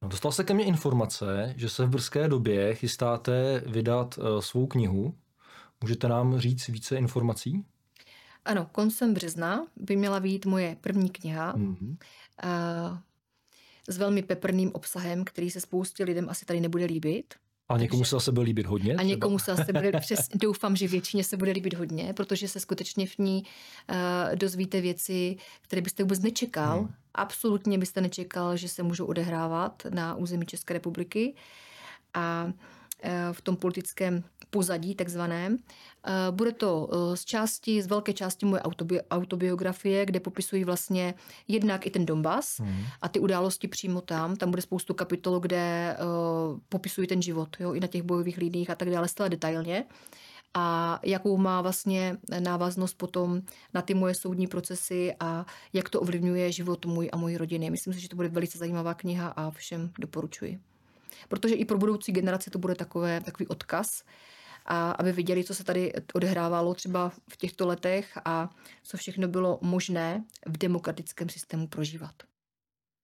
No, 0.02 0.10
dostal 0.10 0.32
se 0.32 0.44
ke 0.44 0.54
mně 0.54 0.66
informace, 0.66 1.54
že 1.58 1.70
se 1.70 1.86
v 1.86 1.90
brzké 1.90 2.28
době 2.28 2.76
chystáte 2.76 3.64
vydat 3.66 4.18
uh, 4.18 4.40
svou 4.40 4.68
knihu. 4.68 5.16
Můžete 5.82 6.08
nám 6.08 6.40
říct 6.40 6.68
více 6.68 6.98
informací? 6.98 7.66
Ano, 8.46 8.70
koncem 8.72 9.14
března 9.14 9.66
by 9.76 9.96
měla 9.96 10.20
být 10.20 10.46
moje 10.46 10.78
první 10.82 11.10
kniha 11.10 11.56
Mm-hmm. 11.56 11.98
uh, 12.44 12.98
s 13.90 13.98
velmi 13.98 14.22
peprným 14.22 14.72
obsahem, 14.74 15.26
který 15.26 15.50
se 15.52 15.62
spoustě 15.62 16.04
lidem 16.04 16.30
asi 16.30 16.46
tady 16.46 16.60
nebude 16.60 16.86
líbit. 16.86 17.34
A 17.74 17.78
někomu 17.78 18.02
Takže- 18.02 18.10
se 18.10 18.16
zase 18.16 18.32
bude 18.32 18.46
líbit 18.46 18.66
hodně? 18.66 18.96
A 18.96 19.04
někomu 19.04 19.40
se 19.40 19.52
asi 19.52 19.74
bude, 19.74 19.92
přes, 20.00 20.30
doufám, 20.36 20.76
že 20.76 20.88
většině 20.88 21.24
se 21.24 21.38
bude 21.38 21.52
líbit 21.52 21.74
hodně, 21.74 22.14
protože 22.14 22.48
se 22.48 22.60
skutečně 22.60 23.08
v 23.08 23.18
ní 23.18 23.44
uh, 23.90 23.96
dozvíte 24.36 24.82
věci, 24.82 25.38
které 25.62 25.82
byste 25.82 26.04
vůbec 26.04 26.20
nečekal. 26.20 26.80
Hmm. 26.80 26.94
Absolutně 27.16 27.78
byste 27.78 28.02
nečekal, 28.02 28.58
že 28.58 28.70
se 28.70 28.84
můžou 28.84 29.06
odehrávat 29.06 29.84
na 29.90 30.16
území 30.16 30.46
České 30.46 30.74
republiky. 30.74 31.36
A 32.14 32.52
eh, 33.04 33.28
v 33.32 33.42
tom 33.42 33.56
politickém 33.56 34.24
pozadí 34.54 34.96
takzvaném. 34.96 35.58
Eh, 35.58 36.12
Bude 36.32 36.52
to 36.52 36.90
eh, 36.94 37.18
z 37.18 37.26
části, 37.26 37.82
z 37.82 37.88
velké 37.88 38.14
části 38.14 38.46
moje 38.46 38.62
autobi- 38.62 39.02
autobiografie, 39.12 40.06
kde 40.06 40.20
popisují 40.20 40.64
vlastně 40.64 41.14
jednak 41.48 41.86
i 41.86 41.90
ten 41.90 42.06
Donbass, 42.06 42.60
Mhm. 42.60 42.84
a 43.02 43.10
ty 43.10 43.20
události 43.20 43.68
přímo 43.68 44.02
tam. 44.02 44.36
Tam 44.36 44.50
bude 44.50 44.62
spoustu 44.62 44.94
kapitol, 44.94 45.40
kde 45.40 45.98
uh, 45.98 46.60
popisují 46.70 47.08
ten 47.08 47.22
život, 47.22 47.50
jo, 47.60 47.74
i 47.74 47.80
na 47.80 47.88
těch 47.88 48.04
bojových 48.04 48.38
líních 48.38 48.70
a 48.70 48.76
tak 48.76 48.90
dále, 48.90 49.08
stále 49.08 49.30
detailně. 49.30 49.86
A 50.54 51.00
jakou 51.04 51.38
má 51.38 51.62
vlastně 51.62 52.18
návaznost 52.40 52.94
potom 52.98 53.42
na 53.74 53.82
ty 53.82 53.94
moje 53.94 54.16
soudní 54.16 54.48
procesy 54.48 55.16
a 55.20 55.46
jak 55.74 55.90
to 55.90 56.02
ovlivňuje 56.02 56.52
život 56.52 56.86
můj 56.86 57.10
a 57.14 57.18
mojí 57.18 57.38
rodiny. 57.38 57.70
Myslím 57.70 57.94
si, 57.94 58.00
že 58.00 58.10
to 58.10 58.16
bude 58.16 58.28
velice 58.30 58.58
zajímavá 58.58 58.94
kniha 58.94 59.28
a 59.28 59.52
všem 59.52 59.92
doporučuji. 60.00 60.60
Protože 61.30 61.56
i 61.56 61.66
pro 61.66 61.78
budoucí 61.78 62.12
generace 62.12 62.50
to 62.52 62.60
bude 62.60 62.76
takové, 62.76 63.22
takový 63.22 63.48
odkaz, 63.48 64.04
a 64.66 64.92
aby 64.92 65.12
viděli, 65.12 65.44
co 65.44 65.56
se 65.56 65.64
tady 65.64 65.94
odehrávalo 66.14 66.74
třeba 66.74 67.12
v 67.30 67.38
těchto 67.38 67.68
letech 67.68 68.18
a 68.26 68.50
co 68.84 68.98
všechno 68.98 69.28
bylo 69.28 69.60
možné 69.62 70.24
v 70.48 70.58
demokratickém 70.58 71.30
systému 71.30 71.68
prožívat. 71.68 72.14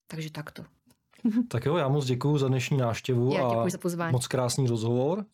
Takže 0.07 0.31
takto. 0.31 0.63
Tak 1.47 1.65
jo, 1.65 1.77
já 1.77 1.87
moc 1.87 2.05
děkuji 2.05 2.37
za 2.37 2.47
dnešní 2.47 2.77
návštěvu 2.77 3.33
Já 3.33 3.47
a 3.47 3.49
děkuji 3.49 3.69
za 3.69 3.77
pozvání. 3.77 4.11
moc 4.11 4.27
krásný 4.27 4.67
rozhovor. 4.67 5.25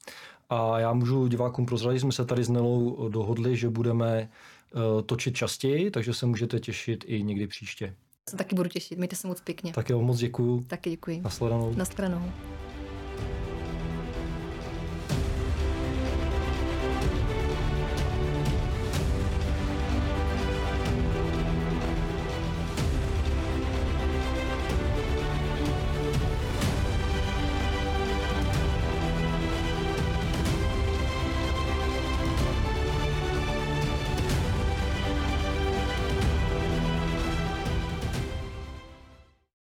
A 0.50 0.80
já 0.80 0.94
můžu 0.94 1.28
divákům 1.28 1.66
prozradit, 1.66 2.00
jsme 2.00 2.12
se 2.12 2.26
tady 2.26 2.44
s 2.44 2.50
Nelou 2.50 3.10
dohodli, 3.10 3.58
že 3.58 3.70
budeme 3.70 4.30
točit 5.06 5.36
častěji, 5.36 5.92
takže 5.92 6.14
se 6.14 6.26
můžete 6.26 6.60
těšit 6.60 7.04
i 7.08 7.24
někdy 7.24 7.48
příště. 7.48 7.96
Se 8.30 8.38
taky 8.38 8.56
budu 8.56 8.70
těšit, 8.70 8.98
mějte 8.98 9.16
se 9.16 9.28
moc 9.28 9.42
pěkně. 9.42 9.74
Tak 9.74 9.90
jo, 9.90 10.02
moc 10.02 10.18
děkuju. 10.18 10.64
Taky 10.68 10.90
děkuji. 10.90 11.22
Nasledanou. 11.22 11.74
Nasledanou. 11.74 12.32